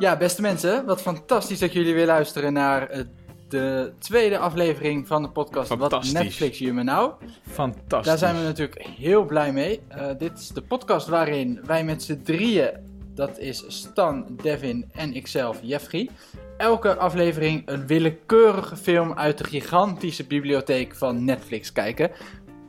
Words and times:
Ja, 0.00 0.16
beste 0.16 0.40
mensen, 0.40 0.84
wat 0.86 1.02
fantastisch 1.02 1.58
dat 1.58 1.72
jullie 1.72 1.94
weer 1.94 2.06
luisteren 2.06 2.52
naar 2.52 2.88
eh, 2.88 3.00
de 3.48 3.92
tweede 3.98 4.38
aflevering 4.38 5.06
van 5.06 5.22
de 5.22 5.30
podcast 5.30 5.74
Wat. 5.74 6.12
Netflix 6.12 6.58
je 6.58 6.72
me 6.72 6.82
nou. 6.82 7.12
Fantastisch. 7.50 8.06
Daar 8.06 8.18
zijn 8.18 8.36
we 8.36 8.42
natuurlijk 8.42 8.86
heel 8.98 9.24
blij 9.24 9.52
mee. 9.52 9.80
Eh, 9.88 10.06
dit 10.18 10.38
is 10.38 10.48
de 10.48 10.62
podcast 10.62 11.08
waarin 11.08 11.60
wij 11.66 11.84
met 11.84 12.02
z'n 12.02 12.20
drieën, 12.24 12.70
dat 13.14 13.38
is 13.38 13.64
Stan, 13.68 14.26
Devin 14.42 14.90
en 14.92 15.14
ikzelf, 15.14 15.58
Jeffrey, 15.62 16.08
elke 16.56 16.96
aflevering 16.96 17.62
een 17.66 17.86
willekeurige 17.86 18.76
film 18.76 19.14
uit 19.14 19.38
de 19.38 19.44
gigantische 19.44 20.26
bibliotheek 20.26 20.94
van 20.94 21.24
Netflix 21.24 21.72
kijken. 21.72 22.10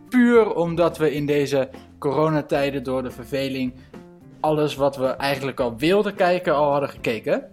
Puur 0.09 0.53
omdat 0.55 0.97
we 0.97 1.13
in 1.13 1.25
deze 1.25 1.69
coronatijden 1.99 2.83
door 2.83 3.03
de 3.03 3.11
verveling 3.11 3.73
alles 4.41 4.75
wat 4.75 4.97
we 4.97 5.05
eigenlijk 5.05 5.59
al 5.59 5.77
wilden 5.77 6.15
kijken 6.15 6.55
al 6.55 6.71
hadden 6.71 6.89
gekeken. 6.89 7.49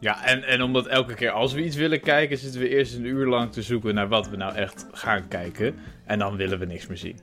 Ja, 0.00 0.24
en, 0.24 0.42
en 0.42 0.62
omdat 0.62 0.86
elke 0.86 1.14
keer 1.14 1.30
als 1.30 1.52
we 1.52 1.64
iets 1.64 1.76
willen 1.76 2.00
kijken, 2.00 2.38
zitten 2.38 2.60
we 2.60 2.68
eerst 2.68 2.94
een 2.94 3.04
uur 3.04 3.26
lang 3.26 3.52
te 3.52 3.62
zoeken 3.62 3.94
naar 3.94 4.08
wat 4.08 4.28
we 4.28 4.36
nou 4.36 4.54
echt 4.54 4.86
gaan 4.92 5.28
kijken. 5.28 5.74
En 6.04 6.18
dan 6.18 6.36
willen 6.36 6.58
we 6.58 6.66
niks 6.66 6.86
meer 6.86 6.96
zien. 6.96 7.18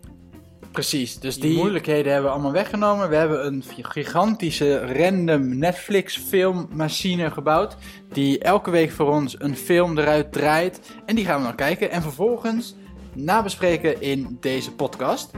Precies, 0.71 1.19
dus 1.19 1.39
die 1.39 1.57
moeilijkheden 1.57 2.11
hebben 2.11 2.29
we 2.29 2.35
allemaal 2.35 2.51
weggenomen. 2.51 3.09
We 3.09 3.15
hebben 3.15 3.45
een 3.45 3.63
gigantische 3.81 4.93
random 4.93 5.57
Netflix 5.57 6.17
filmmachine 6.17 7.31
gebouwd. 7.31 7.75
Die 8.13 8.39
elke 8.39 8.71
week 8.71 8.91
voor 8.91 9.11
ons 9.11 9.35
een 9.39 9.55
film 9.55 9.97
eruit 9.97 10.31
draait. 10.31 10.81
En 11.05 11.15
die 11.15 11.25
gaan 11.25 11.37
we 11.39 11.43
dan 11.43 11.55
kijken. 11.55 11.91
En 11.91 12.01
vervolgens 12.01 12.75
nabespreken 13.13 14.01
in 14.01 14.37
deze 14.39 14.71
podcast. 14.71 15.31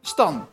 Stan, 0.00 0.46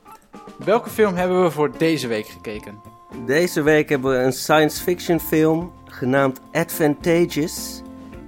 welke 0.66 0.90
film 0.90 1.16
hebben 1.16 1.44
we 1.44 1.52
voor 1.52 1.78
deze 1.78 2.08
week 2.08 2.28
gekeken? 2.28 2.82
Deze 3.26 3.62
week 3.62 3.90
hebben 3.90 4.12
we 4.12 4.18
een 4.18 4.34
science 4.34 4.84
fiction 4.84 5.20
film 5.20 5.72
genaamd 5.86 6.42
Advantageous. 6.52 7.82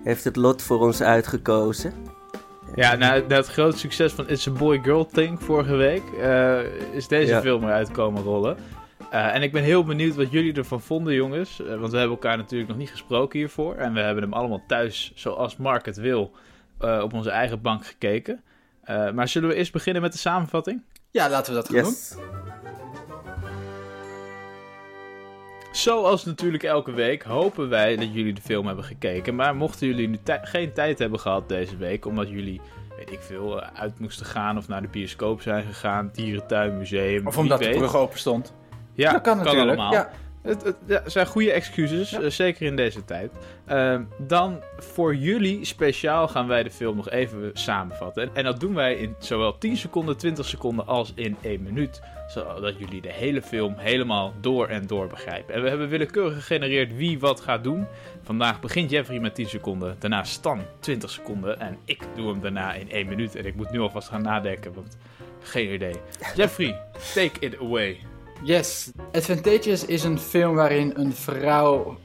Heeft 0.04 0.24
het 0.24 0.36
lot 0.36 0.62
voor 0.62 0.80
ons 0.80 1.02
uitgekozen. 1.02 1.94
Ja, 2.76 2.96
na, 2.96 3.22
na 3.28 3.36
het 3.36 3.48
grote 3.48 3.78
succes 3.78 4.14
van 4.14 4.30
It's 4.30 4.48
a 4.48 4.52
Boy 4.52 4.80
Girl 4.84 5.06
Thing 5.06 5.42
vorige 5.44 5.76
week, 5.76 6.04
eh, 6.22 6.60
is 6.92 7.08
deze 7.08 7.32
Ja. 7.32 7.42
film 7.42 7.64
eruit 7.64 7.92
komen 7.92 8.24
rollen. 8.24 8.58
Eh, 9.12 9.36
en 9.36 9.42
ik 9.42 9.52
ben 9.52 9.64
heel 9.64 9.84
benieuwd 9.84 10.16
wat 10.16 10.32
jullie 10.32 10.54
ervan 10.54 10.82
vonden, 10.82 11.14
jongens. 11.14 11.62
Eh, 11.62 11.68
want 11.68 11.92
we 11.92 11.98
hebben 11.98 12.16
elkaar 12.18 12.38
natuurlijk 12.38 12.70
nog 12.70 12.80
niet 12.80 12.90
gesproken 12.92 13.40
hiervoor. 13.40 13.76
En 13.76 13.94
we 13.94 14.00
hebben 14.00 14.24
hem 14.24 14.34
allemaal 14.34 14.64
thuis, 14.68 15.12
zoals 15.16 15.58
Mark 15.58 15.86
het 15.86 15.98
wil, 15.98 16.32
eh, 16.80 17.00
op 17.04 17.14
onze 17.14 17.30
eigen 17.30 17.62
bank 17.62 17.86
gekeken. 17.86 18.42
Eh, 18.84 19.12
maar 19.12 19.28
zullen 19.28 19.50
we 19.50 19.56
eerst 19.56 19.72
beginnen 19.72 20.02
met 20.02 20.12
de 20.12 20.18
samenvatting? 20.18 20.82
Ja, 21.14 21.30
laten 21.30 21.54
we 21.54 21.60
dat 21.62 21.70
gaan 21.70 21.84
doen. 21.84 21.96
Zoals 25.72 26.26
natuurlijk 26.26 26.64
elke 26.64 26.92
week 26.92 27.24
hopen 27.24 27.70
wij 27.70 27.96
dat 27.96 28.14
jullie 28.14 28.34
de 28.34 28.42
film 28.42 28.66
hebben 28.68 28.86
gekeken. 28.86 29.36
Maar 29.36 29.56
mochten 29.56 29.88
jullie 29.88 30.08
nu 30.08 30.20
geen 30.26 30.74
tijd 30.74 31.00
hebben 31.00 31.20
gehad 31.20 31.50
deze 31.50 31.78
week, 31.78 32.06
omdat 32.06 32.30
jullie, 32.30 32.62
weet 32.98 33.12
ik 33.12 33.20
veel, 33.22 33.62
eh, 33.62 33.80
uit 33.80 34.00
moesten 34.00 34.26
gaan 34.26 34.58
of 34.58 34.68
naar 34.68 34.82
de 34.82 34.88
bioscoop 34.88 35.42
zijn 35.42 35.64
gegaan, 35.64 36.10
dierentuin, 36.14 36.78
museum. 36.78 37.28
Of 37.28 37.38
omdat 37.38 37.60
de 37.60 37.70
brug 37.70 37.96
open 37.96 38.20
stond. 38.20 38.54
Ja, 38.94 39.12
dat 39.12 39.22
kan 39.22 39.38
natuurlijk. 39.38 39.68
allemaal. 39.68 39.92
Ja. 39.92 40.12
Het, 40.44 40.64
het- 40.64 40.76
ja, 40.86 41.02
zijn 41.06 41.26
goede 41.28 41.52
excuses, 41.52 42.10
Ja. 42.10 42.22
eh, 42.22 42.30
zeker 42.30 42.66
in 42.66 42.76
deze 42.76 43.06
tijd. 43.06 43.32
Ehm, 43.66 44.04
dan 44.18 44.62
voor 44.78 45.16
jullie 45.16 45.66
speciaal 45.66 46.28
gaan 46.28 46.48
wij 46.48 46.64
de 46.64 46.70
film 46.72 46.96
nog 46.96 47.10
even 47.10 47.50
samenvatten. 47.54 48.30
En 48.34 48.44
dat 48.44 48.60
doen 48.60 48.74
wij 48.74 48.96
in 48.96 49.16
zowel 49.20 49.58
10 49.58 49.78
seconden, 49.78 50.18
20 50.18 50.46
seconden 50.46 50.88
als 50.88 51.12
in 51.16 51.36
1 51.42 51.64
minuut. 51.64 52.02
Zodat 52.28 52.80
jullie 52.80 53.02
de 53.02 53.12
hele 53.12 53.42
film 53.42 53.74
helemaal 53.78 54.34
door 54.42 54.68
en 54.68 54.88
door 54.88 55.08
begrijpen. 55.08 55.54
En 55.56 55.62
we 55.62 55.70
hebben 55.70 55.90
willekeurig 55.90 56.34
gegenereerd 56.34 56.96
wie 56.96 57.20
wat 57.20 57.42
gaat 57.42 57.64
doen. 57.64 57.86
Vandaag 58.24 58.60
begint 58.60 58.90
Jeffrey 58.90 59.20
met 59.20 59.36
10 59.36 59.48
seconden, 59.48 59.96
daarna 60.00 60.24
Stan 60.24 60.60
20 60.80 61.10
seconden. 61.10 61.60
En 61.60 61.78
ik 61.86 62.02
doe 62.16 62.30
hem 62.32 62.42
daarna 62.42 62.74
in 62.74 62.88
1 62.92 63.08
minuut. 63.08 63.36
En 63.36 63.46
ik 63.46 63.56
moet 63.56 63.72
nu 63.72 63.80
alvast 63.80 64.08
gaan 64.08 64.22
nadenken, 64.22 64.74
want 64.74 64.98
geen 65.42 65.74
idee. 65.74 65.96
Jeffrey, 66.36 66.80
take 67.14 67.40
it 67.40 67.60
away. 67.60 67.98
Yes. 68.44 68.92
Advantageous 69.12 69.86
is 69.86 70.04
een 70.04 70.20
film 70.20 70.56
waarin 70.56 70.92
een 70.96 71.14
vrouw 71.14 71.98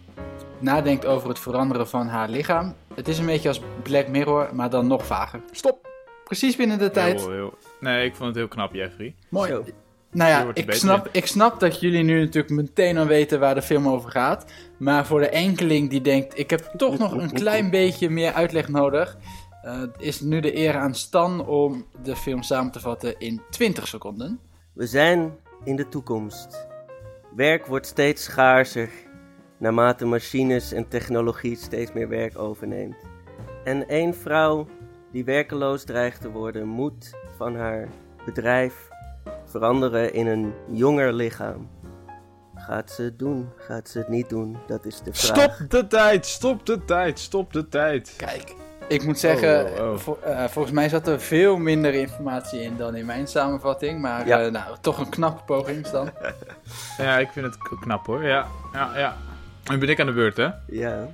nadenkt 0.58 1.06
over 1.06 1.28
het 1.28 1.38
veranderen 1.38 1.88
van 1.88 2.06
haar 2.06 2.28
lichaam. 2.28 2.74
Het 2.94 3.08
is 3.08 3.18
een 3.18 3.26
beetje 3.26 3.48
als 3.48 3.60
Black 3.82 4.08
Mirror, 4.08 4.48
maar 4.54 4.70
dan 4.70 4.86
nog 4.86 5.06
vager. 5.06 5.40
Stop! 5.50 5.86
Precies 6.24 6.56
binnen 6.56 6.78
de 6.78 6.90
tijd. 6.90 7.20
Heel, 7.20 7.30
heel- 7.32 7.54
Nee, 7.80 8.04
ik 8.06 8.14
vond 8.14 8.28
het 8.28 8.36
heel 8.36 8.48
knap, 8.48 8.74
Jeffrey. 8.74 9.14
Mooi. 9.28 9.50
Zo. 9.50 9.64
Nou 10.10 10.30
ja, 10.30 10.50
ik 10.54 10.72
snap, 10.72 11.08
ik 11.12 11.26
snap 11.26 11.60
dat 11.60 11.80
jullie 11.80 12.02
nu 12.02 12.20
natuurlijk 12.20 12.52
meteen 12.54 12.98
al 12.98 13.06
weten 13.06 13.40
waar 13.40 13.54
de 13.54 13.62
film 13.62 13.88
over 13.88 14.10
gaat. 14.10 14.44
Maar 14.78 15.06
voor 15.06 15.20
de 15.20 15.28
enkeling 15.28 15.90
die 15.90 16.00
denkt, 16.00 16.38
ik 16.38 16.50
heb 16.50 16.70
toch 16.76 16.98
nog 16.98 17.12
een 17.12 17.32
klein 17.32 17.70
beetje 17.70 18.10
meer 18.10 18.32
uitleg 18.32 18.68
nodig, 18.68 19.16
eh, 19.62 19.82
is 19.98 20.20
nu 20.20 20.40
de 20.40 20.56
eer 20.56 20.76
aan 20.76 20.94
Stan 20.94 21.46
om 21.46 21.86
de 22.02 22.16
film 22.16 22.42
samen 22.42 22.72
te 22.72 22.80
vatten 22.80 23.18
in 23.18 23.40
20 23.50 23.88
seconden. 23.88 24.40
We 24.72 24.86
zijn 24.86 25.36
in 25.64 25.76
de 25.76 25.88
toekomst. 25.88 26.68
Werk 27.34 27.66
wordt 27.66 27.86
steeds 27.86 28.24
schaarser 28.24 28.90
naarmate 29.58 30.04
machines 30.04 30.72
en 30.72 30.88
technologie 30.88 31.56
steeds 31.56 31.92
meer 31.92 32.08
werk 32.08 32.38
overneemt. 32.38 32.96
En 33.64 33.88
één 33.88 34.14
vrouw 34.14 34.66
die 35.12 35.24
werkeloos 35.24 35.84
dreigt 35.84 36.20
te 36.20 36.30
worden, 36.30 36.66
moet 36.66 37.10
van 37.36 37.56
haar 37.56 37.88
bedrijf 38.24 38.88
veranderen 39.44 40.12
in 40.12 40.26
een 40.26 40.54
jonger 40.70 41.12
lichaam. 41.12 41.68
Gaat 42.54 42.90
ze 42.90 43.02
het 43.02 43.18
doen? 43.18 43.48
Gaat 43.56 43.88
ze 43.88 43.98
het 43.98 44.08
niet 44.08 44.28
doen? 44.28 44.56
Dat 44.66 44.84
is 44.84 45.00
de 45.00 45.14
vraag. 45.14 45.54
Stop 45.54 45.70
de 45.70 45.86
tijd, 45.86 46.26
stop 46.26 46.66
de 46.66 46.84
tijd, 46.84 47.18
stop 47.18 47.52
de 47.52 47.68
tijd. 47.68 48.14
Kijk, 48.16 48.54
ik 48.88 49.04
moet 49.04 49.18
zeggen, 49.18 49.66
Oh, 49.80 49.92
oh, 49.92 50.08
oh. 50.08 50.16
eh, 50.24 50.44
volgens 50.48 50.74
mij 50.74 50.88
zat 50.88 51.06
er 51.08 51.20
veel 51.20 51.56
minder 51.56 51.94
informatie 51.94 52.62
in 52.62 52.76
dan 52.76 52.94
in 52.94 53.06
mijn 53.06 53.26
samenvatting. 53.26 54.00
Maar 54.00 54.26
Ja. 54.26 54.40
eh, 54.44 54.50
nou, 54.50 54.76
toch 54.80 54.98
een 54.98 55.08
knappe 55.08 55.42
poging, 55.44 55.86
Stan. 55.86 56.10
Ja, 56.98 57.18
ik 57.18 57.28
vind 57.32 57.46
het 57.46 57.56
knap 57.80 58.06
hoor. 58.06 58.24
Ja, 58.24 58.46
ja, 58.72 58.98
ja. 58.98 59.16
Nu 59.70 59.78
ben 59.78 59.88
ik 59.88 60.00
aan 60.00 60.06
de 60.06 60.12
beurt, 60.12 60.36
hè? 60.36 60.48
Ja. 60.66 61.08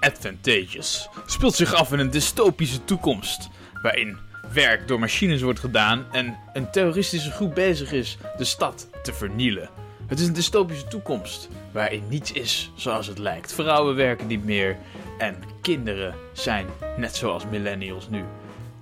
Advantageous 0.00 1.08
speelt 1.26 1.54
zich 1.54 1.74
af 1.74 1.92
in 1.92 1.98
een 1.98 2.10
dystopische 2.10 2.84
toekomst. 2.84 3.48
Waarin 3.82 4.16
werk 4.52 4.88
door 4.88 4.98
machines 4.98 5.42
wordt 5.42 5.58
gedaan 5.60 6.06
en 6.12 6.36
een 6.52 6.70
terroristische 6.70 7.30
groep 7.30 7.54
bezig 7.54 7.92
is 7.92 8.18
de 8.36 8.44
stad 8.44 8.88
te 9.02 9.12
vernielen. 9.12 9.68
Het 10.06 10.20
is 10.20 10.26
een 10.26 10.32
dystopische 10.32 10.86
toekomst 10.88 11.48
waarin 11.72 12.02
niets 12.08 12.32
is 12.32 12.70
zoals 12.74 13.06
het 13.06 13.18
lijkt. 13.18 13.52
Vrouwen 13.52 13.94
werken 13.96 14.26
niet 14.26 14.44
meer 14.44 14.76
en 15.18 15.36
kinderen 15.60 16.14
zijn 16.32 16.66
net 16.96 17.16
zoals 17.16 17.46
millennials 17.50 18.08
nu. 18.08 18.24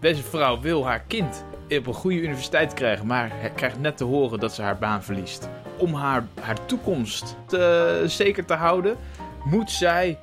Deze 0.01 0.23
vrouw 0.23 0.61
wil 0.61 0.87
haar 0.87 1.03
kind 1.07 1.45
op 1.79 1.87
een 1.87 1.95
goede 1.95 2.21
universiteit 2.21 2.75
krijgen, 2.75 3.07
maar 3.07 3.33
krijgt 3.55 3.81
net 3.81 3.97
te 3.97 4.05
horen 4.05 4.41
dat 4.41 4.55
ze 4.55 4.63
haar 4.63 4.79
baan 4.79 5.03
verliest. 5.03 5.49
Om 5.77 5.95
haar, 5.95 6.27
haar 6.41 6.67
toekomst 6.67 7.37
te, 7.47 8.03
zeker 8.07 8.45
te 8.45 8.55
houden, 8.55 8.97
moet 9.45 9.71
zij 9.71 10.19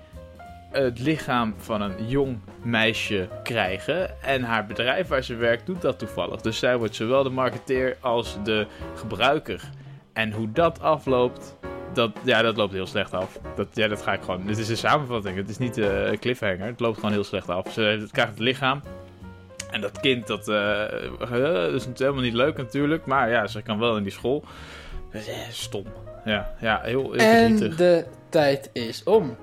het 0.71 0.99
lichaam 0.99 1.53
van 1.57 1.81
een 1.81 2.07
jong 2.07 2.39
meisje 2.61 3.27
krijgen. 3.43 4.21
En 4.21 4.43
haar 4.43 4.65
bedrijf 4.65 5.07
waar 5.07 5.23
ze 5.23 5.35
werkt 5.35 5.65
doet 5.65 5.81
dat 5.81 5.99
toevallig. 5.99 6.41
Dus 6.41 6.59
zij 6.59 6.77
wordt 6.77 6.95
zowel 6.95 7.23
de 7.23 7.29
marketeer 7.29 7.97
als 7.99 8.37
de 8.43 8.67
gebruiker. 8.95 9.69
En 10.13 10.31
hoe 10.31 10.51
dat 10.51 10.81
afloopt, 10.81 11.55
dat, 11.93 12.11
ja, 12.23 12.41
dat 12.41 12.57
loopt 12.57 12.73
heel 12.73 12.87
slecht 12.87 13.13
af. 13.13 13.39
Dat, 13.55 13.67
ja, 13.73 13.87
dat 13.87 14.01
ga 14.01 14.13
ik 14.13 14.21
gewoon. 14.21 14.45
Dit 14.45 14.57
is 14.57 14.69
een 14.69 14.77
samenvatting. 14.77 15.35
Het 15.37 15.49
is 15.49 15.57
niet 15.57 15.77
eh, 15.77 16.05
een 16.05 16.19
cliffhanger. 16.19 16.65
Het 16.65 16.79
loopt 16.79 16.95
gewoon 16.95 17.11
heel 17.11 17.23
slecht 17.23 17.49
af. 17.49 17.71
Ze 17.71 18.07
krijgt 18.11 18.31
het 18.31 18.39
lichaam. 18.39 18.81
En 19.71 19.81
dat 19.81 19.99
kind, 19.99 20.27
dat, 20.27 20.47
eh, 20.47 20.83
eh, 21.21 21.73
is 21.73 21.87
helemaal 21.95 22.21
niet 22.21 22.33
leuk 22.33 22.57
natuurlijk. 22.57 23.05
Maar 23.05 23.29
ja, 23.29 23.47
ze 23.47 23.61
kan 23.61 23.79
wel 23.79 23.97
in 23.97 24.03
die 24.03 24.11
school. 24.11 24.43
Eh, 25.11 25.21
Stom. 25.51 25.85
Ja, 26.25 26.53
ja 26.59 26.79
heel, 26.83 27.01
heel 27.11 27.13
En 27.13 27.47
verdrietig. 27.49 27.75
de 27.77 28.05
tijd 28.29 28.69
is 28.73 29.03
om. 29.03 29.35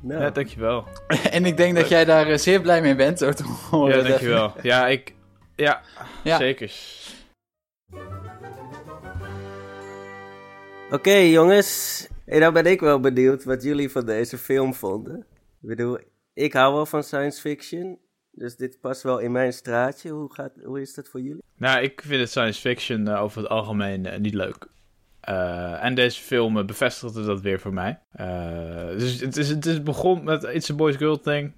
Nou, 0.00 0.20
Ja, 0.22 0.30
dankjewel. 0.30 0.84
en 1.30 1.44
ik 1.46 1.56
denk 1.56 1.76
dat 1.76 1.88
jij 1.88 2.04
daar 2.04 2.38
zeer 2.38 2.60
blij 2.60 2.80
mee 2.80 2.94
bent, 2.94 3.18
zo 3.18 3.32
te 3.32 3.44
horen. 3.70 3.96
Ja, 3.96 4.08
dankjewel. 4.08 4.52
Ja, 4.62 4.86
ik... 4.88 5.14
Ja, 5.56 5.80
Ja. 6.22 6.36
zeker. 6.36 6.72
Oké 10.94 11.14
jongens, 11.14 12.06
en 12.26 12.40
nou 12.40 12.52
ben 12.52 12.66
ik 12.66 12.80
wel 12.80 13.00
benieuwd 13.00 13.44
wat 13.44 13.62
jullie 13.62 13.90
van 13.90 14.06
deze 14.06 14.38
film 14.38 14.74
vonden. 14.74 15.16
Ik 15.62 15.68
bedoel, 15.68 15.98
ik 16.34 16.52
hou 16.52 16.74
wel 16.74 16.86
van 16.86 17.02
science 17.02 17.40
fiction, 17.40 17.98
dus 18.30 18.56
dit 18.56 18.80
past 18.80 19.02
wel 19.02 19.18
in 19.18 19.32
mijn 19.32 19.52
straatje. 19.52 20.10
Hoe, 20.10 20.34
gaat, 20.34 20.52
hoe 20.64 20.80
is 20.80 20.94
dat 20.94 21.08
voor 21.08 21.20
jullie? 21.20 21.42
Nou, 21.56 21.82
ik 21.82 22.02
vind 22.04 22.20
het 22.20 22.30
science 22.30 22.60
fiction 22.60 23.08
eh, 23.08 23.22
over 23.22 23.40
het 23.42 23.50
algemeen 23.50 24.06
eh, 24.06 24.18
niet 24.18 24.34
leuk. 24.34 24.66
Eh, 25.20 25.84
en 25.84 25.94
deze 25.94 26.22
film 26.22 26.66
bevestigde 26.66 27.24
dat 27.24 27.40
weer 27.40 27.60
voor 27.60 27.74
mij. 27.74 27.98
Dus 28.96 29.20
het 29.20 29.36
is, 29.36 29.48
het 29.48 29.66
is 29.66 29.82
begon 29.82 30.24
met 30.24 30.42
It's 30.42 30.70
a 30.70 30.74
Boys 30.74 30.96
Girl 30.96 31.20
Thing. 31.20 31.52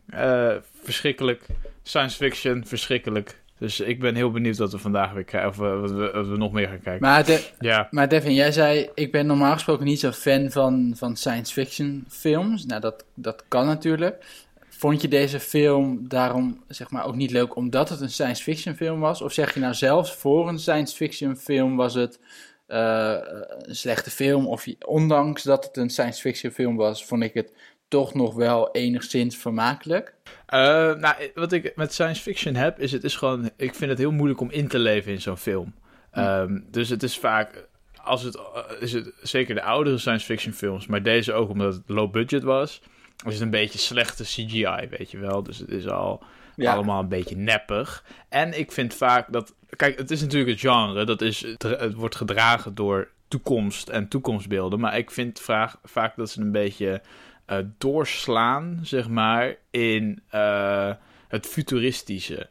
Verschrikkelijk. 0.82 1.46
Science 1.82 2.16
fiction, 2.16 2.66
verschrikkelijk. 2.66 3.44
Dus 3.58 3.80
ik 3.80 4.00
ben 4.00 4.14
heel 4.14 4.30
benieuwd 4.30 4.56
wat 4.56 4.72
we 4.72 4.78
vandaag 4.78 5.12
weer 5.12 5.24
krijgen. 5.24 5.50
Of 5.50 5.58
uh, 5.58 5.80
wat, 5.80 5.90
we, 5.90 6.10
wat 6.12 6.28
we 6.28 6.36
nog 6.36 6.52
meer 6.52 6.68
gaan 6.68 6.80
kijken. 6.80 7.08
Maar, 7.08 7.24
de, 7.24 7.46
ja. 7.58 7.88
maar 7.90 8.08
Devin, 8.08 8.34
jij 8.34 8.52
zei, 8.52 8.88
ik 8.94 9.12
ben 9.12 9.26
normaal 9.26 9.52
gesproken 9.52 9.84
niet 9.84 10.00
zo'n 10.00 10.12
fan 10.12 10.50
van, 10.50 10.92
van 10.96 11.16
science 11.16 11.52
fiction 11.52 12.04
films. 12.08 12.66
Nou, 12.66 12.80
dat, 12.80 13.04
dat 13.14 13.44
kan 13.48 13.66
natuurlijk. 13.66 14.24
Vond 14.68 15.02
je 15.02 15.08
deze 15.08 15.40
film 15.40 16.08
daarom 16.08 16.64
zeg 16.68 16.90
maar 16.90 17.06
ook 17.06 17.14
niet 17.14 17.30
leuk 17.30 17.56
omdat 17.56 17.88
het 17.88 18.00
een 18.00 18.10
science 18.10 18.42
fiction 18.42 18.74
film 18.74 19.00
was? 19.00 19.22
Of 19.22 19.32
zeg 19.32 19.54
je 19.54 19.60
nou 19.60 19.74
zelfs 19.74 20.14
voor 20.14 20.48
een 20.48 20.58
science 20.58 20.96
fiction 20.96 21.36
film 21.36 21.76
was 21.76 21.94
het 21.94 22.20
uh, 22.68 23.16
een 23.58 23.74
slechte 23.74 24.10
film? 24.10 24.46
Of 24.46 24.64
je, 24.64 24.76
ondanks 24.86 25.42
dat 25.42 25.64
het 25.64 25.76
een 25.76 25.90
science 25.90 26.20
fiction 26.20 26.52
film 26.52 26.76
was, 26.76 27.04
vond 27.04 27.22
ik 27.22 27.34
het 27.34 27.52
toch 27.88 28.14
nog 28.14 28.34
wel 28.34 28.70
enigszins 28.72 29.36
vermakelijk? 29.36 30.14
Uh, 30.26 30.60
nou, 30.94 31.14
wat 31.34 31.52
ik 31.52 31.72
met 31.76 31.92
science 31.92 32.22
fiction 32.22 32.54
heb, 32.54 32.78
is 32.78 32.92
het 32.92 33.04
is 33.04 33.16
gewoon, 33.16 33.50
ik 33.56 33.74
vind 33.74 33.90
het 33.90 33.98
heel 33.98 34.12
moeilijk 34.12 34.40
om 34.40 34.50
in 34.50 34.68
te 34.68 34.78
leven 34.78 35.12
in 35.12 35.20
zo'n 35.20 35.36
film. 35.36 35.74
Hm. 36.12 36.20
Um, 36.20 36.66
dus 36.70 36.88
het 36.88 37.02
is 37.02 37.18
vaak, 37.18 37.68
als 38.02 38.22
het, 38.22 38.38
is 38.80 38.92
het 38.92 39.12
zeker 39.22 39.54
de 39.54 39.62
oudere 39.62 39.98
science 39.98 40.24
fiction 40.26 40.52
films, 40.52 40.86
maar 40.86 41.02
deze 41.02 41.32
ook 41.32 41.50
omdat 41.50 41.74
het 41.74 41.82
low 41.86 42.10
budget 42.10 42.42
was, 42.42 42.82
is 43.26 43.32
het 43.32 43.42
een 43.42 43.50
beetje 43.50 43.78
slechte 43.78 44.24
CGI, 44.24 44.86
weet 44.90 45.10
je 45.10 45.18
wel. 45.18 45.42
Dus 45.42 45.58
het 45.58 45.70
is 45.70 45.88
al 45.88 46.22
ja. 46.56 46.72
allemaal 46.72 47.00
een 47.00 47.08
beetje 47.08 47.36
neppig. 47.36 48.04
En 48.28 48.58
ik 48.58 48.72
vind 48.72 48.94
vaak 48.94 49.32
dat, 49.32 49.54
kijk, 49.76 49.98
het 49.98 50.10
is 50.10 50.20
natuurlijk 50.20 50.50
het 50.50 50.60
genre, 50.60 51.04
dat 51.04 51.20
is, 51.20 51.46
het 51.58 51.94
wordt 51.94 52.16
gedragen 52.16 52.74
door 52.74 53.08
toekomst 53.28 53.88
en 53.88 54.08
toekomstbeelden, 54.08 54.80
maar 54.80 54.98
ik 54.98 55.10
vind 55.10 55.40
vaak, 55.40 55.74
vaak 55.84 56.16
dat 56.16 56.30
ze 56.30 56.40
een 56.40 56.52
beetje 56.52 57.02
uh, 57.46 57.58
doorslaan, 57.78 58.80
zeg 58.82 59.08
maar, 59.08 59.54
in 59.70 60.22
uh, 60.34 60.92
het 61.28 61.46
futuristische. 61.46 62.48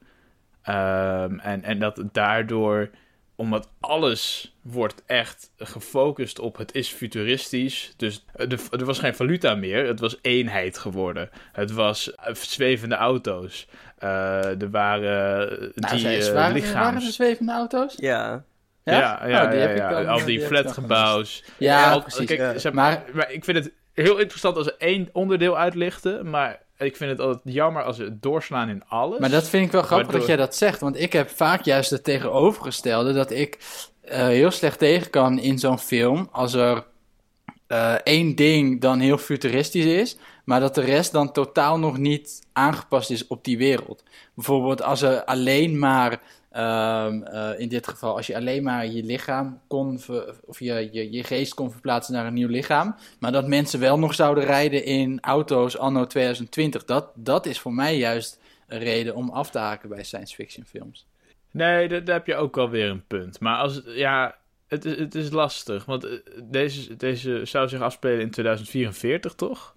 Um, 0.70 1.40
en, 1.40 1.64
en 1.64 1.80
dat 1.80 2.02
daardoor, 2.12 2.90
omdat 3.36 3.70
alles 3.80 4.56
wordt 4.62 5.04
echt 5.06 5.52
gefocust 5.58 6.40
op 6.40 6.58
het 6.58 6.76
is 6.76 6.90
futuristisch. 6.90 7.94
Dus 7.98 8.26
er, 8.34 8.60
er 8.72 8.86
was 8.86 9.00
geen 9.00 9.16
valuta 9.16 9.56
meer, 9.56 9.88
het 9.88 10.00
was 10.00 10.18
eenheid 10.22 10.78
geworden. 10.78 11.30
Het 11.52 11.72
was 11.72 12.12
zwevende 12.32 12.96
auto's. 12.96 13.68
Uh, 14.04 14.62
er 14.62 14.70
waren 14.70 15.72
nou, 15.76 15.98
die 15.98 16.18
uh, 16.18 16.34
waren, 16.34 16.54
lichaams... 16.54 16.74
waren 16.74 17.02
er 17.02 17.12
zwevende 17.12 17.52
auto's? 17.52 17.96
Ja. 17.98 18.44
Ja, 18.84 18.94
ja, 18.94 19.28
ja, 19.28 19.46
oh, 19.48 19.54
ja, 19.54 19.70
ja 19.70 20.04
al 20.04 20.26
die 20.26 20.42
flatgebouws. 20.42 21.44
Ja, 21.58 21.92
al, 21.92 22.02
precies. 22.02 22.26
Kijk, 22.26 22.40
ja. 22.40 22.58
Zeg 22.58 22.74
maar, 22.74 23.04
maar 23.14 23.32
ik 23.32 23.44
vind 23.44 23.58
het 23.58 23.72
heel 23.96 24.18
interessant 24.18 24.58
als 24.58 24.66
ze 24.66 24.76
één 24.78 25.10
onderdeel 25.14 25.58
uitlichten, 25.58 26.30
maar 26.30 26.62
ik 26.78 26.96
vind 26.96 27.12
het 27.12 27.20
altijd 27.20 27.54
jammer 27.54 27.84
als 27.84 27.96
ze 27.96 28.20
doorslaan 28.20 28.70
in 28.70 28.84
alles. 28.88 29.20
Maar 29.20 29.30
dat 29.30 29.50
vind 29.50 29.66
ik 29.66 29.72
wel 29.72 29.82
grappig 29.82 30.06
Waardoor... 30.06 30.28
dat 30.28 30.38
jij 30.38 30.46
dat 30.46 30.56
zegt, 30.56 30.80
want 30.80 31.00
ik 31.00 31.14
heb 31.14 31.30
vaak 31.30 31.64
juist 31.64 31.90
het 31.90 32.04
tegenovergestelde, 32.04 33.14
dat 33.14 33.32
ik 33.32 33.58
uh, 34.06 34.12
heel 34.12 34.52
slecht 34.52 34.80
tegen 34.80 35.10
kan 35.10 35.40
in 35.40 35.60
zo'n 35.60 35.80
film 35.80 36.30
als 36.32 36.54
er 36.54 36.84
uh, 37.68 37.94
één 37.94 38.36
ding 38.36 38.82
dan 38.82 39.00
heel 39.00 39.18
futuristisch 39.18 39.86
is, 39.86 40.18
maar 40.46 40.60
dat 40.60 40.76
de 40.76 40.82
rest 40.82 41.12
dan 41.12 41.32
totaal 41.32 41.80
nog 41.80 41.98
niet 41.98 42.42
aangepast 42.54 43.10
is 43.10 43.28
op 43.28 43.44
die 43.44 43.58
wereld. 43.58 44.04
Bijvoorbeeld 44.34 44.82
als 44.82 45.02
er 45.02 45.24
alleen 45.24 45.80
maar 45.80 46.22
Um, 46.58 47.24
uh, 47.24 47.60
in 47.60 47.70
dit 47.70 47.88
geval, 47.88 48.16
als 48.16 48.28
je 48.28 48.36
alleen 48.36 48.64
maar 48.64 48.88
je 48.88 49.04
lichaam 49.04 49.62
kon, 49.68 50.00
of 50.46 50.60
je, 50.60 50.90
je, 50.92 51.12
je 51.12 51.24
geest 51.24 51.54
kon 51.54 51.72
verplaatsen 51.72 52.14
naar 52.14 52.26
een 52.26 52.34
nieuw 52.34 52.48
lichaam, 52.48 52.96
maar 53.20 53.32
dat 53.32 53.48
mensen 53.48 53.80
wel 53.80 54.00
nog 54.00 54.14
zouden 54.14 54.44
rijden 54.44 54.86
in 54.86 55.20
auto's 55.22 55.78
anno 55.78 56.06
2020, 56.06 56.86
dat, 56.86 57.12
dat 57.16 57.46
is 57.46 57.60
voor 57.60 57.74
mij 57.74 57.98
juist 57.98 58.40
een 58.68 58.80
reden 58.80 59.16
om 59.16 59.30
af 59.30 59.50
te 59.50 59.58
haken 59.58 59.90
bij 59.90 60.04
science 60.04 60.36
fiction 60.36 60.66
films. 60.66 61.06
Nee, 61.52 61.88
daar, 61.88 62.16
heb 62.16 62.28
je 62.28 62.36
ook 62.36 62.56
wel 62.56 62.70
weer 62.70 62.90
een 62.90 63.06
punt. 63.08 63.40
Maar 63.40 63.58
als, 63.58 63.82
ja, 63.86 64.36
het 64.68 64.84
het 64.84 65.16
is 65.16 65.30
lastig, 65.30 65.86
want 65.86 66.22
deze, 66.44 66.96
deze 66.96 67.42
zou 67.46 67.68
zich 67.68 67.82
afspelen 67.82 68.22
in 68.22 68.32
2044, 68.32 69.34
toch? 69.34 69.75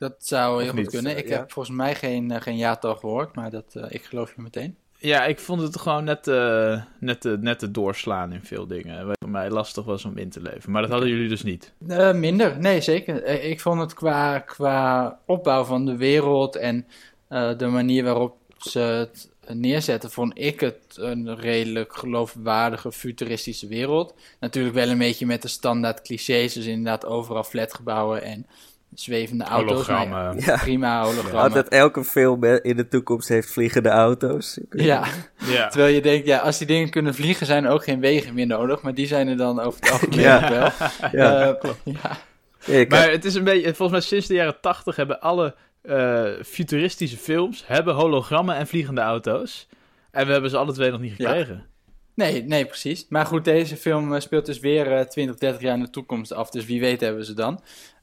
Dat 0.00 0.14
zou 0.18 0.62
heel 0.62 0.72
goed 0.72 0.90
kunnen. 0.90 1.16
Ik 1.16 1.28
ja. 1.28 1.36
heb 1.36 1.52
volgens 1.52 1.76
mij 1.76 1.94
geen, 1.94 2.30
uh, 2.30 2.40
geen 2.40 2.56
jaartal 2.56 2.96
gehoord, 2.96 3.34
maar 3.34 3.50
dat, 3.50 3.74
uh, 3.76 3.84
ik 3.88 4.04
geloof 4.04 4.34
je 4.36 4.42
meteen. 4.42 4.76
Ja, 4.98 5.24
ik 5.24 5.38
vond 5.38 5.62
het 5.62 5.80
gewoon 5.80 6.04
net, 6.04 6.26
uh, 6.26 6.82
net, 6.98 7.24
uh, 7.24 7.38
net 7.38 7.58
te 7.58 7.70
doorslaan 7.70 8.32
in 8.32 8.42
veel 8.42 8.66
dingen. 8.66 9.06
Wat 9.06 9.16
voor 9.18 9.30
mij 9.30 9.50
lastig 9.50 9.84
was 9.84 10.04
om 10.04 10.18
in 10.18 10.30
te 10.30 10.40
leven. 10.40 10.70
Maar 10.70 10.82
dat 10.82 10.90
hadden 10.90 11.08
jullie 11.08 11.28
dus 11.28 11.42
niet? 11.42 11.72
Uh, 11.88 12.12
minder, 12.12 12.58
nee 12.58 12.80
zeker. 12.80 13.24
Ik 13.24 13.60
vond 13.60 13.80
het 13.80 13.94
qua, 13.94 14.38
qua 14.38 15.18
opbouw 15.26 15.64
van 15.64 15.84
de 15.84 15.96
wereld 15.96 16.56
en 16.56 16.86
de 17.28 17.68
manier 17.70 18.04
waarop 18.04 18.36
ze 18.58 18.78
het 18.78 19.28
neerzetten, 19.54 20.10
vond 20.10 20.38
ik 20.38 20.60
het 20.60 20.96
een 20.96 21.36
redelijk 21.36 21.96
geloofwaardige 21.96 22.92
futuristische 22.92 23.66
wereld. 23.66 24.14
Natuurlijk 24.40 24.74
wel 24.74 24.88
een 24.88 24.98
beetje 24.98 25.26
met 25.26 25.42
de 25.42 25.48
standaard 25.48 26.02
clichés, 26.02 26.52
dus 26.52 26.66
inderdaad 26.66 27.06
overal 27.06 27.44
flatgebouwen 27.44 28.22
en 28.22 28.46
zwevende 28.94 29.44
auto's. 29.44 29.70
Hologrammen. 29.70 30.40
Ja. 30.40 30.56
Prima 30.56 31.02
hologrammen. 31.02 31.40
Altijd 31.40 31.68
elke 31.68 32.04
film 32.04 32.44
in 32.44 32.76
de 32.76 32.88
toekomst 32.88 33.28
heeft 33.28 33.52
vliegende 33.52 33.88
auto's. 33.88 34.58
Ja. 34.70 35.04
ja. 35.36 35.68
Terwijl 35.68 35.94
je 35.94 36.02
denkt, 36.02 36.26
ja, 36.26 36.38
als 36.38 36.58
die 36.58 36.66
dingen 36.66 36.90
kunnen 36.90 37.14
vliegen, 37.14 37.46
zijn 37.46 37.64
er 37.64 37.70
ook 37.70 37.84
geen 37.84 38.00
wegen 38.00 38.34
meer 38.34 38.46
nodig. 38.46 38.82
Maar 38.82 38.94
die 38.94 39.06
zijn 39.06 39.28
er 39.28 39.36
dan 39.36 39.60
over 39.60 39.80
het 39.80 39.90
algemeen 39.90 40.20
ja. 40.20 40.50
wel. 40.50 40.88
Ja. 41.12 41.48
Uh, 41.48 41.70
ja. 41.84 42.18
Ja, 42.64 42.84
maar 42.88 43.10
het 43.10 43.24
is 43.24 43.34
een 43.34 43.44
beetje, 43.44 43.74
volgens 43.74 43.90
mij 43.90 44.00
sinds 44.00 44.26
de 44.26 44.34
jaren 44.34 44.60
tachtig 44.60 44.96
hebben 44.96 45.20
alle 45.20 45.54
uh, 45.82 46.30
futuristische 46.44 47.16
films 47.16 47.66
hebben 47.66 47.94
hologrammen 47.94 48.54
en 48.56 48.66
vliegende 48.66 49.00
auto's. 49.00 49.68
En 50.10 50.26
we 50.26 50.32
hebben 50.32 50.50
ze 50.50 50.56
alle 50.56 50.72
twee 50.72 50.90
nog 50.90 51.00
niet 51.00 51.14
gekregen. 51.16 51.66
Nee, 52.14 52.44
nee, 52.44 52.66
precies. 52.66 53.06
Maar 53.08 53.26
goed, 53.26 53.44
deze 53.44 53.76
film 53.76 54.20
speelt 54.20 54.46
dus 54.46 54.58
weer 54.58 54.98
uh, 54.98 55.00
20, 55.00 55.36
30 55.36 55.60
jaar 55.60 55.76
in 55.76 55.82
de 55.82 55.90
toekomst 55.90 56.32
af. 56.32 56.50
Dus 56.50 56.64
wie 56.64 56.80
weet 56.80 57.00
hebben 57.00 57.20
we 57.20 57.26
ze 57.26 57.34
dan. 57.34 57.62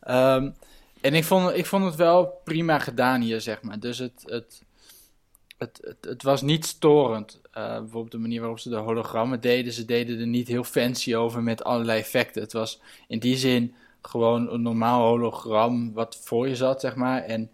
Um, 0.10 0.56
en 1.02 1.14
ik 1.14 1.24
vond, 1.24 1.56
ik 1.56 1.66
vond 1.66 1.86
het 1.86 1.96
wel 1.96 2.42
prima 2.44 2.80
gedaan 2.80 3.22
hier, 3.22 3.42
zeg 3.42 3.62
maar. 3.62 3.80
Dus 3.80 3.98
het, 3.98 4.24
het, 4.26 4.64
het, 5.58 5.80
het, 5.84 5.98
het 6.02 6.24
was 6.24 6.42
niet 6.42 6.66
storend. 6.66 7.42
Uh, 7.58 7.78
bijvoorbeeld 7.78 8.12
de 8.12 8.18
manier 8.18 8.40
waarop 8.40 8.60
ze 8.60 8.70
de 8.70 8.76
hologrammen 8.76 9.42
deden. 9.42 9.74
Ze 9.74 9.86
deden 9.86 10.20
er 10.20 10.28
niet 10.28 10.48
heel 10.48 10.64
fancy 10.64 11.16
over 11.16 11.44
met 11.44 11.64
allerlei 11.64 12.00
effecten. 12.00 12.42
Het 12.42 12.54
was 12.54 12.82
in 13.08 13.20
die 13.20 13.38
zin 13.38 13.76
gewoon 14.02 14.52
een 14.52 14.62
normaal 14.62 15.08
hologram 15.08 15.94
wat 15.94 16.20
voor 16.24 16.48
je 16.48 16.56
zat, 16.56 16.82
zeg 16.82 16.96
maar. 16.96 17.22
En 17.22 17.52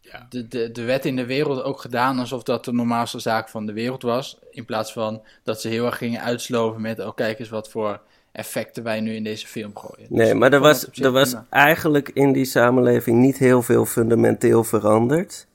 ja. 0.00 0.26
de, 0.28 0.48
de, 0.48 0.70
de 0.70 0.82
wet 0.82 1.04
in 1.04 1.16
de 1.16 1.26
wereld 1.26 1.62
ook 1.62 1.80
gedaan 1.80 2.18
alsof 2.18 2.42
dat 2.42 2.64
de 2.64 2.72
normaalste 2.72 3.18
zaak 3.18 3.48
van 3.48 3.66
de 3.66 3.72
wereld 3.72 4.02
was. 4.02 4.38
In 4.50 4.64
plaats 4.64 4.92
van 4.92 5.22
dat 5.42 5.60
ze 5.60 5.68
heel 5.68 5.86
erg 5.86 5.98
gingen 5.98 6.20
uitsloven 6.20 6.80
met, 6.80 7.00
oh 7.00 7.14
kijk 7.14 7.38
eens 7.38 7.48
wat 7.48 7.68
voor 7.68 8.00
effecten 8.32 8.82
wij 8.82 9.00
nu 9.00 9.14
in 9.14 9.24
deze 9.24 9.46
film 9.46 9.76
gooien. 9.76 10.06
Nee, 10.08 10.30
dus 10.30 10.38
maar 10.38 10.52
er 10.52 10.60
was, 10.60 10.88
er 10.92 11.10
was 11.10 11.36
eigenlijk 11.50 12.10
in 12.14 12.32
die 12.32 12.44
samenleving 12.44 13.18
niet 13.18 13.38
heel 13.38 13.62
veel 13.62 13.84
fundamenteel 13.84 14.64
veranderd. 14.64 15.46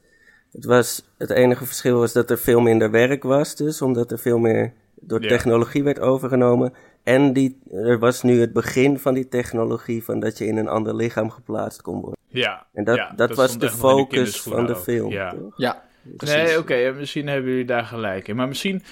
Het, 0.51 0.65
was, 0.65 1.05
het 1.17 1.29
enige 1.29 1.65
verschil 1.65 1.99
was 1.99 2.13
dat 2.13 2.29
er 2.29 2.37
veel 2.37 2.59
minder 2.59 2.91
werk 2.91 3.23
was, 3.23 3.55
dus 3.55 3.81
omdat 3.81 4.11
er 4.11 4.19
veel 4.19 4.39
meer 4.39 4.73
door 4.95 5.21
ja. 5.21 5.27
technologie 5.27 5.83
werd 5.83 5.99
overgenomen. 5.99 6.73
En 7.03 7.33
die, 7.33 7.59
er 7.71 7.99
was 7.99 8.21
nu 8.21 8.39
het 8.39 8.53
begin 8.53 8.99
van 8.99 9.13
die 9.13 9.27
technologie 9.27 10.03
van 10.03 10.19
dat 10.19 10.37
je 10.37 10.45
in 10.45 10.57
een 10.57 10.67
ander 10.67 10.95
lichaam 10.95 11.29
geplaatst 11.29 11.81
kon 11.81 12.01
worden. 12.01 12.19
Ja. 12.27 12.65
En 12.73 12.83
dat, 12.83 12.95
ja, 12.95 13.07
dat, 13.15 13.27
dat 13.27 13.37
was 13.37 13.57
de 13.57 13.69
focus 13.69 14.43
de 14.43 14.49
van 14.49 14.65
de 14.65 14.75
film. 14.75 15.11
Ja. 15.11 15.35
ja 15.55 15.83
precies. 16.17 16.35
Nee, 16.35 16.47
oké, 16.49 16.57
okay, 16.59 16.91
misschien 16.91 17.27
hebben 17.27 17.49
jullie 17.49 17.65
daar 17.65 17.85
gelijk 17.85 18.27
in. 18.27 18.35
Maar 18.35 18.47
misschien 18.47 18.83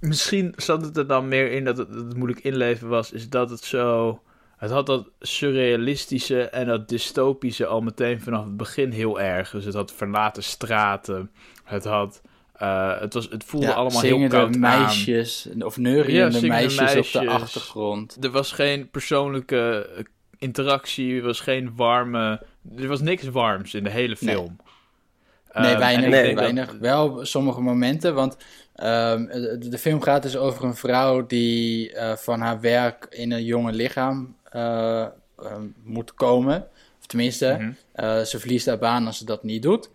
Misschien 0.00 0.52
zat 0.56 0.84
het 0.84 0.96
er 0.96 1.06
dan 1.06 1.28
meer 1.28 1.50
in 1.50 1.64
dat 1.64 1.76
het, 1.76 1.92
dat 1.92 2.04
het 2.04 2.16
moeilijk 2.16 2.40
inleven 2.40 2.88
was, 2.88 3.12
is 3.12 3.28
dat 3.28 3.50
het 3.50 3.64
zo. 3.64 4.20
Het 4.56 4.70
had 4.70 4.86
dat 4.86 5.08
surrealistische 5.20 6.42
en 6.42 6.66
dat 6.66 6.88
dystopische 6.88 7.66
al 7.66 7.80
meteen 7.80 8.20
vanaf 8.20 8.44
het 8.44 8.56
begin 8.56 8.90
heel 8.90 9.20
erg. 9.20 9.50
Dus 9.50 9.64
het 9.64 9.74
had 9.74 9.92
verlaten 9.92 10.42
straten. 10.42 11.30
Het 11.64 11.84
had. 11.84 12.22
Uh, 12.62 13.00
het, 13.00 13.14
was, 13.14 13.28
het 13.28 13.44
voelde 13.44 13.66
ja, 13.66 13.72
allemaal 13.72 14.00
heel 14.00 14.28
koud 14.28 14.56
meisjes 14.56 15.48
aan. 15.52 15.62
of 15.62 15.76
neuriënde 15.76 16.40
ja, 16.40 16.46
meisjes, 16.46 16.80
meisjes 16.80 17.16
op 17.16 17.22
de 17.22 17.28
achtergrond. 17.28 18.16
Er 18.20 18.30
was 18.30 18.52
geen 18.52 18.90
persoonlijke 18.90 19.88
interactie, 20.38 21.16
er 21.16 21.22
was 21.22 21.40
geen 21.40 21.72
warme... 21.76 22.42
Er 22.76 22.88
was 22.88 23.00
niks 23.00 23.28
warms 23.28 23.74
in 23.74 23.84
de 23.84 23.90
hele 23.90 24.16
film. 24.16 24.56
Nee, 25.52 25.64
nee 25.64 25.76
weinig. 25.76 26.10
nee, 26.10 26.34
weinig. 26.34 26.66
Dat... 26.66 26.80
Wel 26.80 27.24
sommige 27.24 27.60
momenten, 27.60 28.14
want 28.14 28.36
um, 28.82 29.26
de, 29.26 29.68
de, 29.68 29.78
film 29.78 30.02
gaat 30.02 30.22
dus 30.22 30.36
over 30.36 30.64
een 30.64 30.76
vrouw 30.76 31.26
die 31.26 31.92
uh, 31.92 32.16
van 32.16 32.40
haar 32.40 32.60
werk 32.60 33.06
in 33.10 33.32
een 33.32 33.44
jonge 33.44 33.72
lichaam 33.72 34.36
uh, 34.52 35.06
uh, 35.42 35.52
moet 35.82 36.14
komen. 36.14 36.68
Of 36.98 37.06
tenminste, 37.06 37.56
mm 37.60 37.76
-hmm. 37.94 38.24
ze 38.24 38.38
verliest 38.38 38.66
haar 38.66 38.78
baan 38.78 39.06
als 39.06 39.18
ze 39.18 39.24
dat 39.24 39.42
niet 39.42 39.62
doet. 39.62 39.88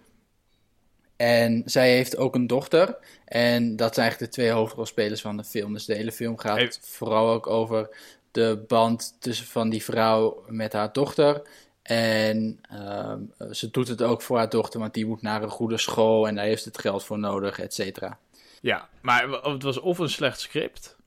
En 1.16 1.62
zij 1.66 1.92
heeft 1.92 2.18
ook 2.18 2.36
een 2.36 2.48
dochter. 2.48 2.98
En 3.26 3.76
dat 3.76 3.94
zijn 3.94 4.06
eigenlijk 4.06 4.32
de 4.34 4.42
twee 4.42 4.52
hoofdrolspelers 4.52 5.22
van 5.22 5.38
de 5.38 5.44
film. 5.44 5.74
Dus 5.74 5.86
de 5.86 5.96
hele 5.96 6.12
film 6.12 6.38
gaat 6.38 6.58
hey. 6.58 6.74
vooral 6.82 7.30
ook 7.30 7.48
over 7.48 7.90
de 8.32 8.64
band 8.68 9.16
tussen 9.20 9.46
van 9.46 9.70
die 9.70 9.84
vrouw 9.84 10.44
met 10.48 10.74
haar 10.74 10.94
dochter. 10.94 11.42
En 11.82 12.60
uh, 12.74 13.14
ze 13.52 13.72
doet 13.72 13.88
het 13.88 14.02
ook 14.02 14.22
voor 14.22 14.38
haar 14.38 14.50
dochter, 14.50 14.80
want 14.80 14.94
die 14.94 15.06
moet 15.06 15.22
naar 15.22 15.44
een 15.44 15.50
goede 15.50 15.78
school 15.78 16.28
en 16.28 16.36
daar 16.36 16.46
heeft 16.46 16.66
het 16.66 16.78
geld 16.78 17.04
voor 17.04 17.20
nodig, 17.20 17.60
et 17.60 17.74
cetera. 17.74 18.18
Ja, 18.62 18.88
maar 19.02 19.30
het 19.30 19.64
was 19.64 19.80
of 19.80 20.00
een 20.00 20.10
slecht 20.10 20.40
script, 20.40 20.98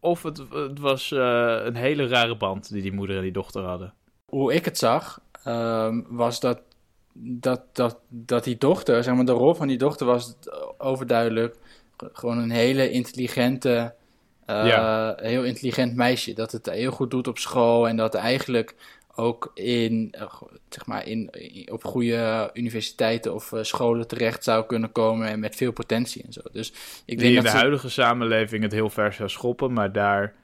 of 0.00 0.22
het, 0.22 0.42
het 0.50 0.78
was 0.78 1.12
eh, 1.12 1.56
een 1.64 1.76
hele 1.76 2.06
rare 2.06 2.36
band 2.36 2.72
die 2.72 2.82
die 2.82 2.92
moeder 2.92 3.16
en 3.16 3.22
die 3.22 3.32
dochter 3.32 3.62
hadden. 3.62 3.94
Hoe 4.24 4.54
ik 4.54 4.64
het 4.64 4.78
zag, 4.78 5.20
ehm, 5.44 6.00
was 6.08 6.40
dat, 6.40 6.60
dat, 7.14 7.60
dat, 7.72 7.98
dat 8.08 8.44
die 8.44 8.58
dochter, 8.58 9.02
zeg 9.04 9.14
maar, 9.14 9.24
de 9.24 9.32
rol 9.32 9.54
van 9.54 9.68
die 9.68 9.78
dochter 9.78 10.06
was 10.06 10.34
overduidelijk 10.78 11.56
gewoon 12.12 12.38
een 12.38 12.50
hele 12.50 12.90
intelligente, 12.90 13.94
Ja. 14.46 15.14
heel 15.16 15.44
intelligent 15.44 15.94
meisje. 15.96 16.32
Dat 16.32 16.52
het 16.52 16.66
heel 16.70 16.90
goed 16.90 17.10
doet 17.10 17.28
op 17.28 17.38
school 17.38 17.88
en 17.88 17.96
dat 17.96 18.14
eigenlijk 18.14 18.74
ook 19.14 19.50
in, 19.54 20.08
eh, 20.12 20.32
zeg 20.68 20.86
maar, 20.86 21.06
in, 21.06 21.28
in- 21.30 21.72
op 21.72 21.84
goede 21.84 22.50
universiteiten 22.54 23.34
of 23.34 23.52
eh, 23.52 23.62
scholen 23.62 24.06
terecht 24.06 24.44
zou 24.44 24.66
kunnen 24.66 24.92
komen 24.92 25.28
en 25.28 25.40
met 25.40 25.56
veel 25.56 25.72
potentie 25.72 26.22
en 26.22 26.32
zo. 26.32 26.40
Dus 26.52 26.68
ik 26.70 26.76
Die 27.06 27.16
denk 27.16 27.28
in 27.28 27.34
dat 27.34 27.44
de 27.44 27.50
ze- 27.50 27.56
huidige 27.56 27.88
samenleving 27.88 28.62
het 28.62 28.72
heel 28.72 28.90
ver 28.90 29.12
zou 29.12 29.28
schoppen, 29.28 29.72
maar 29.72 29.92
daar 29.92 30.34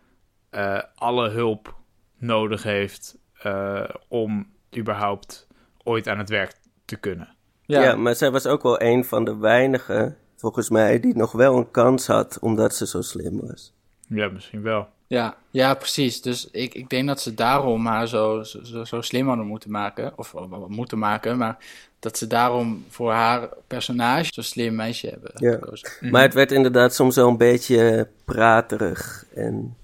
eh, 0.50 0.82
alle 0.94 1.28
hulp 1.28 1.76
nodig 2.18 2.62
heeft 2.62 3.16
eh, 3.42 3.84
om 4.08 4.46
überhaupt 4.76 5.46
ooit 5.84 6.08
aan 6.08 6.18
het 6.18 6.28
werk 6.28 6.54
te 6.84 6.96
kunnen. 6.96 7.36
Ja. 7.62 7.82
ja, 7.82 7.96
maar 7.96 8.14
zij 8.14 8.30
was 8.30 8.46
ook 8.46 8.62
wel 8.62 8.82
een 8.82 9.04
van 9.04 9.24
de 9.24 9.36
weinigen, 9.36 10.16
volgens 10.36 10.70
mij, 10.70 11.00
die 11.00 11.16
nog 11.16 11.32
wel 11.32 11.56
een 11.56 11.70
kans 11.70 12.06
had, 12.06 12.38
omdat 12.40 12.74
ze 12.74 12.86
zo 12.86 13.00
slim 13.02 13.40
was. 13.46 13.74
Ja, 14.08 14.28
misschien 14.28 14.62
wel. 14.62 14.88
Ja, 15.08 15.36
ja, 15.50 15.74
precies. 15.74 16.22
Dus 16.22 16.48
ik, 16.50 16.74
ik 16.74 16.88
denk 16.90 17.06
dat 17.08 17.20
ze 17.20 17.34
daarom 17.34 17.86
haar 17.86 18.08
zo, 18.08 18.42
zo, 18.42 18.84
zo, 18.84 19.00
slim 19.00 19.28
hadden 19.28 19.46
moeten 19.46 19.70
maken. 19.70 20.12
Of 20.16 20.34
eh, 20.34 20.66
moeten 20.66 20.98
maken, 20.98 21.36
maar 21.36 21.56
dat 21.98 22.18
ze 22.18 22.26
daarom 22.26 22.84
voor 22.88 23.12
haar 23.12 23.48
personage 23.66 24.30
zo'n 24.32 24.44
slim 24.44 24.74
meisje 24.74 25.06
hebben 25.06 25.30
Ja. 25.34 25.52
gekozen. 25.52 25.88
Maar 26.10 26.22
het 26.22 26.34
werd 26.34 26.52
inderdaad 26.52 26.94
soms 26.94 27.16
wel 27.16 27.28
een 27.28 27.36
beetje 27.36 28.08
praterig 28.24 29.24
en 29.34 29.76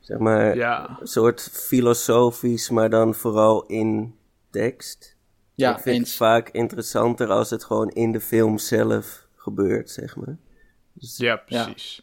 zeg 0.00 0.18
maar 0.18 0.56
Ja, 0.56 0.96
een 1.00 1.06
soort 1.06 1.50
filosofisch, 1.52 2.70
maar 2.70 2.90
dan 2.90 3.14
vooral 3.14 3.66
in 3.66 4.14
tekst. 4.50 5.16
Ja, 5.54 5.76
ik 5.76 5.82
vind 5.82 5.96
eens. 5.98 6.08
het 6.08 6.16
vaak 6.16 6.48
interessanter 6.48 7.28
als 7.28 7.50
het 7.50 7.64
gewoon 7.64 7.88
in 7.88 8.12
de 8.12 8.20
film 8.20 8.58
zelf 8.58 9.26
gebeurt, 9.36 9.90
zeg 9.90 10.16
maar. 10.16 10.36
ja 10.94 11.36
precies. 11.36 12.02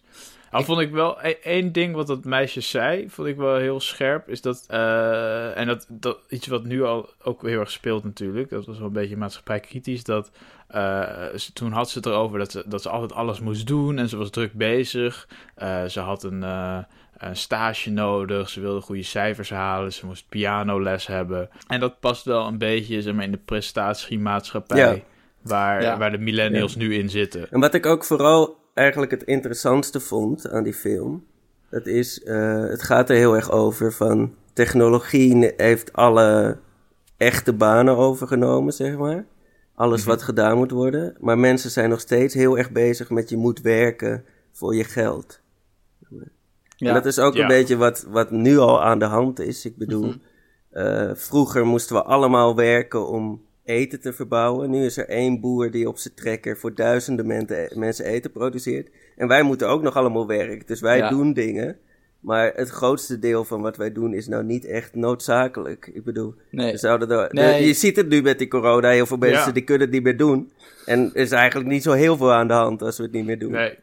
Al 0.51 0.63
vond 0.63 0.80
ik 0.80 0.92
wel 0.92 1.18
e- 1.22 1.38
één 1.44 1.72
ding 1.72 1.96
wat 1.96 2.08
dat 2.08 2.25
meisje 2.25 2.62
zei, 2.62 3.10
vond 3.10 3.27
ik 3.27 3.36
wel 3.36 3.56
heel 3.56 3.80
scherp, 3.80 4.30
is 4.30 4.42
dat, 4.42 4.63
eh, 4.68 5.58
en 5.58 5.68
dat, 5.68 5.86
dat 5.89 6.18
iets 6.30 6.48
wat 6.48 6.63
nu 6.63 6.84
al 6.84 7.10
ook 7.24 7.42
heel 7.42 7.60
erg 7.60 7.72
speelt 7.72 8.04
natuurlijk, 8.04 8.50
dat 8.50 8.66
was 8.66 8.77
wel 8.77 8.88
een 8.88 8.94
beetje 8.94 9.18
maatschappijkritisch, 9.18 10.04
dat 10.04 10.32
ze, 11.36 11.50
toen 11.54 11.72
had 11.72 11.89
ze 11.89 11.98
het 11.98 12.06
erover 12.08 12.39
dat 12.39 12.51
ze, 12.51 12.63
dat 12.66 12.82
ze 12.82 12.89
altijd 12.89 13.13
alles 13.13 13.39
moest 13.39 13.68
doen 13.68 13.98
en 13.98 14.10
ze 14.10 14.18
was 14.18 14.30
druk 14.30 14.54
bezig. 14.54 15.27
Eh, 15.56 15.86
ze 15.86 16.00
had 16.00 16.24
een, 16.24 16.42
een 17.18 17.36
stage 17.36 17.89
nodig, 17.89 18.50
ze 18.50 18.62
wilde 18.62 18.82
goede 18.82 19.04
cijfers 19.04 19.50
halen, 19.50 19.94
ze 19.94 20.06
moest 20.06 20.25
pianoles 20.30 21.08
hebben. 21.08 21.50
En 21.68 21.80
dat 21.80 22.00
past 22.00 22.25
wel 22.25 22.48
een 22.48 22.58
beetje 22.58 23.01
zeg 23.01 23.13
maar, 23.13 23.24
in 23.24 23.32
de 23.32 23.39
prestatiemaatschappij 23.46 24.77
Ja. 24.77 24.96
waar, 25.42 25.82
Ja. 25.82 25.98
waar 25.98 26.12
de 26.12 26.18
millennials 26.18 26.75
nu 26.75 26.96
in 26.96 27.10
zitten. 27.10 27.51
En 27.51 27.60
wat 27.60 27.74
ik 27.74 27.86
ook 27.86 28.04
vooral 28.06 28.58
eigenlijk 28.77 29.12
het 29.12 29.24
interessantste 29.24 30.00
vond 30.00 30.50
aan 30.50 30.63
die 30.63 30.74
film, 30.74 31.25
dat 31.69 31.86
is, 31.86 32.24
eh, 32.24 32.60
het 32.65 32.81
gaat 32.84 33.10
er 33.10 33.15
heel 33.15 33.36
erg 33.36 33.51
over 33.51 33.93
van 33.93 34.34
technologie 34.53 35.53
heeft 35.57 35.93
alle 35.93 36.57
echte 37.17 37.53
banen 37.53 37.98
overgenomen, 37.98 38.74
zeg 38.74 38.98
maar. 38.98 39.25
Alles 39.75 40.03
wat 40.05 40.22
gedaan 40.22 40.57
moet 40.57 40.72
worden. 40.72 41.15
Maar 41.19 41.38
mensen 41.38 41.69
zijn 41.72 41.89
nog 41.89 42.00
steeds 42.00 42.34
heel 42.34 42.57
erg 42.57 42.72
bezig 42.72 43.10
met 43.10 43.29
je 43.29 43.38
moet 43.38 43.62
werken 43.62 44.24
voor 44.51 44.75
je 44.75 44.84
geld. 44.84 45.39
Ja. 46.75 46.88
En 46.88 46.93
dat 46.93 47.05
is 47.05 47.19
ook 47.19 47.34
Ja. 47.34 47.41
een 47.41 47.48
beetje 47.48 47.77
wat, 47.77 48.05
wat 48.10 48.31
nu 48.31 48.57
al 48.57 48.84
aan 48.84 49.00
de 49.00 49.05
hand 49.05 49.39
is. 49.39 49.65
Ik 49.65 49.77
bedoel, 49.77 50.13
eh, 50.69 51.12
vroeger 51.13 51.65
moesten 51.65 51.96
we 51.96 52.03
allemaal 52.03 52.55
werken 52.55 53.07
om 53.07 53.41
eten 53.67 54.00
te 54.00 54.13
verbouwen. 54.13 54.69
Nu 54.69 54.86
is 54.86 54.97
er 54.97 55.07
één 55.09 55.39
boer 55.39 55.71
die 55.71 55.88
op 55.88 55.97
zijn 55.97 56.13
trekker 56.13 56.57
voor 56.57 56.75
duizenden 56.75 57.27
mensen, 57.27 57.67
mensen 57.79 58.05
eten 58.05 58.31
produceert. 58.31 58.89
En 59.15 59.27
wij 59.27 59.43
moeten 59.43 59.67
ook 59.69 59.81
nog 59.81 59.95
allemaal 59.95 60.27
werken. 60.27 60.63
Dus 60.65 60.79
wij 60.81 60.97
Ja. 60.97 61.09
doen 61.09 61.33
dingen. 61.33 61.77
Maar 62.19 62.51
het 62.55 62.69
grootste 62.69 63.19
deel 63.19 63.43
van 63.45 63.62
wat 63.62 63.77
wij 63.77 63.91
doen 63.91 64.13
is 64.13 64.27
nou 64.27 64.43
niet 64.43 64.65
echt 64.65 64.95
noodzakelijk. 64.95 65.89
Ik 65.93 66.03
bedoel, 66.03 66.33
Nee. 66.51 66.77
zouden 66.77 67.09
er, 67.12 67.27
Nee. 67.33 67.59
de- 67.62 67.67
je 67.67 67.74
ziet 67.74 67.95
het 67.95 68.09
nu 68.09 68.21
met 68.21 68.38
die 68.39 68.47
corona. 68.47 68.89
Heel 68.89 69.05
veel 69.05 69.17
mensen 69.17 69.45
Ja. 69.45 69.51
die 69.51 69.63
kunnen 69.63 69.83
het 69.86 69.95
niet 69.95 70.03
meer 70.03 70.17
doen. 70.17 70.51
En 70.86 71.00
er 71.13 71.21
is 71.21 71.31
eigenlijk 71.31 71.69
niet 71.69 71.83
zo 71.83 71.91
heel 71.91 72.17
veel 72.17 72.33
aan 72.33 72.47
de 72.47 72.53
hand 72.53 72.81
als 72.81 72.97
we 72.97 73.03
het 73.03 73.12
niet 73.12 73.25
meer 73.25 73.39
doen. 73.39 73.51
Nee, 73.51 73.77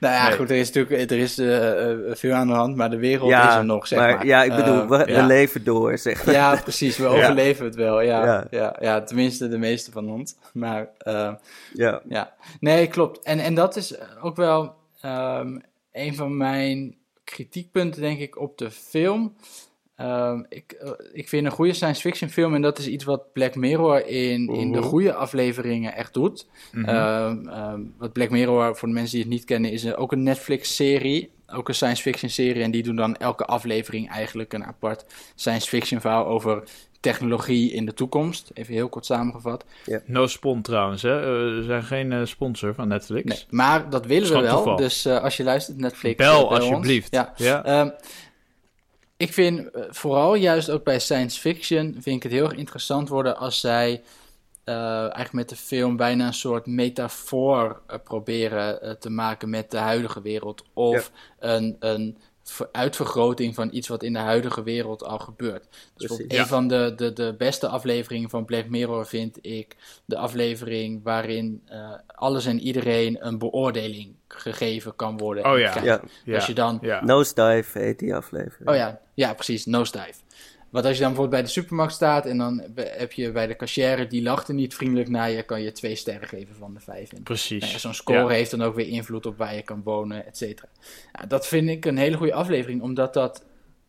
Nou 0.00 0.14
ja, 0.14 0.28
Nee. 0.28 0.36
goed, 0.36 0.50
er 0.50 0.56
is 0.56 0.70
natuurlijk 0.72 1.10
er 1.10 1.18
is, 1.18 1.38
eh, 1.38 1.90
eh, 1.90 1.98
veel 2.16 2.32
aan 2.34 2.46
de 2.46 2.52
hand, 2.52 2.76
maar 2.76 2.90
de 2.90 2.96
wereld 2.98 3.30
is 3.30 3.36
er 3.54 3.64
nog, 3.64 3.86
zeg 3.86 3.98
maar. 3.98 4.26
Ja, 4.26 4.42
ik 4.42 4.54
bedoel, 4.56 4.80
Eh, 4.82 4.88
we, 4.88 5.04
we 5.04 5.12
ja. 5.12 5.26
leven 5.26 5.64
door, 5.64 5.98
zeg 5.98 6.24
maar. 6.24 6.34
Ja, 6.34 6.56
precies. 6.62 6.96
We 6.96 7.06
overleven 7.16 7.64
het 7.64 7.74
wel. 7.74 8.00
Ja, 8.00 8.46
Ja. 8.50 8.76
ja. 8.80 9.02
Tenminste 9.02 9.48
de 9.48 9.58
meeste 9.58 9.90
van 9.90 10.10
ons. 10.10 10.36
Maar 10.52 10.88
eh, 10.98 11.32
Ja. 11.72 12.02
ja, 12.08 12.34
nee, 12.60 12.86
klopt. 12.86 13.24
En, 13.24 13.38
en 13.38 13.54
dat 13.54 13.76
is 13.76 13.94
ook 14.22 14.36
wel 14.36 14.74
ehm, 15.00 15.58
een 15.92 16.14
van 16.14 16.36
mijn 16.36 16.96
kritiekpunten, 17.24 18.00
denk 18.02 18.18
ik, 18.18 18.38
op 18.40 18.58
de 18.58 18.70
film. 18.70 19.34
Ehm, 20.00 20.42
ik, 20.48 20.72
eh, 20.72 20.90
ik 21.12 21.28
vind 21.28 21.46
een 21.46 21.52
goede 21.52 21.72
science 21.72 22.00
fiction 22.00 22.30
film, 22.30 22.54
en 22.54 22.62
dat 22.62 22.78
is 22.78 22.86
iets 22.86 23.04
wat 23.04 23.32
Black 23.32 23.54
Mirror 23.54 24.06
in, 24.06 24.48
in 24.48 24.72
de 24.72 24.78
goede 24.82 25.14
afleveringen 25.14 25.94
echt 25.94 26.14
doet. 26.14 26.46
Ehm, 26.84 27.80
wat 27.98 28.12
Black 28.12 28.30
Mirror, 28.30 28.76
voor 28.76 28.88
de 28.88 28.94
mensen 28.94 29.12
die 29.14 29.22
het 29.22 29.30
niet 29.32 29.44
kennen, 29.44 29.70
is 29.72 29.84
een- 29.84 29.96
ook 29.96 30.12
een 30.12 30.22
Netflix-serie. 30.22 31.30
Ook 31.52 31.68
een 31.68 31.74
science 31.74 32.02
fiction 32.02 32.30
serie. 32.30 32.62
En 32.62 32.70
die 32.70 32.82
doen 32.82 32.96
dan 32.96 33.16
elke 33.16 33.44
aflevering 33.44 34.10
eigenlijk 34.10 34.52
een 34.52 34.64
apart 34.64 35.04
science 35.34 35.68
fiction 35.68 36.00
verhaal 36.00 36.26
over 36.26 36.62
technologie 37.00 37.72
in 37.72 37.86
de 37.86 37.94
toekomst. 37.94 38.50
Even 38.54 38.74
heel 38.74 38.88
kort 38.88 39.06
samengevat. 39.06 39.64
No 40.04 40.26
spon 40.26 40.62
trouwens, 40.62 41.02
hè? 41.02 41.18
Eh, 41.20 41.56
We 41.58 41.62
zijn 41.66 41.82
geen 41.82 42.12
eh, 42.12 42.20
sponsor 42.24 42.74
van 42.74 42.88
Netflix. 42.88 43.24
Nee, 43.24 43.44
maar 43.50 43.90
dat 43.90 44.06
willen 44.06 44.32
we 44.32 44.40
wel. 44.40 44.54
toeval. 44.54 44.76
Dus 44.76 45.04
eh, 45.04 45.22
als 45.22 45.36
je 45.36 45.44
luistert, 45.44 45.76
Netflix. 45.78 46.16
Bel 46.16 46.44
ons. 46.46 46.58
alsjeblieft. 46.58 47.12
Ja. 47.14 47.32
Ja. 47.36 47.94
Ik 49.20 49.32
vind 49.32 49.70
eh, 49.70 49.82
vooral 49.90 50.34
juist 50.34 50.70
ook 50.70 50.84
bij 50.84 50.98
science 50.98 51.40
fiction 51.40 51.92
vind 51.92 52.16
ik 52.16 52.22
het 52.22 52.32
heel 52.32 52.44
erg 52.44 52.58
interessant 52.58 53.08
worden 53.08 53.36
als 53.36 53.60
zij 53.60 54.02
eh, 54.64 55.00
eigenlijk 55.00 55.32
met 55.32 55.48
de 55.48 55.56
film 55.56 55.96
bijna 55.96 56.26
een 56.26 56.34
soort 56.34 56.66
metafoor 56.66 57.80
eh, 57.86 57.98
proberen 58.04 58.98
te 58.98 59.10
maken 59.10 59.50
met 59.50 59.70
de 59.70 59.76
huidige 59.78 60.22
wereld. 60.22 60.64
Of 60.72 61.10
een, 61.38 61.76
een 61.80 62.18
uitvergroting 62.72 63.54
van 63.54 63.68
iets 63.72 63.88
wat 63.88 64.02
in 64.02 64.12
de 64.12 64.18
huidige 64.18 64.62
wereld 64.62 65.04
al 65.04 65.18
gebeurt. 65.18 65.66
Dus 65.96 66.22
een 66.28 66.46
van 66.46 66.68
de, 66.68 66.92
de, 66.96 67.12
de 67.12 67.34
beste 67.38 67.68
afleveringen 67.68 68.30
van 68.30 68.44
Black 68.44 68.68
Mirror 68.68 69.06
vind 69.06 69.38
ik 69.40 69.76
de 70.04 70.16
aflevering 70.16 71.02
waarin 71.02 71.62
eh, 71.66 71.92
alles 72.06 72.46
en 72.46 72.60
iedereen 72.60 73.26
een 73.26 73.38
beoordeling 73.38 74.14
gegeven 74.28 74.96
kan 74.96 75.18
worden. 75.18 75.52
Oh. 75.52 75.58
Ja. 75.58 76.00
Als 76.34 76.46
je 76.46 76.54
dan 76.54 76.78
ja. 76.80 77.04
Nosedive 77.04 77.78
heet 77.78 77.98
die 77.98 78.14
aflevering. 78.14 78.68
Oh 78.68 78.74
ja, 78.74 79.00
ja, 79.14 79.34
precies, 79.34 79.66
nosedive. 79.66 80.20
Want 80.70 80.84
als 80.84 80.94
je 80.94 81.00
dan 81.02 81.12
bijvoorbeeld 81.12 81.42
bij 81.42 81.52
de 81.52 81.60
supermarkt 81.60 81.92
staat 81.92 82.26
en 82.26 82.38
dan 82.38 82.62
heb 82.76 83.12
je 83.12 83.32
bij 83.32 83.46
de 83.46 83.56
cashier, 83.56 84.08
die 84.08 84.22
lacht 84.22 84.48
er 84.48 84.54
niet 84.54 84.74
vriendelijk 84.74 85.08
naar 85.08 85.30
je, 85.30 85.42
kan 85.42 85.62
je 85.62 85.72
twee 85.72 85.94
sterren 85.94 86.28
geven 86.28 86.54
van 86.58 86.74
de 86.74 86.80
vijf. 86.80 87.12
En 87.12 87.22
Precies. 87.22 87.60
nou 87.60 87.72
ja, 87.72 87.78
Zo'n 87.78 87.94
score 87.94 88.18
Ja. 88.18 88.28
heeft 88.28 88.50
dan 88.50 88.62
ook 88.62 88.74
weer 88.74 88.88
invloed 88.88 89.26
op 89.26 89.36
waar 89.38 89.54
je 89.54 89.62
kan 89.62 89.82
wonen, 89.84 90.26
et 90.26 90.36
cetera. 90.36 90.68
Ja, 91.12 91.26
dat 91.26 91.46
vind 91.46 91.68
ik 91.68 91.84
een 91.84 91.96
hele 91.98 92.16
goede 92.16 92.34
aflevering, 92.34 92.82
omdat 92.82 93.14
dat 93.14 93.44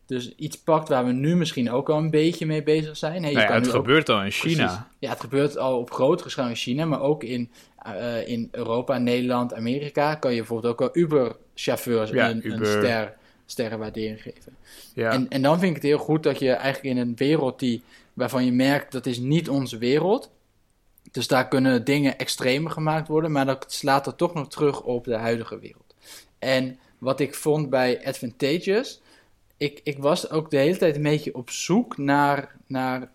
dus 0.06 0.34
iets 0.34 0.58
pakt 0.62 0.88
waar 0.88 1.04
we 1.04 1.12
nu 1.12 1.36
misschien 1.36 1.70
ook 1.70 1.88
al 1.90 1.98
een 1.98 2.10
beetje 2.10 2.46
mee 2.46 2.62
bezig 2.62 2.96
zijn. 2.96 3.22
Hey, 3.22 3.30
je 3.30 3.36
Nou 3.36 3.48
ja, 3.48 3.54
het 3.54 3.66
ook- 3.66 3.72
gebeurt 3.74 4.08
al 4.08 4.22
in 4.22 4.30
China. 4.30 4.64
Precies. 4.66 4.82
Ja, 4.98 5.10
het 5.10 5.20
gebeurt 5.20 5.58
al 5.58 5.78
op 5.78 5.90
grotere 5.92 6.28
schaal 6.30 6.48
in 6.48 6.54
China, 6.56 6.84
maar 6.84 7.00
ook 7.00 7.24
in, 7.24 7.50
eh, 7.82 8.28
in 8.28 8.48
Europa, 8.50 8.98
Nederland, 8.98 9.54
Amerika 9.54 10.14
kan 10.14 10.30
je 10.30 10.36
bijvoorbeeld 10.38 10.72
ook 10.72 10.78
wel 10.78 10.90
Uber-chauffeurs 11.02 12.10
Ja, 12.10 12.30
een, 12.30 12.50
een 12.52 12.66
ster, 12.66 13.14
sterrenwaardering 13.52 14.22
geven. 14.22 14.56
Ja. 14.94 15.10
En, 15.10 15.28
en 15.28 15.42
dan 15.42 15.58
vind 15.58 15.76
ik 15.76 15.82
het 15.82 15.90
heel 15.90 15.98
goed 15.98 16.22
dat 16.22 16.38
je 16.38 16.50
eigenlijk 16.52 16.96
in 16.96 17.02
een 17.02 17.16
wereld 17.16 17.58
die, 17.58 17.82
waarvan 18.12 18.44
je 18.44 18.52
merkt 18.52 18.92
dat 18.92 19.06
is 19.06 19.18
niet 19.18 19.48
onze 19.48 19.78
wereld. 19.78 20.30
Dus 21.10 21.28
daar 21.28 21.48
kunnen 21.48 21.84
dingen 21.84 22.18
extremer 22.18 22.70
gemaakt 22.70 23.08
worden, 23.08 23.32
maar 23.32 23.46
dat 23.46 23.64
slaat 23.68 24.06
er 24.06 24.14
toch 24.14 24.34
nog 24.34 24.48
terug 24.48 24.82
op 24.82 25.04
de 25.04 25.16
huidige 25.16 25.58
wereld. 25.58 25.94
En 26.38 26.78
wat 26.98 27.20
ik 27.20 27.34
vond 27.34 27.70
bij 27.70 28.06
Advantageous, 28.06 29.00
ik, 29.56 29.80
ik 29.84 29.98
was 29.98 30.30
ook 30.30 30.50
de 30.50 30.56
hele 30.56 30.76
tijd 30.76 30.96
een 30.96 31.02
beetje 31.02 31.34
op 31.34 31.50
zoek 31.50 31.98
naar, 31.98 32.56
naar 32.66 33.10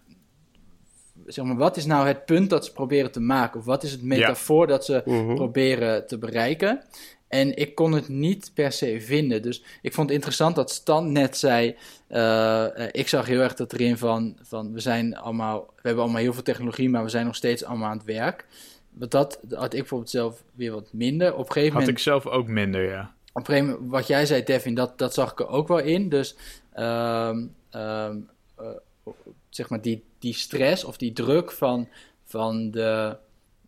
zeg 1.28 1.46
maar, 1.46 1.56
wat 1.56 1.78
is 1.78 1.86
nou 1.86 2.08
het 2.08 2.26
punt 2.26 2.50
dat 2.50 2.66
ze 2.66 2.72
proberen 2.72 3.12
te 3.12 3.20
maken? 3.20 3.60
Of 3.60 3.66
wat 3.66 3.84
is 3.84 3.92
het 3.92 4.02
metafoor 4.04 4.68
dat 4.68 4.86
ze 4.86 5.02
Mhm. 5.06 5.36
proberen 5.36 6.08
te 6.08 6.18
bereiken? 6.18 6.82
En 7.28 7.56
ik 7.58 7.76
kon 7.76 7.92
het 7.92 8.08
niet 8.10 8.52
per 8.54 8.72
se 8.72 9.02
vinden. 9.02 9.42
Dus 9.42 9.64
ik 9.82 9.94
vond 9.94 10.08
het 10.08 10.16
interessant 10.16 10.56
dat 10.56 10.72
Stan 10.72 11.12
net 11.12 11.38
zei. 11.38 11.76
eh, 12.08 12.84
eh, 12.84 12.90
ik 12.92 13.08
zag 13.08 13.26
heel 13.26 13.42
erg 13.42 13.54
dat 13.54 13.74
erin 13.74 13.98
van, 13.98 14.38
van. 14.42 14.74
We 14.74 14.80
zijn 14.80 15.16
allemaal. 15.18 15.60
We 15.76 15.82
hebben 15.82 16.04
allemaal 16.04 16.22
heel 16.22 16.34
veel 16.34 16.44
technologie, 16.44 16.90
maar 16.90 17.04
we 17.04 17.10
zijn 17.10 17.26
nog 17.26 17.36
steeds 17.36 17.64
allemaal 17.64 17.90
aan 17.90 17.98
het 17.98 18.06
werk. 18.06 18.46
wat 18.90 19.12
dat 19.12 19.40
had 19.50 19.74
ik 19.74 19.80
bijvoorbeeld 19.80 20.10
zelf 20.10 20.44
weer 20.56 20.72
wat 20.72 20.90
minder. 20.94 21.34
Op 21.34 21.40
een 21.40 21.46
gegeven 21.46 21.64
Had 21.72 21.80
moment, 21.80 21.98
ik 21.98 22.04
zelf 22.04 22.26
ook 22.28 22.48
minder, 22.48 22.90
ja. 22.90 23.12
op 23.34 23.40
een 23.40 23.46
gegeven 23.46 23.70
moment, 23.74 23.92
wat 23.92 24.08
jij 24.08 24.26
zei, 24.26 24.44
Devin, 24.44 24.74
dat, 24.76 24.98
dat 24.98 25.14
zag 25.14 25.32
ik 25.32 25.40
er 25.40 25.48
ook 25.48 25.68
wel 25.68 25.80
in. 25.80 26.10
Dus 26.10 26.36
ehm, 26.74 27.46
ehm, 27.70 28.18
eh, 28.56 28.66
zeg 29.58 29.70
maar 29.70 29.82
die, 29.82 30.04
die 30.20 30.34
stress 30.34 30.84
of 30.84 30.98
die 30.98 31.14
druk 31.14 31.52
van, 31.52 31.88
van, 32.24 32.72
de, 32.72 33.18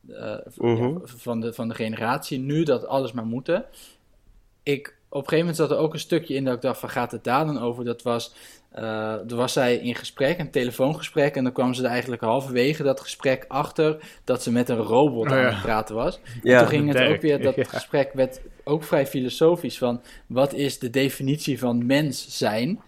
eh, 0.09 0.35
van- 0.47 0.71
Mhm. 0.73 0.83
ja, 0.83 0.99
van, 1.03 1.39
de, 1.39 1.53
van 1.53 1.67
de 1.67 1.75
generatie 1.75 2.39
nu, 2.39 2.63
dat 2.63 2.85
alles 2.87 3.11
maar 3.11 3.25
moeten. 3.25 3.65
Ik, 4.63 4.87
op 5.09 5.21
een 5.21 5.29
gegeven 5.29 5.37
moment 5.37 5.55
zat 5.55 5.71
er 5.71 5.77
ook 5.77 5.93
een 5.93 5.99
stukje 5.99 6.33
in 6.35 6.43
dat 6.45 6.55
ik 6.55 6.61
dacht 6.61 6.79
van 6.79 6.89
gaat 6.89 7.11
het 7.11 7.23
daar 7.23 7.45
dan 7.45 7.59
over? 7.59 7.85
Dat 7.85 8.01
was, 8.01 8.33
eh 8.71 9.15
toen 9.15 9.37
was 9.37 9.53
zij 9.53 9.75
in 9.75 9.95
gesprek, 9.95 10.39
een 10.39 10.51
telefoongesprek. 10.51 11.35
En 11.35 11.43
dan 11.43 11.53
kwam 11.53 11.73
ze 11.73 11.83
er 11.83 11.89
eigenlijk 11.89 12.21
halverwege 12.21 12.83
dat 12.83 12.99
gesprek 12.99 13.45
achter 13.47 13.97
dat 14.23 14.43
ze 14.43 14.51
met 14.51 14.69
een 14.69 14.77
robot 14.77 15.25
Oh, 15.25 15.31
aan 15.31 15.39
ja. 15.39 15.49
het 15.51 15.61
praten 15.61 15.95
was. 15.95 16.19
Ja, 16.43 16.59
toen 16.59 16.67
ging 16.67 16.93
het 16.93 17.07
ook 17.13 17.21
weer, 17.21 17.41
dat 17.41 17.55
ja. 17.55 17.63
gesprek 17.63 18.13
werd 18.13 18.41
ook 18.63 18.83
vrij 18.83 19.07
filosofisch 19.07 19.77
van 19.77 20.01
wat 20.27 20.53
is 20.53 20.79
de 20.79 20.89
definitie 20.89 21.59
van 21.59 21.85
mens 21.85 22.37
zijn? 22.37 22.81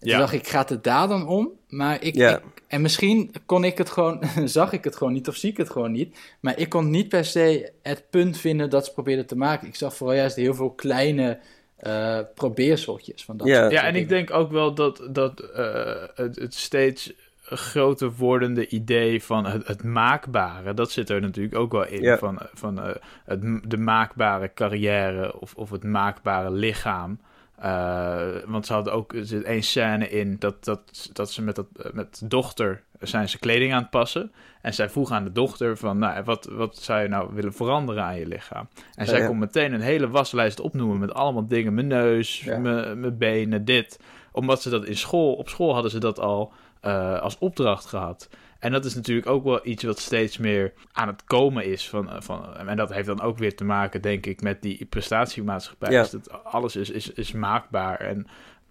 Toen 0.00 0.10
Ja. 0.10 0.18
dacht 0.18 0.32
ik, 0.32 0.48
gaat 0.48 0.68
het 0.68 0.84
daar 0.84 1.08
dan 1.08 1.26
om? 1.26 1.50
Maar 1.68 2.02
ik, 2.02 2.14
Ja. 2.14 2.36
ik- 2.36 2.42
en 2.66 2.80
misschien 2.80 3.30
kon 3.46 3.64
ik 3.64 3.78
het 3.78 3.90
gewoon, 3.90 4.22
zag 4.44 4.72
ik 4.72 4.84
het 4.84 4.96
gewoon 4.96 5.12
niet 5.12 5.28
of 5.28 5.36
zie 5.36 5.50
ik 5.50 5.56
het 5.56 5.70
gewoon 5.70 5.92
niet. 5.92 6.18
Maar 6.40 6.58
ik 6.58 6.68
kon 6.68 6.90
niet 6.90 7.08
per 7.08 7.24
se 7.24 7.72
het 7.82 8.04
punt 8.10 8.38
vinden 8.38 8.70
dat 8.70 8.84
ze 8.84 8.92
probeerden 8.92 9.26
te 9.26 9.36
maken. 9.36 9.68
Ik 9.68 9.74
zag 9.74 9.96
vooral 9.96 10.16
juist 10.16 10.36
heel 10.36 10.54
veel 10.54 10.70
kleine 10.70 11.38
eh 11.76 12.18
probeerseltjes 12.34 13.24
van 13.24 13.36
dat 13.36 13.46
Ja. 13.46 13.60
soort 13.60 13.72
Ja, 13.72 13.82
en 13.84 13.94
ik 13.96 14.08
denk 14.08 14.30
ook 14.30 14.50
wel 14.50 14.74
dat, 14.74 15.08
dat 15.10 15.40
eh, 15.40 16.02
het, 16.14 16.36
het 16.36 16.54
steeds 16.54 17.12
groter 17.42 18.12
wordende 18.16 18.68
idee 18.68 19.22
van 19.22 19.46
het, 19.46 19.66
het 19.66 19.84
maakbare, 19.84 20.74
dat 20.74 20.90
zit 20.90 21.10
er 21.10 21.20
natuurlijk 21.20 21.54
ook 21.56 21.72
wel 21.72 21.86
in. 21.86 22.02
Ja. 22.02 22.18
Van, 22.18 22.38
van 22.54 22.80
eh, 22.82 22.94
het, 23.24 23.40
de 23.70 23.76
maakbare 23.76 24.50
carrière 24.54 25.40
of, 25.40 25.54
of 25.54 25.70
het 25.70 25.84
maakbare 25.84 26.50
lichaam. 26.50 27.20
Eh, 27.60 28.26
want 28.46 28.66
ze 28.66 28.72
hadden 28.72 28.92
ook 28.92 29.14
zit 29.20 29.42
één 29.42 29.62
scène 29.62 30.08
in 30.08 30.36
dat, 30.38 30.64
dat, 30.64 31.10
dat 31.12 31.30
ze 31.30 31.42
met, 31.42 31.54
dat, 31.54 31.66
met 31.92 32.18
de 32.18 32.26
dochter 32.26 32.82
zijn 33.00 33.28
ze 33.28 33.38
kleding 33.38 33.72
aan 33.72 33.82
het 33.82 33.90
passen. 33.90 34.32
En 34.60 34.74
zij 34.74 34.88
vroeg 34.88 35.10
aan 35.10 35.24
de 35.24 35.32
dochter 35.32 35.76
van, 35.76 35.98
nou, 35.98 36.24
wat, 36.24 36.44
wat 36.44 36.76
zou 36.76 37.02
je 37.02 37.08
nou 37.08 37.34
willen 37.34 37.52
veranderen 37.52 38.04
aan 38.04 38.18
je 38.18 38.26
lichaam? 38.26 38.68
En 38.94 39.06
zij 39.06 39.20
ja. 39.20 39.26
kon 39.26 39.38
meteen 39.38 39.72
een 39.72 39.80
hele 39.80 40.08
waslijst 40.08 40.60
opnoemen 40.60 40.98
met 40.98 41.14
allemaal 41.14 41.46
dingen. 41.46 41.74
Mijn 41.74 41.86
neus, 41.86 42.40
Ja. 42.40 42.58
mijn, 42.58 43.18
benen, 43.18 43.64
dit. 43.64 44.00
Omdat 44.32 44.62
ze 44.62 44.70
dat 44.70 44.84
in 44.84 44.96
school, 44.96 45.34
op 45.34 45.48
school 45.48 45.72
hadden 45.72 45.90
ze 45.90 45.98
dat 45.98 46.20
al 46.20 46.52
eh, 46.80 47.20
als 47.20 47.38
opdracht 47.38 47.86
gehad. 47.86 48.28
En 48.60 48.72
dat 48.72 48.84
is 48.84 48.94
natuurlijk 48.94 49.26
ook 49.26 49.44
wel 49.44 49.60
iets 49.62 49.82
wat 49.82 49.98
steeds 49.98 50.38
meer 50.38 50.72
aan 50.92 51.08
het 51.08 51.24
komen 51.24 51.64
is. 51.64 51.88
Van, 51.88 52.10
eh, 52.10 52.20
van, 52.20 52.56
en 52.56 52.76
dat 52.76 52.92
heeft 52.92 53.06
dan 53.06 53.20
ook 53.20 53.38
weer 53.38 53.56
te 53.56 53.64
maken, 53.64 54.02
denk 54.02 54.26
ik, 54.26 54.42
met 54.42 54.62
die 54.62 54.86
prestatiemaatschappij. 54.86 55.92
Ja. 55.92 56.00
Dus 56.02 56.10
dat 56.10 56.44
alles 56.44 56.76
is, 56.76 56.90
is, 56.90 57.12
is 57.12 57.32
maakbaar. 57.32 58.00
En 58.00 58.26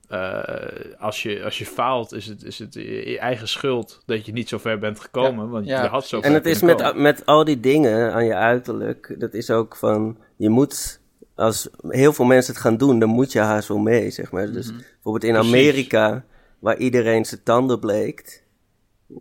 eh, 0.08 1.00
als, 1.00 1.24
je, 1.24 1.44
als 1.44 1.58
je 1.58 1.66
faalt, 1.66 2.14
is 2.14 2.26
het, 2.26 2.44
is 2.44 2.60
het 2.60 2.74
je 2.74 3.20
eigen 3.20 3.48
schuld 3.48 4.02
dat 4.06 4.26
je 4.26 4.32
niet 4.32 4.50
zo 4.50 4.58
ver 4.58 4.80
bent 4.80 5.00
gekomen. 5.00 5.50
want 5.50 5.66
ja, 5.66 5.84
je 5.84 5.90
had 5.90 6.08
zo 6.08 6.20
En 6.20 6.34
het 6.34 6.46
is 6.46 6.62
met, 6.62 6.96
met 6.96 7.26
al 7.26 7.44
die 7.44 7.60
dingen 7.60 8.14
aan 8.14 8.26
je 8.26 8.36
uiterlijk, 8.36 9.16
dat 9.18 9.34
is 9.34 9.50
ook 9.50 9.76
van, 9.76 10.18
je 10.36 10.50
moet, 10.50 11.02
als 11.36 11.70
heel 11.88 12.14
veel 12.14 12.26
mensen 12.26 12.54
het 12.54 12.62
gaan 12.62 12.78
doen, 12.78 13.00
dan 13.00 13.10
moet 13.10 13.32
je 13.32 13.40
haast 13.40 13.68
wel 13.68 13.78
mee, 13.78 14.10
zeg 14.10 14.32
maar. 14.32 14.52
Dus 14.52 14.72
bijvoorbeeld 14.72 15.24
in 15.24 15.34
Precies. 15.34 15.54
Amerika, 15.54 16.26
waar 16.60 16.78
iedereen 16.78 17.26
zijn 17.26 17.44
tanden 17.44 17.80
bleekt, 17.80 18.44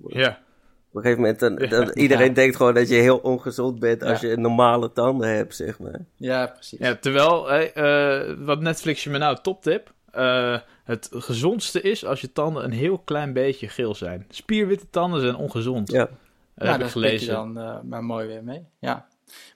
Ja, 0.06 0.46
op 0.90 0.94
een 0.96 1.02
gegeven 1.02 1.20
moment, 1.22 1.40
dan, 1.40 1.56
dan- 1.56 1.90
iedereen 1.94 2.28
Ja. 2.28 2.32
denkt 2.34 2.56
gewoon 2.56 2.74
dat 2.74 2.88
je 2.88 2.94
heel 2.94 3.18
ongezond 3.18 3.78
bent 3.78 4.02
als 4.02 4.20
Ja. 4.20 4.28
je 4.28 4.36
normale 4.36 4.92
tanden 4.92 5.28
hebt, 5.36 5.54
zeg 5.56 5.78
maar. 5.78 6.00
Ja, 6.16 6.46
precies. 6.46 6.78
Ja, 6.78 6.96
terwijl, 6.96 7.46
hey, 7.48 7.72
eh, 7.72 8.34
wat 8.38 8.60
Netflix 8.60 9.04
je 9.04 9.10
me 9.10 9.18
nou 9.18 9.38
toptip. 9.42 9.92
eh, 10.10 10.58
het 10.84 11.08
gezondste 11.12 11.80
is 11.80 12.04
als 12.04 12.20
je 12.20 12.32
tanden 12.32 12.64
een 12.64 12.72
heel 12.72 12.98
klein 12.98 13.32
beetje 13.32 13.68
geel 13.68 13.94
zijn. 13.94 14.26
Spierwitte 14.28 14.90
tanden 14.90 15.20
zijn 15.20 15.36
ongezond. 15.36 15.90
Ja. 15.90 16.04
Dat 16.54 16.66
ja, 16.66 16.72
heb 16.72 16.80
ik 16.80 16.86
je 16.86 16.92
gelezen. 16.92 17.32
dan 17.34 17.58
eh, 17.58 17.76
maar 17.82 18.04
mooi 18.04 18.26
weer 18.26 18.44
mee. 18.44 18.64
Ja. 18.78 19.06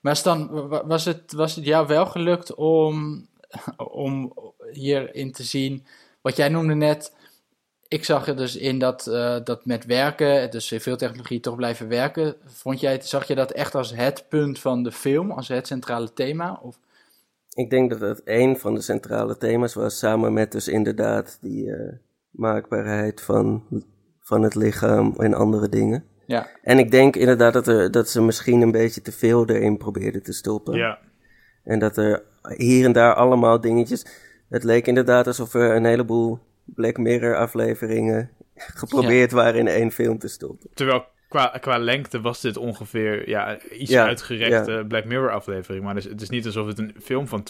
Maar 0.01 0.15
Stan, 0.15 0.49
wa- 0.49 0.67
wa- 0.67 0.85
was 0.85 1.05
het, 1.05 1.33
was 1.33 1.55
het 1.55 1.65
jou 1.65 1.87
wel 1.87 2.05
gelukt 2.05 2.55
om, 2.55 3.27
om 3.77 4.33
hierin 4.71 5.31
te 5.31 5.43
zien, 5.43 5.85
wat 6.21 6.35
jij 6.35 6.49
noemde 6.49 6.73
net, 6.75 7.15
ik 7.93 8.05
zag 8.05 8.27
er 8.27 8.35
dus 8.35 8.55
in 8.55 8.79
dat, 8.79 9.07
eh, 9.07 9.37
dat 9.43 9.65
met 9.65 9.85
werken, 9.85 10.51
dus 10.51 10.73
veel 10.77 10.97
technologie 10.97 11.39
toch 11.39 11.55
blijven 11.55 11.87
werken, 11.87 12.35
vond 12.45 12.79
jij, 12.79 12.91
het- 12.91 13.07
zag 13.07 13.27
je 13.27 13.35
dat 13.35 13.51
echt 13.51 13.75
als 13.75 13.95
het 13.95 14.25
punt 14.29 14.59
van 14.59 14.83
de 14.83 14.91
film, 14.91 15.31
als 15.31 15.47
het 15.47 15.67
centrale 15.67 16.13
thema? 16.13 16.59
Of, 16.61 16.79
Ik 17.53 17.69
denk 17.69 17.89
dat 17.89 17.99
het 18.01 18.21
een 18.25 18.57
van 18.57 18.73
de 18.75 18.81
centrale 18.81 19.37
thema's 19.37 19.73
was, 19.73 19.97
samen 19.97 20.33
met 20.33 20.51
dus 20.51 20.67
inderdaad 20.67 21.37
die 21.41 21.71
eh, 21.71 21.93
maakbaarheid 22.31 23.21
van, 23.21 23.63
van 24.19 24.41
het 24.41 24.55
lichaam 24.55 25.13
en 25.17 25.33
andere 25.33 25.69
dingen. 25.69 26.03
ja, 26.25 26.47
En 26.63 26.77
ik 26.79 26.91
denk 26.91 27.15
inderdaad 27.15 27.53
dat, 27.53 27.67
er, 27.67 27.91
dat 27.91 28.09
ze 28.09 28.21
misschien 28.21 28.61
een 28.61 28.71
beetje 28.71 29.01
te 29.01 29.11
veel 29.11 29.45
erin 29.49 29.77
probeerden 29.77 30.23
te 30.23 30.33
stoppen. 30.33 30.75
Ja, 30.77 30.99
En 31.63 31.79
dat 31.79 31.97
er 31.97 32.23
hier 32.57 32.85
en 32.85 32.91
daar 32.91 33.13
allemaal 33.13 33.61
dingetjes. 33.61 34.05
Het 34.49 34.63
leek 34.63 34.87
inderdaad 34.87 35.27
alsof 35.27 35.53
er 35.53 35.75
een 35.75 35.85
heleboel 35.85 36.39
Black 36.63 36.97
Mirror 36.97 37.35
afleveringen 37.37 38.29
geprobeerd 38.81 39.31
waren 39.31 39.59
in 39.59 39.67
één 39.67 39.91
film 39.91 40.17
te 40.17 40.27
stoppen. 40.27 40.69
terwijl 40.73 41.05
qua, 41.33 41.57
qua 41.59 41.77
lengte 41.77 42.21
was 42.21 42.41
dit 42.41 42.57
ongeveer 42.57 43.29
ja, 43.29 43.61
iets 43.61 43.91
Ja, 43.91 44.05
uitgerekte 44.05 44.85
Black 44.87 45.05
Mirror 45.05 45.31
aflevering. 45.31 45.83
Maar 45.83 45.93
dus, 45.93 46.03
het 46.03 46.21
is 46.21 46.29
niet 46.29 46.45
alsof 46.45 46.67
het 46.67 46.79
een 46.79 46.95
film 47.01 47.27
van 47.27 47.43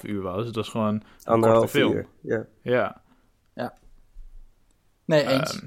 2,5 0.00 0.08
uur 0.08 0.20
was. 0.20 0.46
Het 0.46 0.54
was 0.54 0.68
gewoon 0.68 0.94
een 0.94 1.00
korte 1.00 1.30
Anderhalf 1.30 1.70
film. 1.70 1.92
uur. 1.92 2.06
Ja. 2.62 3.00
Ja. 3.54 3.74
nee, 5.04 5.26
eens. 5.26 5.54
Ehm, 5.56 5.66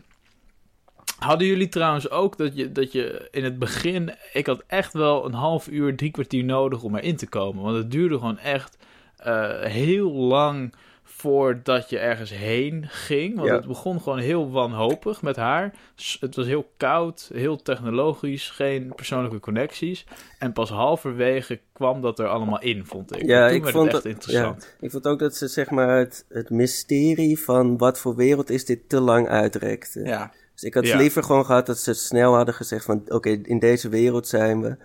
hadden 1.20 1.48
jullie 1.48 1.70
trouwens 1.70 2.10
ook 2.10 2.38
dat 2.38 2.56
je, 2.56 2.72
dat 2.72 2.92
je 2.92 3.28
in 3.32 3.44
het 3.44 3.60
begin... 3.60 4.16
Ik 4.34 4.46
had 4.46 4.64
echt 4.68 4.94
wel 4.94 5.26
een 5.26 5.34
half 5.34 5.68
uur, 5.68 5.96
drie 5.96 6.12
kwartier 6.12 6.44
nodig 6.44 6.84
om 6.84 6.96
erin 6.96 7.16
te 7.16 7.28
komen. 7.28 7.64
Want 7.64 7.78
het 7.78 7.92
duurde 7.92 8.18
gewoon 8.18 8.38
echt 8.38 8.78
eh, 9.16 9.62
heel 9.62 10.12
lang 10.12 10.74
voordat 11.22 11.90
je 11.90 12.00
ergens 12.00 12.30
heen 12.34 12.86
ging. 12.88 13.36
Want 13.36 13.48
Ja. 13.48 13.56
het 13.56 13.68
begon 13.68 14.02
gewoon 14.02 14.20
heel 14.20 14.52
wanhopig 14.52 15.22
met 15.22 15.36
haar. 15.36 15.74
Het 16.20 16.36
was 16.36 16.46
heel 16.46 16.72
koud, 16.78 17.30
heel 17.34 17.62
technologisch, 17.62 18.50
geen 18.50 18.94
persoonlijke 18.96 19.40
connecties. 19.40 20.06
En 20.40 20.54
pas 20.54 20.70
halverwege 20.70 21.60
kwam 21.74 22.02
dat 22.02 22.20
er 22.20 22.28
allemaal 22.28 22.62
in, 22.62 22.86
vond 22.86 23.16
ik. 23.16 23.26
Ja, 23.26 23.42
En 23.42 23.48
toen 23.48 23.56
ik 23.58 23.64
werd 23.64 23.76
vond 23.76 23.86
het 23.86 23.94
echt 23.96 24.04
dat- 24.04 24.14
interessant. 24.14 24.76
Ik 24.80 24.92
vond 24.92 25.08
ook 25.08 25.20
dat 25.20 25.36
ze 25.36 25.48
zeg 25.48 25.70
maar 25.70 25.98
het, 25.98 26.26
het 26.30 26.50
mysterie 26.50 27.40
van 27.40 27.78
wat 27.78 28.00
voor 28.00 28.16
wereld 28.16 28.50
is 28.50 28.66
dit 28.66 28.90
te 28.90 29.00
lang 29.00 29.28
uitrekte. 29.28 30.00
ja. 30.04 30.32
Dus 30.54 30.64
ik 30.64 30.74
had 30.74 30.88
Ja. 30.88 30.98
liever 30.98 31.24
gewoon 31.24 31.46
gehad 31.46 31.66
dat 31.66 31.78
ze 31.80 31.94
snel 31.94 32.36
hadden 32.36 32.54
gezegd 32.54 32.86
van 32.86 33.02
oké, 33.08 33.30
in 33.30 33.60
deze 33.60 33.90
wereld 33.90 34.28
zijn 34.28 34.62
we. 34.62 34.78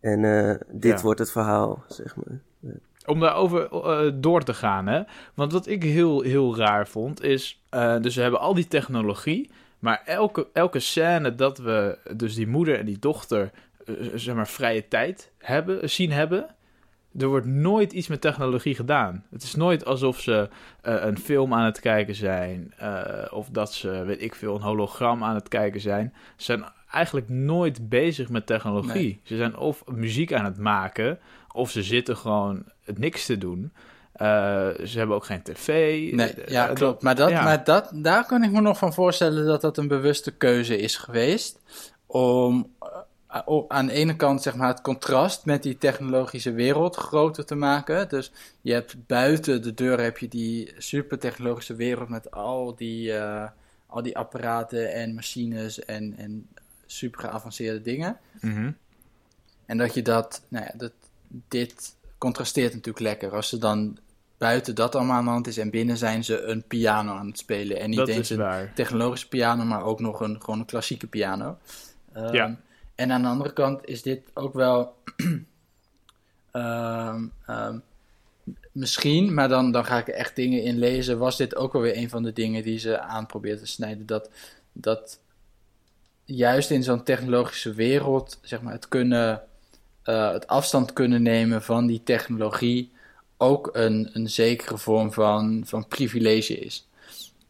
En 0.00 0.24
eh, 0.24 0.54
dit 0.72 1.00
wordt 1.00 1.18
het 1.20 1.30
verhaal, 1.30 1.84
zeg 1.88 2.16
maar. 2.16 2.40
Om 3.06 3.20
daarover 3.20 3.68
eh, 3.72 4.12
door 4.14 4.42
te 4.42 4.54
gaan, 4.54 4.86
hè. 4.86 5.02
Want 5.34 5.52
wat 5.52 5.66
ik 5.66 5.82
heel, 5.82 6.20
heel 6.20 6.56
raar 6.56 6.88
vond, 6.88 7.22
is... 7.22 7.62
eh, 7.68 8.00
dus 8.00 8.14
we 8.14 8.22
hebben 8.22 8.40
al 8.40 8.54
die 8.54 8.68
technologie... 8.68 9.50
maar 9.78 10.02
elke, 10.04 10.46
elke 10.52 10.80
scène 10.80 11.34
dat 11.34 11.58
we 11.58 11.98
dus 12.16 12.34
die 12.34 12.46
moeder 12.46 12.78
en 12.78 12.86
die 12.86 12.98
dochter... 12.98 13.50
eh, 13.84 13.94
zeg 14.14 14.34
maar 14.34 14.48
vrije 14.48 14.88
tijd 14.88 15.32
hebben, 15.38 15.90
zien 15.90 16.12
hebben... 16.12 16.46
er 17.18 17.26
wordt 17.26 17.46
nooit 17.46 17.92
iets 17.92 18.08
met 18.08 18.20
technologie 18.20 18.74
gedaan. 18.74 19.24
Het 19.30 19.42
is 19.42 19.54
nooit 19.54 19.84
alsof 19.84 20.20
ze 20.20 20.48
een 20.82 21.18
film 21.18 21.54
aan 21.54 21.64
het 21.64 21.80
kijken 21.80 22.14
zijn... 22.14 22.74
of 23.30 23.48
dat 23.48 23.74
ze, 23.74 24.04
weet 24.04 24.22
ik 24.22 24.34
veel, 24.34 24.54
een 24.54 24.62
hologram 24.62 25.24
aan 25.24 25.34
het 25.34 25.48
kijken 25.48 25.80
zijn. 25.80 26.14
Ze 26.36 26.44
zijn 26.44 26.64
eigenlijk 26.90 27.28
nooit 27.28 27.88
bezig 27.88 28.28
met 28.28 28.46
technologie. 28.46 28.92
Nee. 28.92 29.20
Ze 29.22 29.36
zijn 29.36 29.56
of 29.56 29.82
muziek 29.86 30.32
aan 30.32 30.44
het 30.44 30.58
maken... 30.58 31.18
of 31.56 31.70
ze 31.70 31.82
zitten 31.82 32.16
gewoon 32.16 32.64
het 32.84 32.98
niks 32.98 33.26
te 33.26 33.38
doen... 33.38 33.72
Eh, 34.12 34.68
ze 34.84 34.98
hebben 34.98 35.16
ook 35.16 35.24
geen 35.24 35.42
tv. 35.42 35.66
Nee, 36.12 36.32
Eh, 36.34 36.48
ja, 36.48 36.66
dat- 36.66 36.76
klopt. 36.76 37.02
Maar, 37.02 37.14
dat, 37.14 37.30
ja. 37.30 37.42
maar 37.44 37.64
dat, 37.64 37.90
daar 37.94 38.26
kan 38.26 38.42
ik 38.42 38.50
me 38.50 38.60
nog 38.60 38.78
van 38.78 38.92
voorstellen 38.94 39.46
dat 39.46 39.60
dat 39.60 39.78
een 39.78 39.88
bewuste 39.88 40.30
keuze 40.30 40.76
is 40.78 40.96
geweest. 40.96 41.58
Om 42.06 42.70
eh, 43.28 43.58
aan 43.68 43.86
de 43.86 43.92
ene 43.92 44.16
kant 44.16 44.42
zeg 44.42 44.54
maar, 44.56 44.68
het 44.68 44.80
contrast 44.80 45.44
met 45.44 45.62
die 45.62 45.78
technologische 45.78 46.52
wereld 46.52 46.96
groter 46.96 47.44
te 47.44 47.54
maken. 47.54 48.08
Dus 48.08 48.32
je 48.60 48.72
hebt 48.72 49.06
buiten 49.06 49.62
de 49.62 49.74
deur 49.74 50.00
heb 50.00 50.18
je 50.18 50.28
die 50.28 50.72
supertechnologische 50.78 51.74
wereld 51.74 52.08
met 52.08 52.30
al 52.30 52.74
die, 52.76 53.12
eh, 53.12 53.48
al 53.86 54.02
die 54.02 54.16
apparaten 54.18 54.92
en 54.92 55.14
machines 55.14 55.84
en, 55.84 56.14
en 56.16 56.48
super 56.86 57.20
geavanceerde 57.20 57.80
dingen. 57.82 58.16
Mhm. 58.40 58.70
En 59.66 59.78
dat 59.78 59.94
je 59.94 60.02
dat, 60.02 60.42
nou 60.48 60.64
ja, 60.64 60.72
dat, 60.76 60.92
dit 61.48 61.94
contrasteert 62.18 62.72
natuurlijk 62.72 63.04
lekker. 63.04 63.30
Als 63.30 63.48
ze 63.48 63.58
dan 63.58 63.98
buiten 64.38 64.74
dat 64.74 64.94
allemaal 64.94 65.16
aan 65.16 65.24
de 65.24 65.30
hand 65.30 65.46
is 65.46 65.58
en 65.58 65.70
binnen 65.70 65.96
zijn 65.96 66.24
ze 66.24 66.42
een 66.42 66.62
piano 66.66 67.14
aan 67.14 67.26
het 67.26 67.38
spelen. 67.38 67.80
En 67.80 67.88
niet 67.90 67.98
Dat 67.98 68.08
eens 68.08 68.30
een 68.30 68.38
waar. 68.38 68.72
technologische 68.74 69.28
piano, 69.28 69.64
maar 69.64 69.84
ook 69.84 70.00
nog 70.00 70.20
een, 70.20 70.40
gewoon 70.40 70.58
een 70.60 70.66
klassieke 70.66 71.06
piano. 71.06 71.58
Ehm, 72.12 72.34
Ja. 72.34 72.56
En 72.94 73.12
aan 73.12 73.22
de 73.22 73.28
andere 73.28 73.52
kant 73.52 73.86
is 73.86 74.02
dit 74.02 74.20
ook 74.34 74.54
wel. 74.54 74.94
ehm, 76.52 77.24
ehm, 77.46 77.78
misschien, 78.72 79.34
maar 79.34 79.48
dan, 79.48 79.72
dan 79.72 79.84
ga 79.84 79.98
ik 79.98 80.08
er 80.08 80.14
echt 80.14 80.36
dingen 80.36 80.62
in 80.62 80.78
lezen. 80.78 81.18
Was 81.18 81.36
dit 81.36 81.56
ook 81.56 81.74
alweer 81.74 81.96
een 81.96 82.08
van 82.08 82.22
de 82.22 82.32
dingen 82.32 82.62
die 82.62 82.78
ze 82.78 83.00
aan 83.00 83.26
probeert 83.26 83.58
te 83.58 83.66
snijden? 83.66 84.06
Dat, 84.06 84.30
dat 84.72 85.18
juist 86.24 86.70
in 86.70 86.82
zo'n 86.82 87.02
technologische 87.02 87.74
wereld, 87.74 88.38
zeg 88.42 88.62
maar, 88.62 88.72
het 88.72 88.88
kunnen. 88.88 89.42
Eh, 90.06 90.32
het 90.32 90.46
afstand 90.46 90.92
kunnen 90.92 91.22
nemen 91.22 91.62
van 91.62 91.86
die 91.86 92.02
technologie 92.02 92.92
ook 93.36 93.70
een, 93.72 94.10
een 94.12 94.28
zekere 94.28 94.78
vorm 94.78 95.12
van, 95.12 95.62
van 95.66 95.88
privilege 95.88 96.58
is. 96.58 96.88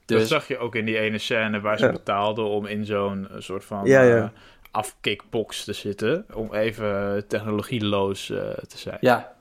Dat 0.04 0.18
Dus 0.18 0.28
zag 0.28 0.48
je 0.48 0.58
ook 0.58 0.74
in 0.74 0.84
die 0.84 0.98
ene 0.98 1.18
scène 1.18 1.60
waar 1.60 1.78
ze 1.78 1.84
Ja. 1.84 1.92
betaalden 1.92 2.44
om 2.44 2.66
in 2.66 2.84
zo'n 2.84 3.28
eh, 3.28 3.36
soort 3.38 3.64
van 3.64 3.86
Ja, 3.86 4.02
ja. 4.02 4.16
eh, 4.22 4.28
afkickbox 4.70 5.64
te 5.64 5.72
zitten. 5.72 6.26
Om 6.34 6.54
even 6.54 7.24
technologieloos 7.28 8.30
eh, 8.30 8.38
te 8.50 8.78
zijn. 8.78 8.98
ja. 9.00 9.34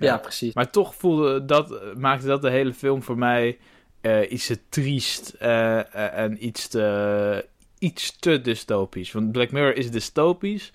Ja, 0.00 0.16
precies. 0.18 0.54
Maar 0.54 0.70
toch 0.70 0.94
voelde 0.94 1.44
dat, 1.44 1.94
maakte 1.96 2.26
dat 2.26 2.42
de 2.42 2.50
hele 2.50 2.74
film 2.74 3.02
voor 3.02 3.18
mij 3.18 3.58
eh, 4.00 4.30
iets 4.32 4.46
te 4.46 4.58
triest 4.68 5.28
en 5.38 6.46
iets 6.46 6.68
te, 6.68 7.46
iets 7.78 8.16
te 8.18 8.40
dystopisch. 8.40 9.12
Want 9.12 9.32
Black 9.32 9.50
Mirror 9.50 9.76
is 9.76 9.90
dystopisch, 9.90 10.70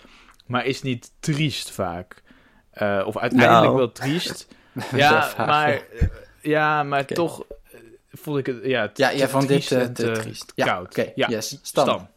maar 0.51 0.65
is 0.65 0.81
niet 0.81 1.11
triest 1.19 1.71
vaak. 1.71 2.23
Eh, 2.71 3.03
of 3.05 3.17
uiteindelijk 3.17 3.63
Nou. 3.63 3.75
wel 3.77 3.91
triest. 3.91 4.47
Wel 4.91 4.99
ja, 4.99 5.23
vaak, 5.29 5.47
maar, 5.47 5.69
ja. 5.69 5.81
eh, 5.99 6.07
ja, 6.41 6.83
maar 6.83 7.05
toch 7.05 7.43
eh, 7.71 7.79
voelde 8.11 8.39
ik 8.39 8.45
het 8.45 8.63
ja, 8.63 8.89
te, 8.89 9.01
Ja, 9.01 9.13
jij 9.13 9.27
vond 9.27 9.47
dit 9.47 9.71
eh, 9.71 9.81
te 9.85 10.11
triest. 10.11 10.51
Ja, 10.55 10.65
koud. 10.65 10.85
oké. 10.85 11.11
Ja, 11.15 11.29
Yes. 11.29 11.59
Stan. 11.61 12.07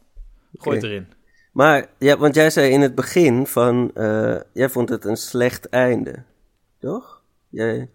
Gooi 0.57 0.75
het 0.75 0.85
Oké. 0.85 0.93
erin. 0.93 1.07
Maar, 1.51 1.85
ja, 1.97 2.17
want 2.17 2.35
jij 2.35 2.49
zei 2.49 2.71
in 2.71 2.81
het 2.81 2.95
begin 2.95 3.47
van, 3.47 3.91
eh, 3.93 4.35
jij 4.53 4.69
vond 4.69 4.89
het 4.89 5.05
een 5.05 5.17
slecht 5.17 5.69
einde, 5.69 6.23
toch? 6.79 7.21
Jij, 7.49 7.89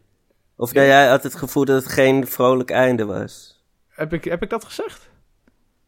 of 0.56 0.72
nee, 0.72 0.86
jij 0.86 1.06
had 1.08 1.22
het 1.22 1.34
gevoel 1.34 1.64
dat 1.64 1.82
het 1.82 1.92
geen 1.92 2.26
vrolijk 2.26 2.70
einde 2.70 3.04
was. 3.04 3.62
Heb 3.88 4.12
ik, 4.12 4.24
heb 4.24 4.42
ik 4.42 4.50
dat 4.50 4.64
gezegd? 4.64 5.08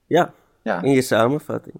Ja, 0.07 0.35
Ja. 0.63 0.83
in 0.83 0.93
je 0.93 1.03
samenvatting. 1.03 1.77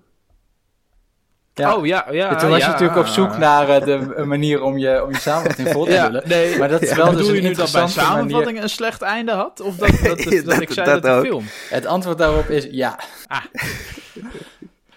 Ja. 1.55 1.77
Oh 1.77 1.87
ja, 1.87 2.07
ja. 2.11 2.35
Toen 2.37 2.49
was 2.51 2.61
je 2.61 2.67
natuurlijk 2.67 2.99
op 2.99 3.07
zoek 3.07 3.37
naar 3.37 3.69
eh, 3.69 3.85
de 3.85 4.13
een 4.17 4.29
manier 4.29 4.63
om 4.63 4.79
je, 4.79 5.05
om 5.05 5.11
je 5.11 5.19
samenvatting 5.19 5.69
vol 5.77 5.85
te 5.85 5.91
Ja, 5.93 6.05
vullen. 6.05 6.29
nee. 6.29 6.59
Maar 6.59 6.69
dat 6.69 6.83
is 6.83 6.89
Ja. 6.91 6.97
wel 6.97 7.05
dus 7.07 7.15
Bedoel 7.15 7.29
een 7.31 7.43
je 7.43 7.49
nu 7.49 7.55
dat 7.55 7.73
manier. 7.73 7.89
samenvatting 7.89 8.63
een 8.63 8.69
slecht 8.69 9.03
einde 9.03 9.33
had? 9.33 9.61
Of 9.61 9.77
dat, 9.77 9.89
dat, 9.89 10.01
dat, 10.19 10.33
dat 10.33 10.45
Dat- 10.45 10.61
ik 10.61 10.71
zei 10.73 10.87
dat 10.87 11.03
dat, 11.03 11.23
de 11.23 11.29
film? 11.29 11.45
Het 11.71 11.87
antwoord 11.87 12.19
daarop 12.19 12.49
is 12.49 12.67
ja. 12.71 12.99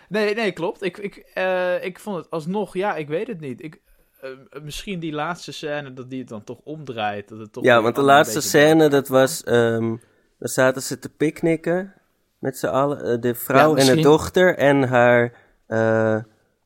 Nee, 0.10 0.36
nee, 0.36 0.52
klopt. 0.52 0.84
Ik, 0.84 0.98
ik, 0.98 1.16
eh, 1.34 1.84
ik 1.84 2.00
vond 2.00 2.18
het 2.18 2.30
alsnog, 2.30 2.74
ja, 2.74 2.96
ik 2.96 3.08
weet 3.08 3.28
het 3.28 3.40
niet. 3.40 3.64
Ik, 3.64 3.80
eh, 4.22 4.30
misschien 4.64 5.00
die 5.00 5.14
laatste 5.14 5.52
scène, 5.52 5.94
dat 5.94 6.10
die 6.10 6.20
het 6.20 6.30
dan 6.30 6.44
toch 6.44 6.60
omdraait. 6.64 7.30
Dat 7.30 7.40
het 7.40 7.54
toch 7.54 7.64
Ja, 7.64 7.82
want 7.82 7.96
de 7.96 8.02
laatste 8.02 8.42
scène, 8.42 8.88
dat 8.90 9.08
was, 9.08 9.44
ehm 9.44 9.96
dan 10.40 10.48
zaten 10.50 10.82
ze 10.82 11.00
te 11.00 11.10
picknicken 11.10 11.94
met 12.40 12.58
z'n 12.58 12.66
allen. 12.68 13.22
de 13.22 13.36
vrouw 13.36 13.78
Ja, 13.78 13.82
en 13.90 13.96
de 13.96 14.02
dochter 14.02 14.58
en 14.58 14.84
haar 14.84 15.34
eh, 15.68 16.18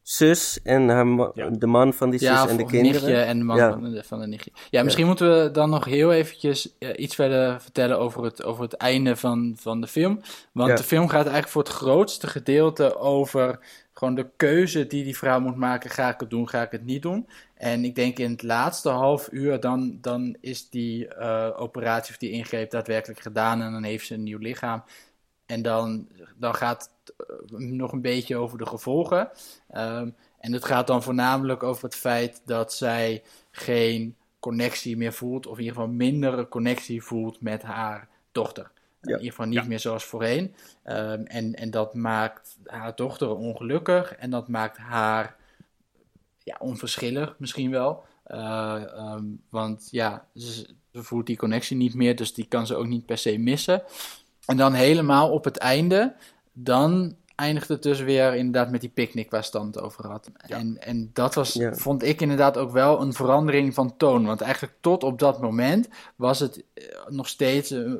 zus 0.10 0.60
en 0.64 0.88
haar 0.90 1.08
ma- 1.08 1.32
Ja. 1.34 1.50
de 1.50 1.68
man 1.68 1.94
van 1.94 2.10
die 2.10 2.20
zus 2.20 2.30
Ja, 2.30 2.48
en 2.48 2.58
de 2.58 2.66
kinderen. 2.66 2.92
nichtje 2.92 3.22
en 3.22 3.38
de 3.38 3.44
man 3.44 3.58
Ja. 3.58 3.72
van, 3.72 3.92
de, 3.92 4.04
van 4.04 4.20
de 4.20 4.28
nichtje. 4.28 4.52
Ja, 4.70 4.84
misschien 4.84 5.06
moeten 5.06 5.44
we 5.44 5.52
dan 5.52 5.70
nog 5.70 5.86
heel 5.86 6.12
eventjes 6.14 6.78
eh, 6.80 6.90
iets 6.96 7.16
verder 7.16 7.62
vertellen 7.62 8.00
over 8.00 8.24
het, 8.24 8.44
over 8.44 8.64
het 8.64 8.74
einde 8.74 9.16
van, 9.16 9.56
van 9.60 9.82
de 9.82 9.88
film. 9.88 10.22
Want 10.52 10.70
Ja. 10.70 10.76
de 10.76 10.84
film 10.84 11.08
gaat 11.08 11.14
eigenlijk 11.22 11.48
voor 11.48 11.62
het 11.64 11.72
grootste 11.72 12.28
gedeelte 12.28 12.98
over 12.98 13.60
gewoon 13.94 14.16
de 14.16 14.30
keuze 14.38 14.88
die 14.88 15.04
die 15.04 15.18
vrouw 15.18 15.40
moet 15.40 15.56
maken. 15.56 15.90
Ga 15.90 16.10
ik 16.14 16.20
het 16.20 16.30
doen, 16.30 16.50
ga 16.50 16.62
ik 16.62 16.72
het 16.72 16.86
niet 16.86 17.02
doen? 17.02 17.28
En 17.56 17.84
ik 17.86 17.96
denk 17.96 18.18
in 18.20 18.32
het 18.32 18.44
laatste 18.44 18.90
half 18.90 19.28
uur, 19.32 19.60
dan, 19.60 19.98
dan 20.02 20.36
is 20.42 20.70
die 20.70 21.08
eh, 21.08 21.50
operatie 21.56 22.12
of 22.14 22.18
die 22.20 22.32
ingreep 22.32 22.72
daadwerkelijk 22.72 23.20
gedaan 23.20 23.62
en 23.62 23.72
dan 23.72 23.84
heeft 23.84 24.06
ze 24.06 24.14
een 24.14 24.24
nieuw 24.24 24.38
lichaam. 24.40 24.84
En 25.46 25.62
dan, 25.62 26.08
dan 26.38 26.56
gaat 26.56 26.90
nog 27.58 27.92
een 27.92 28.02
beetje 28.02 28.36
over 28.38 28.58
de 28.58 28.66
gevolgen. 28.66 29.30
Ehm, 29.70 30.10
en 30.40 30.54
het 30.54 30.66
gaat 30.66 30.88
dan 30.88 31.04
voornamelijk 31.04 31.64
over 31.64 31.84
het 31.84 31.96
feit 31.96 32.42
dat 32.46 32.74
zij 32.74 33.24
geen 33.52 34.16
connectie 34.40 34.98
meer 34.98 35.14
voelt, 35.14 35.46
of 35.48 35.58
in 35.58 35.64
ieder 35.64 35.76
geval 35.78 35.94
mindere 35.94 36.48
connectie 36.48 37.04
voelt 37.04 37.42
met 37.42 37.62
haar 37.62 38.08
dochter. 38.32 38.72
Ja. 39.02 39.10
In 39.14 39.18
ieder 39.18 39.30
geval 39.30 39.46
niet 39.46 39.62
Ja. 39.62 39.68
meer 39.68 39.80
zoals 39.80 40.04
voorheen. 40.06 40.56
Ehm, 40.84 41.24
en, 41.24 41.54
en 41.54 41.72
dat 41.72 41.94
maakt 41.94 42.58
haar 42.66 42.96
dochter 42.96 43.36
ongelukkig 43.36 44.16
en 44.16 44.30
dat 44.30 44.48
maakt 44.48 44.78
haar 44.78 45.36
ja, 46.44 46.56
onverschillig 46.60 47.36
misschien 47.38 47.72
wel. 47.72 48.04
Eh, 48.24 48.84
ehm, 48.84 49.24
want 49.50 49.88
ja, 49.92 50.26
ze, 50.36 50.52
ze 50.92 51.04
voelt 51.04 51.26
die 51.26 51.38
connectie 51.38 51.78
niet 51.78 51.94
meer, 51.94 52.16
dus 52.16 52.34
die 52.34 52.46
kan 52.46 52.68
ze 52.68 52.76
ook 52.76 52.88
niet 52.88 53.06
per 53.06 53.18
se 53.18 53.38
missen. 53.38 53.84
En 54.46 54.58
dan 54.58 54.74
helemaal 54.74 55.32
op 55.32 55.44
het 55.44 55.58
einde, 55.58 56.16
dan 56.54 57.16
eindigt 57.36 57.68
het 57.68 57.84
dus 57.84 58.00
weer 58.02 58.36
inderdaad 58.36 58.72
met 58.72 58.82
die 58.82 58.90
picknick 58.90 59.32
waar 59.32 59.44
Stan 59.44 59.66
het 59.66 59.80
over 59.80 60.08
had. 60.08 60.32
En, 60.38 60.78
en 60.82 61.10
dat 61.14 61.36
was, 61.36 61.54
Ja. 61.54 61.74
vond 61.74 62.04
ik 62.04 62.22
inderdaad 62.22 62.58
ook 62.58 62.72
wel 62.72 63.02
een 63.02 63.14
verandering 63.14 63.74
van 63.74 63.98
toon. 63.98 64.26
Want 64.26 64.42
eigenlijk 64.42 64.74
tot 64.82 65.04
op 65.04 65.20
dat 65.20 65.42
moment 65.42 65.90
was 66.16 66.40
het 66.40 66.64
eh, 66.74 66.84
nog 67.08 67.28
steeds 67.28 67.72
eh, 67.72 67.92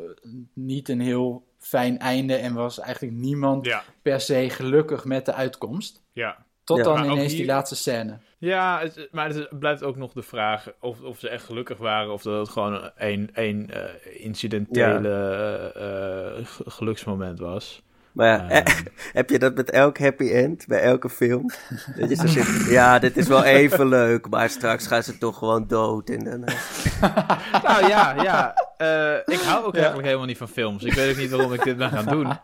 niet 0.54 0.90
een 0.90 1.00
heel 1.02 1.44
fijn 1.58 2.00
einde 2.00 2.36
en 2.36 2.54
was 2.54 2.80
eigenlijk 2.80 3.16
niemand 3.18 3.66
Ja, 3.66 3.84
per 4.02 4.22
se 4.22 4.50
gelukkig 4.50 5.06
met 5.06 5.26
de 5.26 5.34
uitkomst. 5.34 6.02
ja. 6.14 6.48
Tot 6.64 6.78
Ja. 6.78 6.84
dan 6.84 7.04
ineens 7.04 7.32
hier- 7.32 7.42
die 7.42 7.46
laatste 7.52 7.76
scène. 7.76 8.18
Ja, 8.38 8.80
het- 8.80 9.08
maar 9.12 9.30
het 9.30 9.60
blijft 9.60 9.84
ook 9.84 9.96
nog 9.96 10.14
de 10.14 10.22
vraag 10.22 10.68
of, 10.80 11.02
of 11.02 11.20
ze 11.20 11.30
echt 11.30 11.44
gelukkig 11.46 11.78
waren 11.78 12.14
of 12.14 12.22
dat 12.22 12.40
het 12.40 12.50
gewoon 12.50 12.92
een, 12.96 13.30
een 13.34 13.70
eh, 13.72 14.26
incidentele 14.26 16.44
geluksmoment 16.66 17.40
was. 17.40 17.82
Maar 18.12 18.28
ja, 18.28 18.50
eh, 18.50 18.76
heb 19.20 19.30
je 19.30 19.40
dat 19.40 19.56
met 19.56 19.70
elk 19.70 19.98
happy 19.98 20.30
end, 20.30 20.68
bij 20.68 20.80
elke 20.82 21.10
film? 21.10 21.50
Dat 21.96 22.10
je 22.10 22.16
zo 22.16 22.28
zit, 22.28 22.66
ja, 22.70 23.00
dit 23.00 23.18
is 23.18 23.28
wel 23.28 23.44
even 23.44 23.88
leuk, 23.88 24.30
maar 24.30 24.50
straks 24.50 24.88
gaan 24.88 25.04
ze 25.04 25.18
toch 25.18 25.38
gewoon 25.38 25.68
dood. 25.68 26.10
En 26.10 26.24
dan, 26.24 26.44
eh, 26.46 26.56
nou 27.64 27.88
ja, 27.88 28.24
ja. 28.24 28.54
eh, 28.78 29.34
ik 29.34 29.40
hou 29.40 29.66
ook 29.66 29.72
Ja. 29.74 29.78
eigenlijk 29.78 30.06
helemaal 30.08 30.28
niet 30.28 30.38
van 30.38 30.48
films. 30.50 30.84
Ik 30.84 30.94
weet 30.94 31.12
ook 31.12 31.18
niet 31.18 31.30
waarom 31.30 31.54
ik 31.54 31.64
dit 31.64 31.78
ben 31.78 31.90
gaan 31.92 32.06
doen. 32.06 32.28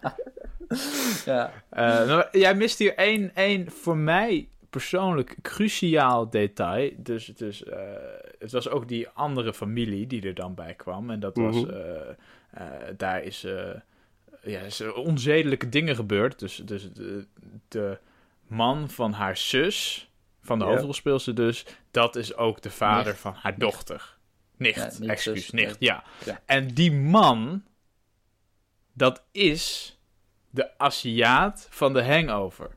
Ja. 1.25 1.51
Eh, 1.69 2.07
maar 2.07 2.27
jij 2.31 2.55
mist 2.55 2.79
hier 2.79 2.95
één, 2.95 3.31
één 3.35 3.71
voor 3.71 3.97
mij 3.97 4.47
persoonlijk 4.69 5.35
cruciaal 5.41 6.29
detail. 6.29 6.91
Dus, 6.97 7.25
dus 7.25 7.63
het 8.39 8.51
was 8.51 8.69
ook 8.69 8.87
die 8.87 9.07
andere 9.13 9.53
familie 9.53 10.07
die 10.07 10.27
er 10.27 10.33
dan 10.33 10.53
bij 10.55 10.73
kwam. 10.73 11.09
En 11.09 11.19
dat 11.19 11.37
was, 11.37 11.55
Mhm. 11.65 11.73
daar 12.97 13.23
is, 13.23 13.47
ja, 14.45 14.59
is 14.59 14.79
er 14.79 14.93
onzedelijke 14.93 15.69
dingen 15.69 15.95
gebeurd. 15.95 16.39
Dus, 16.39 16.55
dus 16.65 16.91
de, 16.93 17.27
de 17.67 17.99
man 18.47 18.89
van 18.89 19.11
haar 19.13 19.37
zus, 19.37 20.09
van 20.41 20.59
de 20.59 20.65
Ja. 20.65 20.71
hoofdrolspeelster 20.71 21.35
dus, 21.35 21.65
dat 21.91 22.15
is 22.15 22.35
ook 22.35 22.61
de 22.61 22.71
vader 22.71 23.05
Nicht. 23.05 23.19
van 23.19 23.33
haar 23.33 23.57
dochter. 23.57 24.17
Nicht, 24.57 24.75
Ja, 24.75 24.91
niet 24.99 25.09
excuus, 25.09 25.49
nicht. 25.49 25.75
Ja. 25.79 26.03
En 26.45 26.67
die 26.73 26.91
man, 26.91 27.63
dat 28.93 29.23
is 29.31 29.97
de 30.49 30.77
Aziat 30.77 31.67
van 31.69 31.93
de 31.93 32.03
Hangover. 32.03 32.75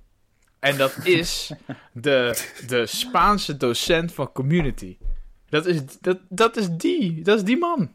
En 0.58 0.76
dat 0.76 0.96
is 1.04 1.52
de, 1.92 2.44
de 2.66 2.86
Spaanse 2.86 3.56
docent 3.56 4.12
van 4.12 4.32
Community. 4.32 4.98
Dat 5.48 5.66
is, 5.66 5.98
dat, 5.98 6.18
dat 6.28 6.56
is 6.56 6.68
die, 6.70 7.22
dat 7.22 7.36
is 7.38 7.44
die 7.44 7.58
man. 7.58 7.92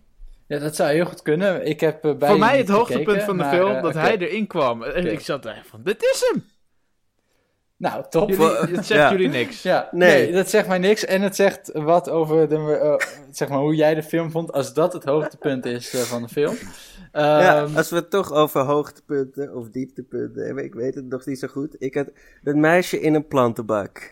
Ja, 0.48 0.60
dat 0.60 0.76
zou 0.76 0.92
heel 0.92 1.06
goed 1.06 1.22
kunnen. 1.22 1.66
Ik 1.66 1.80
heb 1.80 2.06
eh, 2.06 2.16
bij 2.16 2.30
Voor 2.30 2.40
mij 2.40 2.58
het 2.58 2.70
hoogtepunt 2.70 3.06
gekeken, 3.06 3.26
van 3.26 3.38
de 3.38 3.44
maar, 3.44 3.54
film, 3.54 3.76
eh, 3.76 3.82
dat 3.82 3.94
hij 3.94 4.18
erin 4.18 4.48
kwam. 4.48 4.84
En 4.84 5.12
ik 5.12 5.20
zat 5.20 5.44
daar 5.44 5.64
van, 5.66 5.84
dit 5.84 6.04
is 6.04 6.30
hem! 6.32 6.44
Nou, 7.78 8.04
top. 8.10 8.30
Jullie, 8.30 8.46
het 8.48 8.86
zegt 8.86 9.02
ja. 9.02 9.12
jullie 9.12 9.30
niks. 9.30 9.62
Ja, 9.62 9.90
nee. 9.92 10.24
Nee. 10.24 10.32
dat 10.32 10.50
zegt 10.50 10.68
mij 10.68 10.78
niks. 10.78 11.06
En 11.06 11.22
het 11.22 11.36
zegt 11.36 11.72
wat 11.74 12.10
over 12.10 12.50
de, 12.50 12.56
eh, 12.56 13.08
zeg 13.32 13.50
maar, 13.50 13.60
hoe 13.60 13.76
jij 13.76 13.96
de 13.96 14.04
film 14.04 14.32
vond, 14.32 14.52
als 14.52 14.74
dat 14.74 14.94
het 14.94 15.04
hoogtepunt 15.04 15.66
is 15.66 15.90
van 15.90 16.22
de 16.22 16.28
film. 16.28 16.58
ja, 17.12 17.64
Ehm, 17.64 17.78
als 17.78 17.90
we 17.90 17.96
het 17.96 18.10
toch 18.10 18.32
over 18.32 18.62
hoogtepunten 18.62 19.56
of 19.56 19.70
dieptepunten 19.70 20.46
hebben, 20.46 20.64
ik 20.64 20.74
weet 20.74 20.96
het 20.96 21.10
nog 21.10 21.26
niet 21.26 21.40
zo 21.40 21.48
goed. 21.48 21.76
Ik 21.80 21.96
had 21.96 22.08
dat 22.42 22.56
meisje 22.56 23.00
in 23.00 23.14
een 23.14 23.28
plantenbak. 23.28 24.12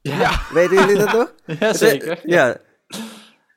ja, 0.00 0.40
Weten 0.52 0.76
jullie 0.76 0.96
dat 0.98 1.12
nog? 1.12 1.34
ja, 1.60 1.72
zeker. 1.72 2.20
Ja. 2.24 2.56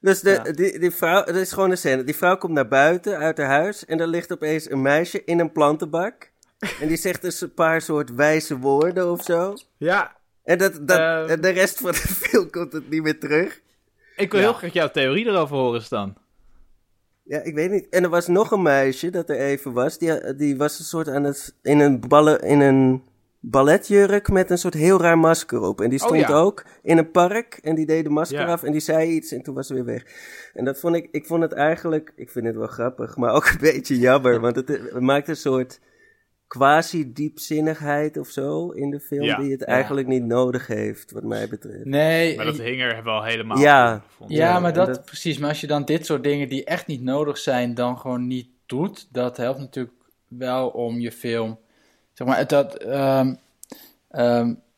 Dus 0.06 0.20
de, 0.20 0.30
Ja. 0.44 0.52
die, 0.52 0.80
die 0.80 0.92
vrouw, 0.92 1.24
dat 1.24 1.36
is 1.36 1.52
gewoon 1.52 1.72
een 1.72 1.78
scène. 1.78 2.04
Die 2.04 2.16
vrouw 2.16 2.38
komt 2.38 2.54
naar 2.54 2.68
buiten 2.68 3.18
uit 3.18 3.38
haar 3.38 3.48
huis 3.48 3.86
en 3.86 4.00
er 4.00 4.08
ligt 4.08 4.32
opeens 4.34 4.70
een 4.70 4.82
meisje 4.82 5.24
in 5.24 5.40
een 5.40 5.52
plantenbak. 5.52 6.32
En 6.82 6.88
die 6.88 6.98
zegt 6.98 7.22
dus 7.22 7.42
een 7.42 7.54
paar 7.54 7.82
soort 7.82 8.16
wijze 8.16 8.58
woorden 8.58 9.12
of 9.12 9.24
zo. 9.24 9.54
Ja, 9.78 10.16
En 10.44 10.58
dat, 10.58 10.88
dat, 10.88 10.98
Ehm. 10.98 11.30
en 11.30 11.42
de 11.42 11.50
rest 11.50 11.80
van 11.80 11.92
de 11.92 11.98
film 12.22 12.50
komt 12.50 12.74
het 12.74 12.90
niet 12.90 13.04
meer 13.04 13.20
terug. 13.20 13.62
ik 14.16 14.32
wil 14.32 14.40
Ja. 14.42 14.46
heel 14.48 14.56
graag 14.56 14.74
jouw 14.74 14.90
theorie 14.92 15.26
erover 15.26 15.56
horen, 15.58 15.82
Stan. 15.82 16.16
Ja, 17.24 17.40
ik 17.42 17.54
weet 17.56 17.72
niet. 17.72 17.90
En 17.90 18.04
er 18.04 18.10
was 18.10 18.28
nog 18.28 18.52
een 18.52 18.62
meisje 18.62 19.10
dat 19.10 19.30
er 19.30 19.38
even 19.40 19.74
was. 19.74 19.98
Die, 19.98 20.36
die 20.36 20.58
was 20.58 20.80
een 20.80 20.86
soort 20.86 21.08
aan 21.08 21.24
het. 21.24 21.56
in 21.62 21.80
een 21.80 22.00
ballen. 22.08 22.42
in 22.42 22.60
een 22.60 23.04
balletjurk 23.50 24.30
met 24.32 24.50
een 24.50 24.58
soort 24.58 24.74
heel 24.74 25.02
raar 25.02 25.18
masker 25.20 25.62
op. 25.62 25.82
En 25.82 25.90
die 25.90 26.00
Oh, 26.00 26.06
stond 26.06 26.20
ja. 26.22 26.34
ook 26.34 26.66
in 26.84 26.98
een 26.98 27.12
park 27.12 27.60
en 27.62 27.76
die 27.76 27.86
deed 27.86 28.04
de 28.04 28.10
masker 28.10 28.40
Ja. 28.40 28.46
af 28.46 28.64
en 28.64 28.72
die 28.72 28.82
zei 28.82 29.10
iets 29.10 29.32
en 29.32 29.42
toen 29.44 29.56
was 29.56 29.68
ze 29.68 29.74
weer 29.74 29.86
weg. 29.86 30.04
En 30.54 30.66
dat 30.66 30.80
vond 30.80 30.96
ik, 30.96 31.08
ik 31.12 31.26
vond 31.26 31.42
het 31.42 31.54
eigenlijk, 31.54 32.14
ik 32.16 32.30
vind 32.30 32.46
het 32.46 32.56
wel 32.56 32.68
grappig, 32.68 33.18
maar 33.18 33.34
ook 33.34 33.46
een 33.52 33.58
beetje 33.60 34.00
jammer, 34.00 34.40
want 34.40 34.56
het, 34.56 34.68
het 34.68 35.00
maakt 35.00 35.28
een 35.28 35.36
soort 35.36 35.80
quasi-diepzinnigheid 36.48 38.18
of 38.18 38.28
zo 38.28 38.70
in 38.70 38.90
de 38.90 39.00
film 39.00 39.24
Ja. 39.24 39.38
die 39.38 39.52
het 39.52 39.60
Ja. 39.60 39.66
eigenlijk 39.66 40.08
niet 40.08 40.24
nodig 40.24 40.68
heeft, 40.68 41.12
wat 41.12 41.24
mij 41.24 41.48
betreft. 41.48 41.86
Nee, 41.86 42.36
Maar 42.36 42.46
dat 42.46 42.58
hing 42.58 42.82
er 42.82 43.04
wel 43.04 43.24
helemaal 43.24 43.58
Ja. 43.60 43.96
op, 43.96 44.02
vond 44.18 44.32
ik. 44.32 44.38
ja, 44.38 44.44
Ja, 44.48 44.60
maar 44.60 44.74
dat- 44.74 45.06
precies. 45.06 45.38
Maar 45.38 45.50
als 45.50 45.62
je 45.62 45.68
dan 45.68 45.86
dit 45.86 46.06
soort 46.06 46.24
dingen 46.24 46.50
die 46.50 46.64
echt 46.66 46.88
niet 46.88 47.02
nodig 47.02 47.38
zijn, 47.38 47.74
dan 47.74 47.98
gewoon 47.98 48.28
niet 48.28 48.48
doet, 48.66 49.08
dat 49.12 49.38
helpt 49.38 49.60
natuurlijk 49.60 49.96
wel 50.28 50.68
om 50.68 51.00
je 51.00 51.12
film. 51.12 51.60
Zeg 52.16 52.28
maar, 52.28 52.48
dat. 52.48 52.76
ehm, 52.76 53.34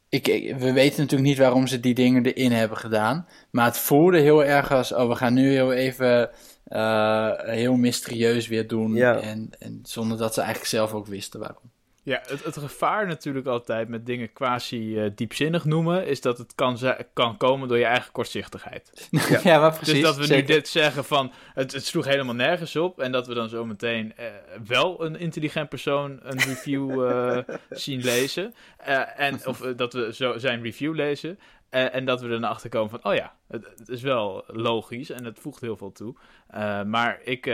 ik, 0.09 0.27
ik- 0.27 0.55
we 0.57 0.73
weten 0.73 0.99
natuurlijk 1.01 1.29
niet 1.29 1.37
waarom 1.37 1.67
ze 1.67 1.79
die 1.79 1.93
dingen 1.93 2.25
erin 2.25 2.51
hebben 2.51 2.77
gedaan. 2.77 3.27
Maar 3.49 3.65
het 3.65 3.77
voelde 3.77 4.19
heel 4.19 4.43
erg 4.45 4.71
als: 4.71 4.93
oh, 4.93 5.07
we 5.07 5.15
gaan 5.15 5.33
nu 5.33 5.51
heel 5.51 5.73
even. 5.73 6.29
eh, 6.63 7.31
heel 7.39 7.75
mysterieus 7.75 8.47
weer 8.47 8.67
doen. 8.67 8.95
Ja. 8.95 9.19
En, 9.19 9.49
en 9.59 9.79
zonder 9.83 10.17
dat 10.17 10.33
ze 10.33 10.39
eigenlijk 10.39 10.69
zelf 10.69 10.93
ook 10.93 11.07
wisten 11.07 11.39
waarom. 11.39 11.63
Ja, 12.07 12.21
het, 12.27 12.43
het 12.43 12.57
gevaar 12.57 13.07
natuurlijk 13.07 13.47
altijd 13.47 13.87
met 13.87 14.05
dingen 14.05 14.33
quasi 14.33 14.99
eh, 14.99 15.11
diepzinnig 15.15 15.65
noemen, 15.65 16.05
is 16.05 16.21
dat 16.21 16.37
het 16.37 16.55
kan, 16.55 16.77
kan 17.13 17.37
komen 17.37 17.67
door 17.67 17.77
je 17.77 17.85
eigen 17.85 18.11
kortzichtigheid. 18.11 19.09
Ja, 19.43 19.59
maar 19.59 19.75
precies. 19.75 19.93
dus 19.93 20.03
dat 20.03 20.17
we 20.17 20.25
zeker. 20.25 20.49
nu 20.49 20.55
dit 20.55 20.67
zeggen 20.67 21.05
van, 21.05 21.31
het, 21.53 21.71
het 21.71 21.85
sloeg 21.85 22.05
helemaal 22.05 22.35
nergens 22.35 22.75
op, 22.75 22.99
en 22.99 23.11
dat 23.11 23.27
we 23.27 23.33
dan 23.33 23.49
zometeen 23.49 24.13
eh, 24.15 24.25
wel 24.65 25.05
een 25.05 25.19
intelligent 25.19 25.69
persoon 25.69 26.19
een 26.23 26.39
review 26.39 27.03
eh, 27.09 27.37
zien 27.69 28.01
lezen, 28.03 28.53
en, 29.15 29.47
of 29.47 29.59
dat 29.59 29.93
we 29.93 30.13
zo 30.13 30.37
zijn 30.37 30.61
review 30.61 30.95
lezen, 30.95 31.39
en 31.69 32.05
dat 32.05 32.21
we 32.21 32.29
er 32.29 32.39
naar 32.39 32.49
achter 32.49 32.69
komen 32.69 32.89
van, 32.89 33.11
oh 33.11 33.15
ja, 33.15 33.33
het, 33.47 33.67
het 33.77 33.89
is 33.89 34.01
wel 34.01 34.43
logisch 34.47 35.09
en 35.09 35.25
het 35.25 35.39
voegt 35.39 35.61
heel 35.61 35.77
veel 35.77 35.91
toe. 35.91 36.15
Maar 36.85 37.19
ik, 37.23 37.45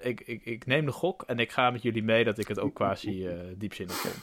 ik, 0.00 0.20
ik, 0.20 0.44
ik 0.44 0.66
neem 0.66 0.84
de 0.86 0.92
gok 0.92 1.22
en 1.26 1.38
ik 1.38 1.52
ga 1.52 1.70
met 1.70 1.82
jullie 1.82 2.02
mee 2.02 2.24
dat 2.24 2.38
ik 2.38 2.48
het 2.48 2.60
ook 2.60 2.74
quasi 2.74 3.26
eh, 3.26 3.34
diepzinnig 3.56 3.96
vond. 3.96 4.14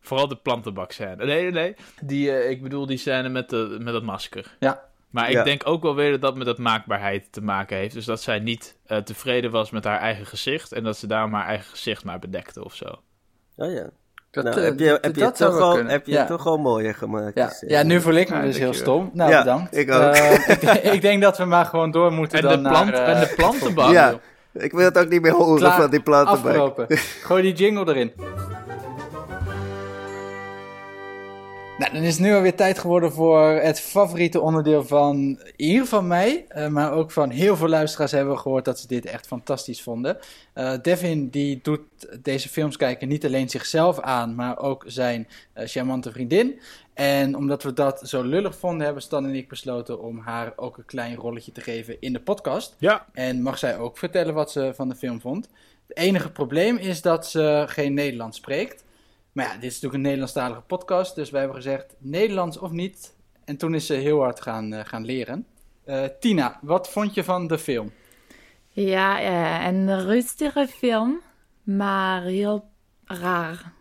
Vooral 0.00 0.28
de 0.28 0.36
plantenbakscène. 0.36 1.16
Nee, 1.24 1.42
nee, 1.42 1.50
nee. 1.50 1.74
Die, 2.02 2.32
eh, 2.32 2.50
ik 2.50 2.62
bedoel 2.62 2.86
die 2.86 2.98
scène 2.98 3.28
met, 3.28 3.50
de, 3.50 3.76
met 3.80 3.92
dat 3.92 4.02
masker. 4.02 4.56
Ja. 4.58 4.82
Maar 5.10 5.26
ik 5.28 5.34
Ja. 5.34 5.42
denk 5.44 5.66
ook 5.66 5.82
wel 5.82 5.94
weer 5.94 6.10
dat 6.10 6.20
dat 6.20 6.36
met 6.36 6.46
dat 6.46 6.58
maakbaarheid 6.58 7.32
te 7.32 7.40
maken 7.42 7.76
heeft. 7.76 7.94
Dus 7.94 8.04
dat 8.04 8.22
zij 8.22 8.38
niet 8.38 8.76
eh, 8.86 8.98
tevreden 8.98 9.50
was 9.50 9.70
met 9.70 9.84
haar 9.84 9.98
eigen 9.98 10.26
gezicht. 10.26 10.72
En 10.72 10.84
dat 10.84 10.96
ze 10.96 11.06
daarom 11.06 11.32
haar 11.32 11.46
eigen 11.46 11.70
gezicht 11.70 12.04
maar 12.04 12.18
bedekte 12.18 12.64
of 12.64 12.74
zo. 12.74 12.84
Oh 13.56 13.72
ja. 13.72 13.90
Dat, 14.30 14.44
nou, 14.44 14.60
heb 14.60 14.78
je, 14.78 14.84
dat- 14.88 15.04
heb 15.04 15.14
je, 15.14 15.20
dat 15.20 15.36
zou 15.36 15.50
toch 15.50 15.60
wel 15.74 15.84
heb 15.86 16.06
je 16.06 16.12
Ja. 16.12 16.26
toch 16.26 16.46
al 16.46 16.58
mooier 16.58 16.94
gemaakt. 16.94 17.36
Ja, 17.36 17.46
dus, 17.46 17.64
ja, 17.66 17.82
nu 17.82 18.00
voel 18.00 18.14
ik 18.14 18.28
me 18.30 18.36
Ja, 18.36 18.42
dus 18.42 18.58
heel 18.58 18.72
stom. 18.74 19.10
Nou, 19.12 19.30
Ja, 19.30 19.38
bedankt. 19.38 19.76
ik 19.76 19.90
ook. 19.90 20.14
Ik, 20.14 20.60
denk- 20.60 20.78
ik 20.94 21.00
denk 21.00 21.22
dat 21.22 21.38
we 21.38 21.44
maar 21.44 21.64
gewoon 21.66 21.90
door 21.90 22.12
moeten 22.12 22.38
En 22.38 22.44
dan 22.44 22.62
de, 22.62 22.68
plant, 22.68 22.90
naar, 22.90 23.06
en 23.06 23.20
de 23.20 23.32
plantenbak. 23.36 23.92
Ja, 23.92 24.20
ik 24.52 24.72
wil 24.72 24.84
het 24.84 24.98
ook 24.98 25.08
niet 25.08 25.22
meer 25.22 25.32
horen 25.32 25.58
Klaar, 25.58 25.80
van 25.80 25.90
die 25.90 26.00
plantenbak. 26.00 26.46
Afgelopen. 26.46 26.98
Gooi 26.98 27.42
die 27.42 27.52
jingle 27.52 27.88
erin. 27.88 28.12
Nou, 31.80 31.92
dan 31.92 32.02
is 32.02 32.12
het 32.12 32.26
nu 32.26 32.34
alweer 32.34 32.54
tijd 32.54 32.78
geworden 32.78 33.12
voor 33.12 33.48
het 33.48 33.80
favoriete 33.80 34.40
onderdeel 34.40 34.84
van 34.84 35.38
hier 35.56 35.84
van 35.84 36.06
mij. 36.06 36.44
eh, 36.48 36.68
maar 36.68 36.92
ook 36.92 37.10
van 37.10 37.30
heel 37.30 37.56
veel 37.56 37.68
luisteraars 37.68 38.12
hebben 38.12 38.34
we 38.34 38.40
gehoord 38.40 38.64
dat 38.64 38.78
ze 38.80 38.86
dit 38.86 39.06
echt 39.06 39.26
fantastisch 39.26 39.82
vonden. 39.82 40.18
Eh, 40.52 40.72
Devin 40.82 41.28
die 41.28 41.60
doet 41.62 41.80
deze 42.22 42.48
films 42.48 42.76
kijken 42.76 43.08
niet 43.08 43.24
alleen 43.24 43.48
zichzelf 43.50 44.00
aan, 44.00 44.34
maar 44.34 44.58
ook 44.58 44.84
zijn 44.86 45.28
eh, 45.52 45.66
charmante 45.66 46.12
vriendin. 46.12 46.60
En 46.94 47.36
omdat 47.36 47.62
we 47.62 47.72
dat 47.72 48.00
zo 48.04 48.22
lullig 48.22 48.56
vonden, 48.56 48.84
hebben 48.84 49.02
Stan 49.02 49.24
en 49.24 49.34
ik 49.34 49.48
besloten 49.48 50.02
om 50.02 50.18
haar 50.18 50.52
ook 50.56 50.76
een 50.76 50.84
klein 50.84 51.16
rolletje 51.16 51.52
te 51.52 51.60
geven 51.60 51.96
in 52.00 52.12
de 52.12 52.20
podcast. 52.20 52.76
Ja, 52.78 53.06
En 53.12 53.42
mag 53.42 53.58
zij 53.58 53.78
ook 53.78 53.98
vertellen 53.98 54.34
wat 54.34 54.50
ze 54.50 54.72
van 54.74 54.88
de 54.88 54.94
film 54.94 55.20
vond. 55.20 55.48
Het 55.86 55.96
enige 55.96 56.30
probleem 56.30 56.76
is 56.76 57.02
dat 57.02 57.26
ze 57.26 57.64
geen 57.68 57.94
Nederlands 57.94 58.36
spreekt. 58.36 58.84
Maar 59.32 59.44
ja, 59.44 59.52
dit 59.54 59.62
is 59.62 59.68
natuurlijk 59.68 59.94
een 59.94 60.00
Nederlandstalige 60.00 60.60
podcast, 60.60 61.14
dus 61.14 61.30
wij 61.30 61.40
hebben 61.40 61.62
gezegd 61.62 61.94
Nederlands 61.98 62.58
of 62.58 62.70
niet. 62.70 63.14
En 63.44 63.56
toen 63.56 63.74
is 63.74 63.86
ze 63.86 63.94
heel 63.94 64.20
hard 64.20 64.40
gaan, 64.40 64.72
eh, 64.72 64.84
gaan 64.84 65.04
leren. 65.04 65.46
Eh, 65.84 66.04
Tina, 66.20 66.58
wat 66.62 66.88
vond 66.88 67.14
je 67.14 67.24
van 67.24 67.46
de 67.46 67.58
film? 67.58 67.92
Ja, 68.68 69.20
eh, 69.20 69.66
een 69.66 70.04
rustige 70.04 70.66
film, 70.66 71.20
maar 71.62 72.22
heel 72.22 72.64
raar. 73.04 73.72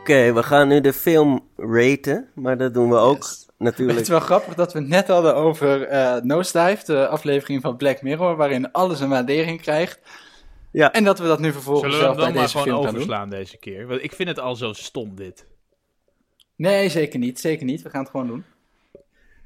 Oké, 0.00 0.32
we 0.32 0.42
gaan 0.42 0.68
nu 0.68 0.80
de 0.80 0.92
film 0.92 1.48
raten, 1.56 2.28
maar 2.34 2.58
dat 2.58 2.74
doen 2.74 2.88
we 2.90 2.96
ook 2.96 3.16
Yes. 3.16 3.38
Het 3.46 3.68
natuurlijk. 3.68 3.98
is 3.98 4.08
wel 4.08 4.20
grappig 4.20 4.54
dat 4.54 4.72
we 4.72 4.78
het 4.78 4.88
net 4.88 5.08
hadden 5.08 5.34
over 5.34 5.82
eh 5.82 6.16
Nosedive, 6.22 6.84
de 6.84 7.08
aflevering 7.08 7.62
van 7.62 7.76
Black 7.76 8.02
Mirror, 8.02 8.36
waarin 8.36 8.72
alles 8.72 9.00
een 9.00 9.08
waardering 9.08 9.60
krijgt. 9.60 10.00
Ja. 10.72 10.92
En 10.92 11.04
dat 11.04 11.18
we 11.18 11.26
dat 11.26 11.38
nu 11.40 11.52
vervolgens 11.52 11.94
zullen 11.94 11.98
we 11.98 12.04
zelf 12.04 12.16
bij 12.16 12.24
dan 12.24 12.34
maar 12.34 12.42
deze 12.42 12.58
gewoon 12.58 12.66
film 12.72 12.82
gaan 12.84 12.92
doen. 12.94 13.02
overslaan 13.02 13.30
deze 13.30 13.56
keer? 13.56 13.86
Want 13.86 14.02
ik 14.02 14.12
vind 14.12 14.28
het 14.28 14.38
al 14.38 14.56
zo 14.56 14.72
stom 14.72 15.14
dit. 15.16 15.46
Nee, 16.56 16.88
zeker 16.88 17.18
niet. 17.18 17.40
Zeker 17.40 17.64
niet. 17.64 17.82
We 17.82 17.90
gaan 17.90 18.00
het 18.02 18.10
gewoon 18.10 18.26
doen. 18.26 18.44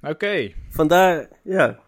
Oké. 0.02 0.52
Vandaar, 0.70 1.28
ja. 1.44 1.78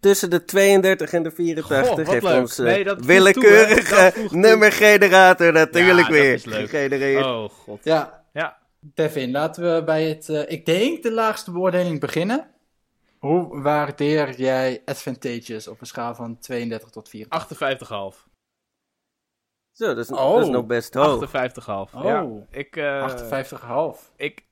Tussen 0.00 0.30
de 0.30 0.44
32 0.44 1.12
en 1.12 1.22
de 1.22 1.30
84 1.30 1.86
Goh, 1.88 1.96
wat 1.96 2.06
heeft 2.06 2.22
leuk. 2.24 2.40
onze 2.40 2.62
Nee, 2.62 2.84
dat 2.84 2.94
voegt 2.96 3.06
willekeurige 3.08 3.82
toe, 3.88 3.96
hè. 3.98 4.04
Dat 4.04 4.14
voegt 4.14 4.28
toe. 4.28 4.38
nummergenerator 4.38 5.52
natuurlijk 5.52 5.96
Ja, 5.98 6.02
dat 6.02 6.12
weer 6.22 6.32
is 6.34 6.44
leuk. 6.44 6.68
gegenereerd. 6.70 7.24
Oh, 7.24 7.48
god. 7.50 7.84
Ja, 7.84 8.24
Ja. 8.32 8.56
Devin, 8.80 9.30
laten 9.30 9.74
we 9.74 9.84
bij 9.84 10.04
het, 10.08 10.28
eh, 10.28 10.42
ik 10.52 10.66
denk, 10.66 11.02
de 11.02 11.12
laagste 11.12 11.50
beoordeling 11.50 12.00
beginnen. 12.00 12.46
Hoe 13.18 13.60
waardeer 13.62 14.34
jij 14.40 14.82
Advantageous 14.84 15.68
op 15.68 15.80
een 15.80 15.86
schaal 15.86 16.14
van 16.14 16.38
32 16.38 16.90
tot 16.90 17.08
84? 17.08 17.58
58,5. 18.16 18.27
Zo, 19.78 19.86
dat 19.94 19.98
is, 19.98 20.10
Oh. 20.10 20.34
dat 20.34 20.42
is 20.44 20.48
nog 20.48 20.66
best 20.66 20.94
hoog. 20.94 21.20
58,5. 21.20 21.94
Oh. 21.94 22.04
Ja. 22.04 22.26
Ik, 22.50 22.76
eh, 22.76 23.02
58,5. 23.02 24.12
ik, 24.16 24.44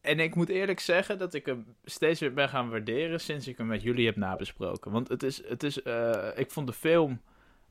en 0.00 0.20
ik 0.20 0.34
moet 0.34 0.48
eerlijk 0.48 0.80
zeggen 0.80 1.18
dat 1.18 1.34
ik 1.34 1.46
hem 1.46 1.66
steeds 1.84 2.20
weer 2.20 2.32
ben 2.32 2.48
gaan 2.48 2.70
waarderen 2.70 3.20
sinds 3.20 3.48
ik 3.48 3.56
hem 3.58 3.66
met 3.66 3.82
jullie 3.82 4.06
heb 4.06 4.16
nabesproken. 4.16 4.90
Want 4.90 5.08
het 5.08 5.22
is, 5.22 5.42
het 5.48 5.62
is 5.62 5.82
eh, 5.82 6.28
ik 6.34 6.50
vond 6.50 6.66
de 6.66 6.72
film 6.72 7.20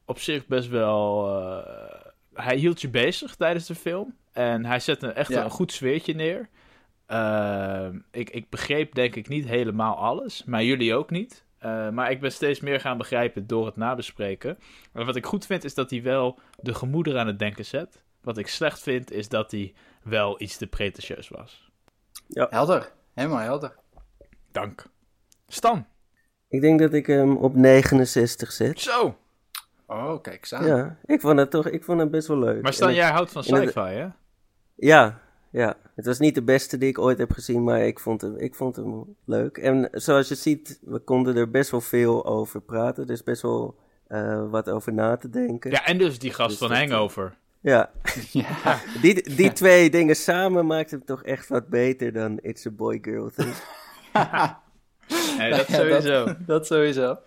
op 0.05 0.19
zich 0.19 0.47
best 0.47 0.69
wel. 0.69 1.27
eh, 1.39 2.05
hij 2.33 2.55
hield 2.55 2.81
je 2.81 2.89
bezig 2.89 3.35
tijdens 3.35 3.65
de 3.67 3.75
film. 3.75 4.15
En 4.31 4.65
hij 4.65 4.79
zette 4.79 5.07
echt 5.07 5.29
Ja. 5.29 5.43
een 5.43 5.49
goed 5.49 5.71
sfeertje 5.71 6.13
neer. 6.13 6.49
Ik, 8.11 8.29
ik 8.29 8.49
begreep 8.49 8.95
denk 8.95 9.15
ik 9.15 9.27
niet 9.27 9.45
helemaal 9.45 9.95
alles, 9.95 10.43
maar 10.43 10.63
jullie 10.63 10.95
ook 10.95 11.09
niet. 11.09 11.45
Eh, 11.59 11.89
maar 11.89 12.11
ik 12.11 12.19
ben 12.19 12.31
steeds 12.31 12.59
meer 12.59 12.79
gaan 12.79 12.97
begrijpen 12.97 13.47
door 13.47 13.65
het 13.65 13.75
nabespreken. 13.75 14.57
Maar 14.91 15.05
wat 15.05 15.15
ik 15.15 15.25
goed 15.25 15.45
vind 15.45 15.63
is 15.63 15.73
dat 15.73 15.89
hij 15.89 16.01
wel 16.03 16.39
de 16.61 16.73
gemoeder 16.73 17.17
aan 17.17 17.27
het 17.27 17.39
denken 17.39 17.65
zet. 17.65 18.03
Wat 18.21 18.37
ik 18.37 18.47
slecht 18.47 18.79
vind 18.79 19.11
is 19.11 19.29
dat 19.29 19.51
hij 19.51 19.73
wel 20.03 20.41
iets 20.41 20.57
te 20.57 20.67
pretentieus 20.67 21.29
was. 21.29 21.71
Helder. 22.29 22.91
Helemaal 23.13 23.39
helder. 23.39 23.75
Dank. 24.51 24.85
Stan. 25.47 25.85
Ik 26.49 26.61
denk 26.61 26.79
dat 26.79 26.93
ik 26.93 27.05
hem 27.07 27.37
op 27.37 27.55
69 27.55 28.51
zet. 28.51 28.79
Zo. 28.79 29.17
Oh, 29.85 30.21
kijk 30.21 30.37
eens 30.37 30.53
aan. 30.53 30.65
Ja, 30.65 30.97
ik 31.05 31.21
vond 31.21 31.39
het 31.39 31.51
toch 31.51 31.67
ik 31.67 31.83
vond 31.83 31.99
het 31.99 32.11
best 32.11 32.27
wel 32.27 32.37
leuk. 32.39 32.61
Maar 32.61 32.73
Stan, 32.73 32.87
En 32.89 32.93
het- 32.93 33.03
jij 33.03 33.11
houdt 33.13 33.31
van 33.31 33.43
het- 33.45 33.63
sci-fi, 33.69 33.79
hè? 33.89 34.07
Ja, 34.75 35.21
ja. 35.51 35.77
Het 35.95 36.05
was 36.05 36.19
niet 36.19 36.35
de 36.35 36.43
beste 36.43 36.77
die 36.77 36.89
ik 36.89 36.99
ooit 36.99 37.17
heb 37.17 37.31
gezien, 37.31 37.63
maar 37.63 37.81
ik 37.81 37.99
vond 37.99 38.21
hem, 38.21 38.35
ik 38.37 38.55
vond 38.55 38.75
hem 38.75 39.15
leuk. 39.25 39.57
En 39.57 39.89
zoals 39.91 40.27
je 40.27 40.35
ziet, 40.35 40.79
we 40.81 40.99
konden 40.99 41.35
er 41.35 41.49
best 41.49 41.71
wel 41.71 41.81
veel 41.81 42.25
over 42.25 42.61
praten. 42.61 43.03
Er 43.03 43.11
is 43.11 43.23
best 43.23 43.41
wel 43.41 43.75
eh, 44.07 44.49
wat 44.49 44.69
over 44.69 44.93
na 44.93 45.17
te 45.17 45.29
denken. 45.29 45.71
Ja, 45.71 45.85
en 45.85 45.97
dus 45.97 46.19
die 46.19 46.33
gast 46.33 46.49
Dus 46.49 46.57
van 46.57 46.69
dat, 46.69 46.77
Hangover. 46.77 47.37
Ja, 47.61 47.91
Ja. 48.31 48.79
die, 49.01 49.35
die 49.35 49.53
twee 49.53 49.89
dingen 49.89 50.15
samen 50.15 50.65
maakt 50.65 50.91
hem 50.91 51.05
toch 51.05 51.23
echt 51.23 51.47
wat 51.47 51.67
beter 51.67 52.13
dan 52.13 52.39
It's 52.41 52.65
a 52.65 52.71
Boy 52.71 52.99
Girl 53.01 53.29
Thing. 53.35 53.53
Nee, 55.37 55.49
dat 55.49 55.67
Ja, 55.67 55.75
sowieso. 55.75 56.25
Dat, 56.25 56.37
dat 56.47 56.67
sowieso. 56.67 57.17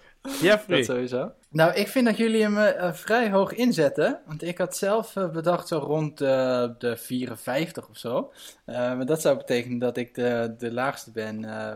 Jeffrey. 0.41 0.77
Dat 0.77 0.87
sowieso. 0.87 1.33
Nou, 1.49 1.73
ik 1.75 1.89
vind 1.89 2.07
dat 2.07 2.17
jullie 2.17 2.43
hem 2.43 2.59
eh, 2.59 2.87
eh, 2.89 2.95
vrij 2.95 3.31
hoog 3.31 3.53
inzetten. 3.53 4.21
Want 4.27 4.43
ik 4.43 4.59
had 4.59 4.77
zelf 4.77 5.17
eh, 5.17 5.29
bedacht 5.31 5.69
zo 5.69 5.79
rond 5.79 6.19
de 6.19 6.95
54 6.97 7.89
of 7.89 7.97
zo. 7.97 8.33
Eh, 8.65 8.75
maar 8.77 9.07
dat 9.07 9.21
zou 9.21 9.37
betekenen 9.37 9.79
dat 9.79 9.97
ik 9.97 10.15
de, 10.15 10.55
de 10.59 10.73
laagste 10.73 11.11
ben. 11.11 11.45
eh, 11.45 11.71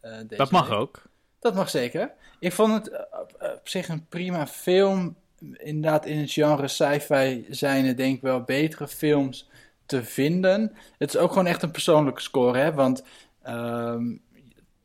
eh, 0.00 0.12
deze 0.16 0.36
dat 0.36 0.50
mag 0.50 0.68
week. 0.68 0.78
ook. 0.78 1.02
Dat 1.40 1.54
mag 1.54 1.70
zeker. 1.70 2.12
Ik 2.38 2.52
vond 2.52 2.72
het 2.72 2.92
op, 3.12 3.36
op 3.38 3.68
zich 3.68 3.88
een 3.88 4.06
prima 4.08 4.46
film. 4.46 5.16
Inderdaad, 5.52 6.06
in 6.06 6.18
het 6.18 6.32
genre 6.32 6.68
sci-fi 6.68 7.46
zijn 7.50 7.86
er 7.86 7.96
denk 7.96 8.16
ik 8.16 8.22
wel 8.22 8.42
betere 8.42 8.88
films 8.88 9.48
te 9.86 10.04
vinden. 10.04 10.72
Het 10.98 11.14
is 11.14 11.20
ook 11.20 11.28
gewoon 11.28 11.46
echt 11.46 11.62
een 11.62 11.70
persoonlijke 11.70 12.20
score, 12.20 12.58
hè. 12.58 12.72
Want 12.72 13.02
ehm, 13.42 14.16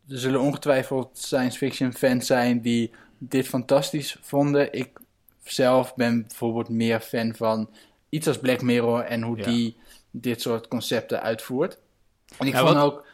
er 0.10 0.20
zullen 0.20 0.40
ongetwijfeld 0.40 1.18
science 1.18 1.58
fiction 1.58 1.94
fans 1.94 2.26
zijn 2.28 2.62
die 2.62 2.92
dit 3.18 3.48
fantastisch 3.48 4.18
vonden. 4.22 4.74
Ik 4.74 4.90
zelf 5.44 5.96
ben 5.96 6.22
bijvoorbeeld 6.28 6.70
meer 6.70 7.00
fan 7.00 7.36
van 7.36 7.70
iets 8.10 8.28
als 8.28 8.40
Black 8.40 8.62
Mirror 8.62 9.00
en 9.02 9.22
hoe 9.22 9.38
Ja. 9.38 9.44
die 9.44 9.78
dit 10.12 10.42
soort 10.42 10.68
concepten 10.68 11.22
uitvoert. 11.22 11.80
En 12.38 12.48
ik 12.48 12.54
Ja, 12.54 12.60
vond 12.60 12.74
wat- 12.74 12.84
ook, 12.84 13.06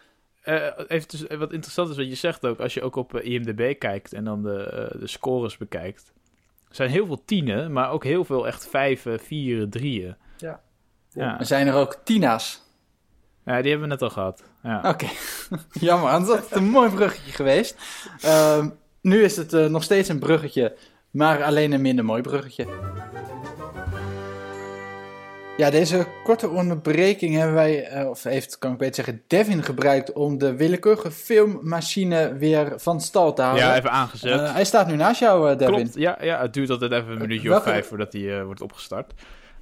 Eh, 0.41 0.67
even 0.87 1.07
tuss- 1.07 1.27
eh, 1.27 1.37
wat 1.37 1.53
interessant 1.53 1.89
is 1.89 1.95
wat 1.97 2.07
je 2.07 2.15
zegt 2.15 2.45
ook, 2.45 2.59
als 2.59 2.73
je 2.73 2.81
ook 2.81 2.95
op 2.95 3.15
eh, 3.15 3.31
IMDb 3.33 3.79
kijkt 3.79 4.13
en 4.13 4.23
dan 4.23 4.43
de, 4.43 4.95
de 4.99 5.07
scores 5.07 5.57
bekijkt. 5.57 6.11
Er 6.69 6.75
zijn 6.75 6.89
heel 6.89 7.05
veel 7.05 7.21
tienen, 7.25 7.71
maar 7.73 7.91
ook 7.91 8.03
heel 8.03 8.25
veel 8.25 8.47
echt 8.47 8.67
vijven, 8.67 9.19
vieren, 9.19 9.69
drieën. 9.69 10.15
Ja. 10.37 10.61
Ja. 11.13 11.39
er 11.39 11.45
zijn 11.45 11.67
er 11.67 11.73
ook 11.73 11.97
Tina's. 12.03 12.61
Ja, 13.45 13.61
die 13.61 13.71
hebben 13.71 13.87
we 13.89 13.93
net 13.93 14.01
al 14.01 14.09
gehad. 14.09 14.43
Ja. 14.63 14.81
Oké, 14.85 15.05
jammer, 15.87 16.09
anders 16.09 16.29
had 16.39 16.49
het 16.49 16.57
een 16.59 16.69
mooi 16.69 16.89
bruggetje 16.89 17.31
geweest. 17.31 17.75
Ehm, 18.21 18.69
nu 19.01 19.23
is 19.23 19.37
het 19.37 19.53
eh, 19.53 19.65
nog 19.65 19.83
steeds 19.83 20.09
een 20.09 20.19
bruggetje, 20.19 20.75
maar 21.11 21.43
alleen 21.43 21.71
een 21.71 21.81
minder 21.81 22.05
mooi 22.05 22.21
bruggetje. 22.21 22.67
Ja, 25.57 25.69
deze 25.69 26.05
korte 26.23 26.49
onderbreking 26.49 27.35
hebben 27.35 27.53
wij, 27.55 27.83
eh, 27.87 28.09
of 28.09 28.23
heeft, 28.23 28.57
kan 28.57 28.71
ik 28.71 28.77
beter 28.77 28.95
zeggen, 28.95 29.23
Devin 29.27 29.63
gebruikt 29.63 30.13
om 30.13 30.37
de 30.37 30.55
willekeurige 30.55 31.11
filmmachine 31.11 32.35
weer 32.37 32.73
van 32.77 33.01
stal 33.01 33.33
te 33.33 33.41
houden. 33.41 33.65
Ja, 33.65 33.75
even 33.75 33.91
aangezet. 33.91 34.39
Eh, 34.39 34.53
hij 34.53 34.63
staat 34.65 34.87
nu 34.87 34.95
naast 34.95 35.19
jou, 35.19 35.55
Devin. 35.55 35.73
Klopt, 35.75 35.95
ja, 35.95 36.17
ja, 36.21 36.41
het 36.41 36.53
duurt 36.53 36.69
altijd 36.69 36.91
even 36.91 37.11
een 37.11 37.17
minuutje 37.17 37.49
welke- 37.49 37.65
of 37.65 37.71
vijf 37.71 37.87
voordat 37.87 38.13
hij 38.13 38.43
wordt 38.43 38.61
opgestart. 38.61 39.13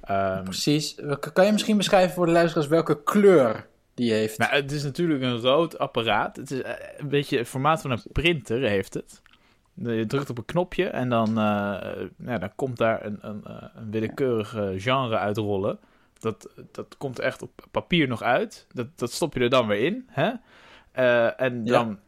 Ehm, 0.02 0.42
Precies. 0.44 0.94
Kan 1.32 1.46
je 1.46 1.52
misschien 1.52 1.76
beschrijven 1.76 2.14
voor 2.14 2.26
de 2.26 2.32
luisteraars 2.32 2.66
welke 2.68 3.02
kleur 3.02 3.66
die 4.00 4.12
heeft? 4.12 4.38
nou, 4.38 4.52
het 4.52 4.72
is 4.72 4.82
natuurlijk 4.82 5.22
een 5.22 5.36
rood 5.40 5.78
apparaat. 5.78 6.36
Het 6.36 6.50
is 6.50 6.62
eh, 6.62 6.72
een 6.96 7.08
beetje 7.08 7.38
het 7.38 7.48
formaat 7.48 7.80
van 7.80 7.90
een 7.90 8.02
printer 8.12 8.60
heeft 8.60 8.94
het. 8.94 9.22
Je 9.74 10.06
drukt 10.06 10.30
op 10.30 10.38
een 10.38 10.44
knopje 10.44 10.88
en 10.88 11.08
dan, 11.08 11.34
ja, 12.24 12.38
dan 12.38 12.54
komt 12.54 12.76
daar 12.76 13.04
een, 13.04 13.18
een, 13.20 13.44
eh, 13.44 13.62
een 13.74 13.90
willekeurig 13.90 14.56
genre 14.76 15.16
uitrollen. 15.18 15.78
Dat, 16.18 16.48
dat 16.72 16.96
komt 16.98 17.18
echt 17.18 17.42
op 17.42 17.66
papier 17.70 18.08
nog 18.08 18.22
uit. 18.22 18.66
Dat, 18.72 18.86
dat 18.98 19.12
stop 19.12 19.34
je 19.34 19.40
er 19.40 19.50
dan 19.50 19.66
weer 19.66 19.84
in. 19.84 20.08
Hè? 20.10 20.30
En 21.30 21.64
dan 21.64 21.98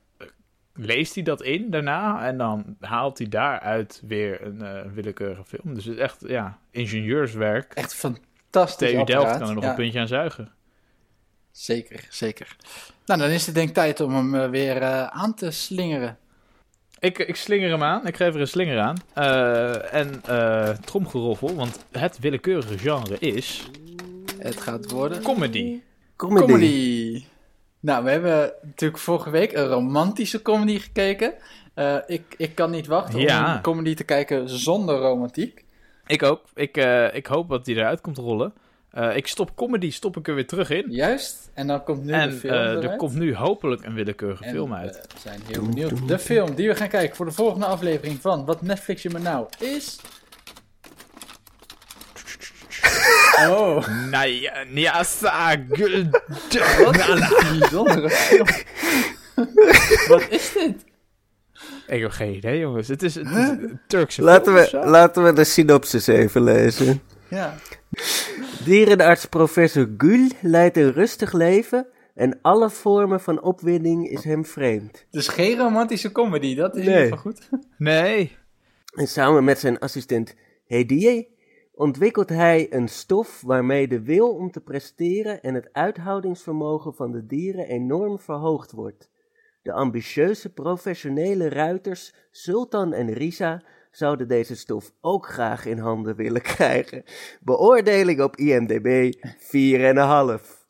leest 0.75 1.15
hij 1.15 1.25
dat 1.25 1.43
in 1.43 1.71
daarna. 1.71 2.27
En 2.27 2.39
dan 2.39 2.77
haalt 2.81 3.19
hij 3.19 3.29
daaruit 3.29 4.03
weer 4.07 4.47
een 4.47 4.93
willekeurige 4.95 5.45
film. 5.45 5.75
Dus 5.75 5.85
het 5.85 5.95
is 5.95 6.01
echt 6.01 6.25
ja, 6.27 6.59
ingenieurswerk. 6.71 7.75
Echt 7.75 7.95
fantastisch 7.95 8.91
TU 8.91 9.05
Delft 9.05 9.39
kan 9.39 9.49
er 9.49 9.55
nog 9.55 9.65
Ja. 9.65 9.71
een 9.71 9.77
puntje 9.77 10.01
aan 10.01 10.09
zuigen. 10.09 10.53
Zeker, 11.53 12.07
zeker. 12.11 12.57
Nou, 13.07 13.21
dan 13.21 13.31
is 13.31 13.47
het 13.47 13.55
denk 13.55 13.69
ik 13.69 13.75
tijd 13.75 14.01
om 14.01 14.15
hem 14.15 14.35
eh, 14.35 14.51
weer 14.51 14.77
eh, 14.83 15.07
aan 15.07 15.35
te 15.35 15.51
slingeren. 15.51 16.19
Ik, 16.99 17.19
ik 17.19 17.37
slinger 17.37 17.71
hem 17.71 17.83
aan. 17.83 18.07
Ik 18.07 18.17
geef 18.17 18.35
er 18.35 18.41
een 18.41 18.47
slinger 18.47 18.81
aan. 18.81 18.97
Eh, 19.15 19.95
en 19.95 20.23
eh 20.27 20.69
tromgeroffel, 20.69 21.55
want 21.55 21.85
het 21.91 22.19
willekeurige 22.19 22.79
genre 22.79 23.19
is 23.19 23.63
Het 24.39 24.61
gaat 24.61 24.91
worden 24.91 25.23
comedy. 25.23 25.81
Comedy. 26.17 26.47
comedy. 26.47 27.25
Nou, 27.81 28.05
we 28.05 28.11
hebben 28.11 28.53
natuurlijk 28.63 29.01
vorige 29.03 29.31
week 29.31 29.53
een 29.53 29.67
romantische 29.67 30.43
comedy 30.43 30.79
gekeken. 30.79 31.35
Eh, 31.75 31.97
ik, 32.07 32.35
ik 32.37 32.55
kan 32.55 32.71
niet 32.71 32.87
wachten 32.87 33.21
Ja. 33.21 33.45
om 33.49 33.55
een 33.57 33.63
comedy 33.63 33.95
te 33.95 34.05
kijken 34.05 34.49
zonder 34.49 34.99
romantiek. 34.99 35.65
Ik 36.07 36.23
ook. 36.23 36.41
Ik, 36.55 36.77
eh, 36.77 37.15
ik 37.15 37.27
hoop 37.27 37.49
dat 37.49 37.65
die 37.65 37.77
eruit 37.77 38.01
komt 38.01 38.19
rollen. 38.19 38.53
Eh, 38.93 39.17
ik 39.17 39.27
stop 39.27 39.57
comedy, 39.57 39.91
stop 39.91 40.17
ik 40.17 40.29
er 40.29 40.35
weer 40.35 40.47
terug 40.47 40.71
in. 40.71 40.85
Juist. 40.91 41.51
En 41.55 41.67
dan 41.67 41.85
komt 41.85 42.05
nu 42.05 42.13
de 42.13 42.19
en 42.19 42.33
film 42.33 42.53
eh, 42.53 42.59
eruit. 42.61 42.85
er 42.85 42.97
komt 42.97 43.15
nu 43.15 43.35
hopelijk 43.35 43.85
een 43.85 43.95
willekeurige 43.95 44.45
En, 44.45 44.51
film 44.51 44.75
uit. 44.75 44.97
eh, 44.97 45.03
we 45.03 45.19
zijn 45.23 45.41
heel 45.47 45.63
benieuwd. 45.67 46.09
De 46.09 46.19
film 46.19 46.55
die 46.55 46.69
we 46.69 46.75
gaan 46.75 46.89
kijken 46.89 47.17
voor 47.17 47.27
de 47.27 47.33
volgende 47.33 47.67
aflevering 47.67 48.21
van 48.21 48.45
Wat 48.45 48.63
Netflix 48.63 49.03
je 49.03 49.11
me 49.11 49.19
nou 49.19 49.47
is... 49.59 49.99
Oh, 53.49 53.87
Naya, 54.11 54.65
Nyasa, 54.71 55.57
Gul- 55.71 56.11
wat 56.85 57.09
een 57.09 57.59
bijzondere 57.59 58.11
film. 58.11 58.47
Wat 60.09 60.27
is 60.31 60.53
dit? 60.53 60.85
Ik 61.87 62.01
heb 62.01 62.11
geen 62.11 62.35
idee, 62.35 62.59
jongens. 62.59 62.89
Het 62.89 63.03
is, 63.03 63.15
het 63.15 63.27
is 63.27 63.33
een 63.49 63.81
Turkse 63.87 64.23
Laten 64.23 64.45
film 64.45 64.57
of 64.57 64.63
we, 64.63 64.69
zo. 64.69 64.85
laten 64.91 65.25
we 65.25 65.33
de 65.33 65.45
synopsis 65.45 66.07
even 66.07 66.43
lezen. 66.43 67.03
Ja. 67.29 67.55
Dierenarts 68.65 69.27
professor 69.27 69.89
Gül 69.97 70.29
leidt 70.41 70.77
een 70.77 70.93
rustig 70.93 71.33
leven 71.33 71.87
en 72.15 72.39
alle 72.43 72.71
vormen 72.71 73.21
van 73.21 73.43
opwinding 73.43 74.09
is 74.09 74.25
hem 74.25 74.45
vreemd. 74.45 75.07
Dus 75.11 75.29
geen 75.29 75.59
romantische 75.59 76.13
comedy, 76.13 76.55
dat 76.55 76.77
is 76.77 76.87
Nee. 76.87 77.17
goed. 77.17 77.49
Nee. 77.79 78.37
En 78.95 79.07
samen 79.07 79.45
met 79.45 79.59
zijn 79.59 79.79
assistent 79.79 80.35
Hediye 80.67 81.29
ontwikkelt 81.75 82.29
hij 82.29 82.67
een 82.71 82.89
stof 82.89 83.41
waarmee 83.41 83.89
de 83.89 84.03
wil 84.03 84.29
om 84.35 84.51
te 84.51 84.61
presteren 84.61 85.43
en 85.43 85.55
het 85.55 85.69
uithoudingsvermogen 85.73 86.95
van 86.95 87.13
de 87.13 87.27
dieren 87.27 87.67
enorm 87.67 88.19
verhoogd 88.19 88.73
wordt. 88.73 89.11
De 89.63 89.73
ambitieuze 89.73 90.53
professionele 90.53 91.49
ruiters 91.49 92.15
Sultan 92.31 92.93
en 92.93 93.13
Risa 93.13 93.63
zouden 93.93 94.29
deze 94.29 94.57
stof 94.57 94.93
ook 95.01 95.27
graag 95.29 95.67
in 95.67 95.79
handen 95.79 96.17
willen 96.17 96.43
krijgen. 96.43 97.03
Beoordeling 97.41 98.21
op 98.23 98.37
IMDb 98.37 99.13
4,5. 99.39 100.61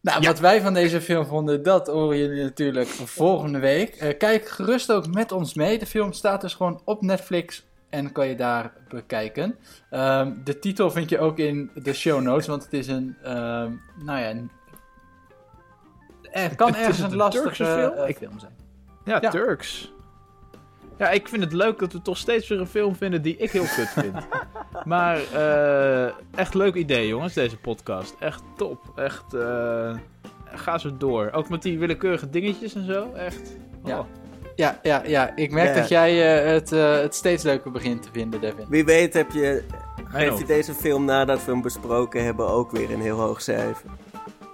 Nou, 0.00 0.20
wat 0.26 0.38
wij 0.38 0.60
van 0.60 0.74
deze 0.74 1.00
film 1.00 1.26
vonden, 1.26 1.62
dat 1.62 1.86
horen 1.86 2.18
jullie 2.18 2.42
natuurlijk 2.42 2.88
volgende 2.88 3.58
week. 3.58 3.94
Eh, 3.96 4.18
kijk 4.18 4.48
gerust 4.48 4.92
ook 4.92 5.06
met 5.14 5.32
ons 5.32 5.54
mee. 5.54 5.78
De 5.78 5.86
film 5.86 6.12
staat 6.12 6.40
dus 6.40 6.54
gewoon 6.54 6.80
op 6.84 7.02
Netflix 7.02 7.66
en 7.90 8.12
kan 8.12 8.28
je 8.28 8.34
daar 8.36 8.72
bekijken. 8.88 9.58
Ehm, 9.90 10.32
de 10.44 10.58
titel 10.58 10.90
vind 10.90 11.10
je 11.10 11.18
ook 11.18 11.38
in 11.38 11.70
de 11.74 11.92
show 11.92 12.20
notes, 12.20 12.46
want 12.46 12.62
het 12.64 12.72
is 12.72 12.86
een, 12.86 13.16
ehm, 13.22 13.72
nou 14.04 14.18
ja, 14.20 14.30
een- 14.30 14.50
er 16.30 16.56
kan 16.56 16.68
Het 16.68 16.76
ergens 16.76 16.98
een 16.98 17.10
een 17.10 17.16
lastige 17.16 17.64
film? 17.64 18.14
film 18.14 18.38
zijn. 18.38 18.56
Ja, 19.04 19.18
Ja. 19.20 19.30
Turks. 19.30 19.92
Ja, 20.98 21.10
ik 21.10 21.28
vind 21.28 21.42
het 21.42 21.52
leuk 21.52 21.78
dat 21.78 21.92
we 21.92 22.02
toch 22.02 22.16
steeds 22.16 22.48
weer 22.48 22.60
een 22.60 22.66
film 22.66 22.96
vinden 22.96 23.22
die 23.22 23.36
ik 23.36 23.50
heel 23.50 23.64
kut 23.76 23.88
vind. 23.88 24.14
maar 24.84 25.20
eh, 25.32 26.12
echt 26.34 26.54
leuk 26.54 26.74
idee, 26.74 27.06
jongens, 27.08 27.34
deze 27.34 27.56
podcast. 27.56 28.16
Echt 28.18 28.42
top. 28.56 28.92
Echt, 28.96 29.34
eh, 29.34 29.96
ga 30.44 30.78
zo 30.78 30.96
door. 30.96 31.30
Ook 31.32 31.48
met 31.48 31.62
die 31.62 31.78
willekeurige 31.78 32.30
dingetjes 32.30 32.74
en 32.74 32.84
zo. 32.84 33.12
Echt. 33.12 33.56
Ja. 33.84 33.98
Oh. 33.98 34.06
Ja, 34.56 34.78
ja, 34.82 35.02
ja. 35.06 35.36
Ik 35.36 35.50
merk 35.50 35.68
Ja. 35.68 35.74
dat 35.80 35.88
jij 35.88 36.42
eh, 36.42 36.52
het, 36.52 36.70
het 37.02 37.14
steeds 37.14 37.42
leuker 37.42 37.70
begint 37.70 38.02
te 38.02 38.08
vinden, 38.12 38.40
Devin. 38.40 38.66
Wie 38.68 38.84
weet 38.84 39.14
heb 39.14 39.30
je, 39.30 39.64
je 40.12 40.44
deze 40.46 40.74
film 40.74 41.04
nadat 41.04 41.44
we 41.44 41.50
hem 41.50 41.62
besproken 41.62 42.24
hebben 42.24 42.48
ook 42.48 42.70
weer 42.70 42.92
een 42.92 43.00
heel 43.00 43.18
hoog 43.18 43.42
cijfer. 43.42 43.90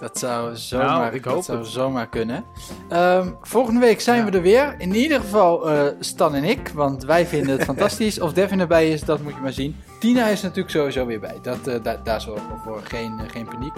Dat 0.04 0.18
zou 0.18 0.56
zomaar, 0.56 0.86
Nou, 0.86 1.14
ik 1.14 1.22
dat 1.22 1.32
hoop 1.32 1.42
zou 1.42 1.58
het. 1.58 1.66
zomaar 1.66 2.08
kunnen. 2.08 2.44
Ehm, 2.88 3.28
volgende 3.42 3.80
week 3.80 4.00
zijn 4.00 4.18
Ja. 4.18 4.30
we 4.30 4.36
er 4.36 4.42
weer. 4.42 4.74
In 4.78 4.94
ieder 4.94 5.20
geval 5.20 5.70
eh, 5.70 5.82
Stan 6.00 6.34
en 6.34 6.44
ik, 6.44 6.68
want 6.74 7.04
wij 7.04 7.26
vinden 7.26 7.56
het 7.56 7.64
fantastisch. 7.72 8.20
Of 8.20 8.32
Devin 8.32 8.60
erbij 8.60 8.90
is, 8.90 9.00
dat 9.00 9.22
moet 9.22 9.34
je 9.34 9.40
maar 9.40 9.52
zien. 9.52 9.76
Tina 10.00 10.26
is 10.26 10.42
natuurlijk 10.42 10.70
sowieso 10.70 11.06
weer 11.06 11.20
bij. 11.20 11.38
Dat, 11.42 11.66
eh, 11.66 11.82
da- 11.82 12.00
daar 12.04 12.20
zorgen 12.20 12.46
we 12.48 12.54
voor. 12.64 12.80
Geen, 12.84 13.18
eh, 13.18 13.30
geen 13.30 13.44
paniek. 13.48 13.72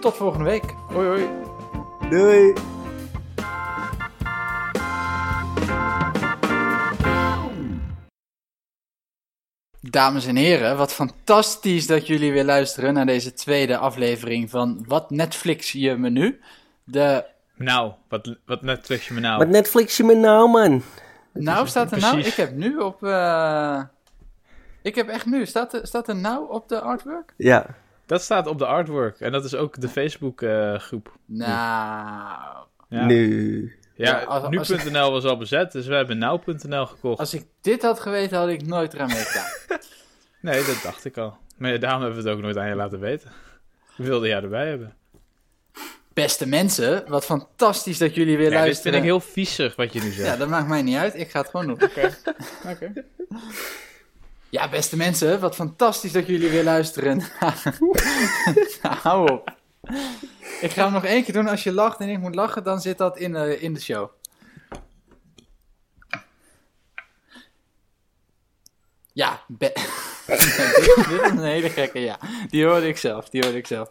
Tot 0.00 0.14
volgende 0.14 0.44
week. 0.44 0.74
Hoi, 0.92 1.06
hoi. 1.08 1.28
Doei! 2.10 2.52
Dames 9.80 10.26
en 10.26 10.36
heren, 10.36 10.76
wat 10.76 10.92
fantastisch 10.92 11.86
dat 11.86 12.06
jullie 12.06 12.32
weer 12.32 12.44
luisteren 12.44 12.94
naar 12.94 13.06
deze 13.06 13.32
tweede 13.32 13.76
aflevering 13.76 14.50
van 14.50 14.84
Wat 14.86 15.10
Netflix 15.10 15.72
je 15.72 15.96
menu. 15.96 16.40
De, 16.84 17.24
Nou, 17.56 17.92
wat, 18.08 18.36
wat 18.46 18.62
Netflix 18.62 19.08
je 19.08 19.14
me 19.14 19.20
nou? 19.20 19.38
Wat 19.38 19.48
Netflix 19.48 19.96
je 19.96 20.04
me 20.04 20.14
nou, 20.14 20.50
man? 20.50 20.82
nou 21.32 21.66
staat 21.66 21.92
er 21.92 21.98
nou, 21.98 22.18
ik 22.20 22.34
heb 22.34 22.52
nu 22.54 22.76
op... 22.76 23.02
eh, 23.04 23.82
ik 24.82 24.94
heb 24.94 25.08
echt 25.08 25.26
nu, 25.26 25.46
staat 25.46 25.74
er, 25.74 25.86
staat 25.86 26.08
er 26.08 26.16
nou 26.16 26.50
op 26.50 26.68
de 26.68 26.80
artwork? 26.80 27.34
Ja. 27.36 27.66
Dat 28.06 28.22
staat 28.22 28.46
op 28.46 28.58
de 28.58 28.66
artwork. 28.66 29.20
En 29.20 29.32
dat 29.32 29.44
is 29.44 29.54
ook 29.54 29.80
de 29.80 29.88
Facebook 29.88 30.42
eh, 30.42 30.74
groep. 30.74 31.16
Nou, 31.26 32.66
Ja, 32.88 33.04
Nu. 33.04 33.78
Ja, 34.04 34.48
nu.nl 34.48 35.10
was 35.10 35.24
al 35.24 35.36
bezet, 35.36 35.72
dus 35.72 35.86
we 35.86 35.94
hebben 35.94 36.18
nou.nl 36.18 36.86
gekocht. 36.86 37.18
als 37.20 37.34
ik 37.34 37.46
dit 37.60 37.82
had 37.82 38.00
geweten, 38.00 38.38
had 38.38 38.48
ik 38.48 38.66
nooit 38.66 38.94
eraan 38.94 39.08
meegedaan. 39.08 39.48
Nee, 40.42 40.64
dat 40.64 40.80
dacht 40.82 41.04
ik 41.04 41.16
al. 41.18 41.36
Maar 41.56 41.72
ja, 41.72 41.78
daarom 41.78 42.02
hebben 42.02 42.22
we 42.22 42.28
het 42.28 42.36
ook 42.38 42.42
nooit 42.44 42.56
aan 42.56 42.68
je 42.68 42.74
laten 42.74 43.00
weten. 43.00 43.30
We 43.96 44.04
wilden 44.04 44.28
jij 44.28 44.42
erbij 44.42 44.68
hebben. 44.68 44.94
Beste 46.12 46.46
mensen, 46.48 47.04
wat 47.08 47.24
fantastisch 47.24 47.98
dat 47.98 48.14
jullie 48.14 48.36
weer 48.36 48.44
Ja, 48.46 48.50
dit 48.52 48.58
luisteren. 48.60 48.92
vind 48.92 49.04
ik 49.04 49.10
heel 49.10 49.20
viezig 49.20 49.76
wat 49.76 49.92
je 49.92 50.00
nu 50.02 50.10
zegt. 50.10 50.28
Ja, 50.28 50.36
dat 50.36 50.48
maakt 50.48 50.68
mij 50.68 50.82
niet 50.82 50.96
uit. 50.96 51.14
Ik 51.14 51.30
ga 51.30 51.40
het 51.40 51.50
gewoon 51.50 51.66
doen. 51.66 51.82
Oké. 51.82 52.16
Oké. 52.72 52.92
Ja, 54.48 54.68
beste 54.68 54.96
mensen, 54.96 55.40
wat 55.40 55.54
fantastisch 55.54 56.12
dat 56.12 56.26
jullie 56.26 56.50
weer 56.50 56.64
luisteren. 56.64 57.22
Hou 59.02 59.30
op. 59.30 59.54
Ik 60.60 60.70
ga 60.70 60.82
hem 60.84 60.92
nog 60.92 61.04
één 61.04 61.24
keer 61.24 61.34
doen. 61.34 61.48
Als 61.48 61.62
je 61.62 61.72
lacht 61.72 62.00
en 62.00 62.08
ik 62.08 62.18
moet 62.18 62.34
lachen, 62.34 62.64
dan 62.64 62.80
zit 62.80 62.98
dat 62.98 63.18
in, 63.18 63.36
eh, 63.36 63.62
in 63.62 63.74
de 63.74 63.80
show. 63.80 64.10
Ja, 69.12 69.40
be- 69.48 69.72
dit, 70.26 71.20
is 71.22 71.30
een 71.30 71.44
hele 71.44 71.70
gekke, 71.70 72.00
ja. 72.00 72.18
Die 72.48 72.66
hoorde 72.66 72.88
ik 72.88 72.96
zelf, 72.96 73.28
die 73.28 73.42
hoorde 73.42 73.58
ik 73.58 73.66
zelf. 73.66 73.88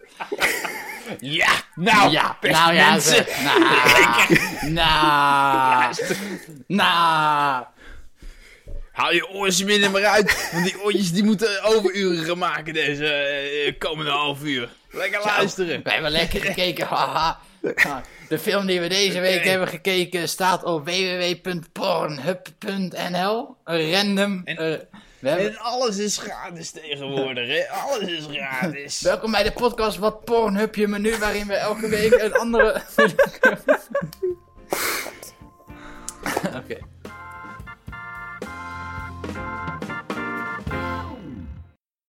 Ja, 1.20 1.50
nou, 1.76 2.12
ja, 2.12 2.38
nou 2.42 2.74
ja, 2.74 2.90
mensen. 2.90 3.14
zeg. 3.26 3.42
Nou, 3.42 4.72
nou, 4.74 5.94
nou. 6.68 7.66
Hou 9.00 9.14
je 9.14 9.30
oortjes 9.30 9.64
binnen 9.64 9.92
maar 9.92 10.06
uit. 10.06 10.50
Want 10.52 10.66
die 10.66 10.84
oortjes 10.84 11.12
die 11.12 11.24
moeten 11.24 11.64
overuren 11.64 12.26
gaan 12.26 12.38
maken 12.38 12.74
deze 12.74 13.06
eh, 13.06 13.74
komende 13.78 14.12
half 14.12 14.44
uur. 14.44 14.70
Lekker 14.92 15.22
luisteren. 15.26 15.76
Zo, 15.76 15.82
we 15.84 15.92
hebben 15.92 16.12
lekker 16.12 16.42
gekeken. 16.42 16.88
Haha. 16.96 17.40
De 18.30 18.40
film 18.40 18.66
die 18.66 18.82
we 18.82 18.88
deze 18.88 19.20
week 19.20 19.44
hebben 19.44 19.68
gekeken 19.68 20.30
staat 20.30 20.64
op 20.64 20.86
www.pornhub.nl. 20.86 23.56
Random. 23.64 24.42
En, 24.46 24.58
eh, 24.58 24.74
en 25.46 25.58
alles 25.58 25.98
is 25.98 26.18
gratis 26.18 26.72
tegenwoordig. 26.72 27.70
Alles 27.70 28.10
is 28.10 28.26
gratis. 28.32 29.02
Welkom 29.12 29.32
bij 29.32 29.44
de 29.44 29.52
podcast 29.52 29.98
Wat 29.98 30.24
Pornhub 30.24 30.76
je 30.76 30.88
menu, 30.88 31.18
waarin 31.18 31.48
we 31.48 31.54
elke 31.54 31.88
week 31.88 32.14
een 32.14 32.34
andere. 32.34 32.82
Oké. 36.64 36.78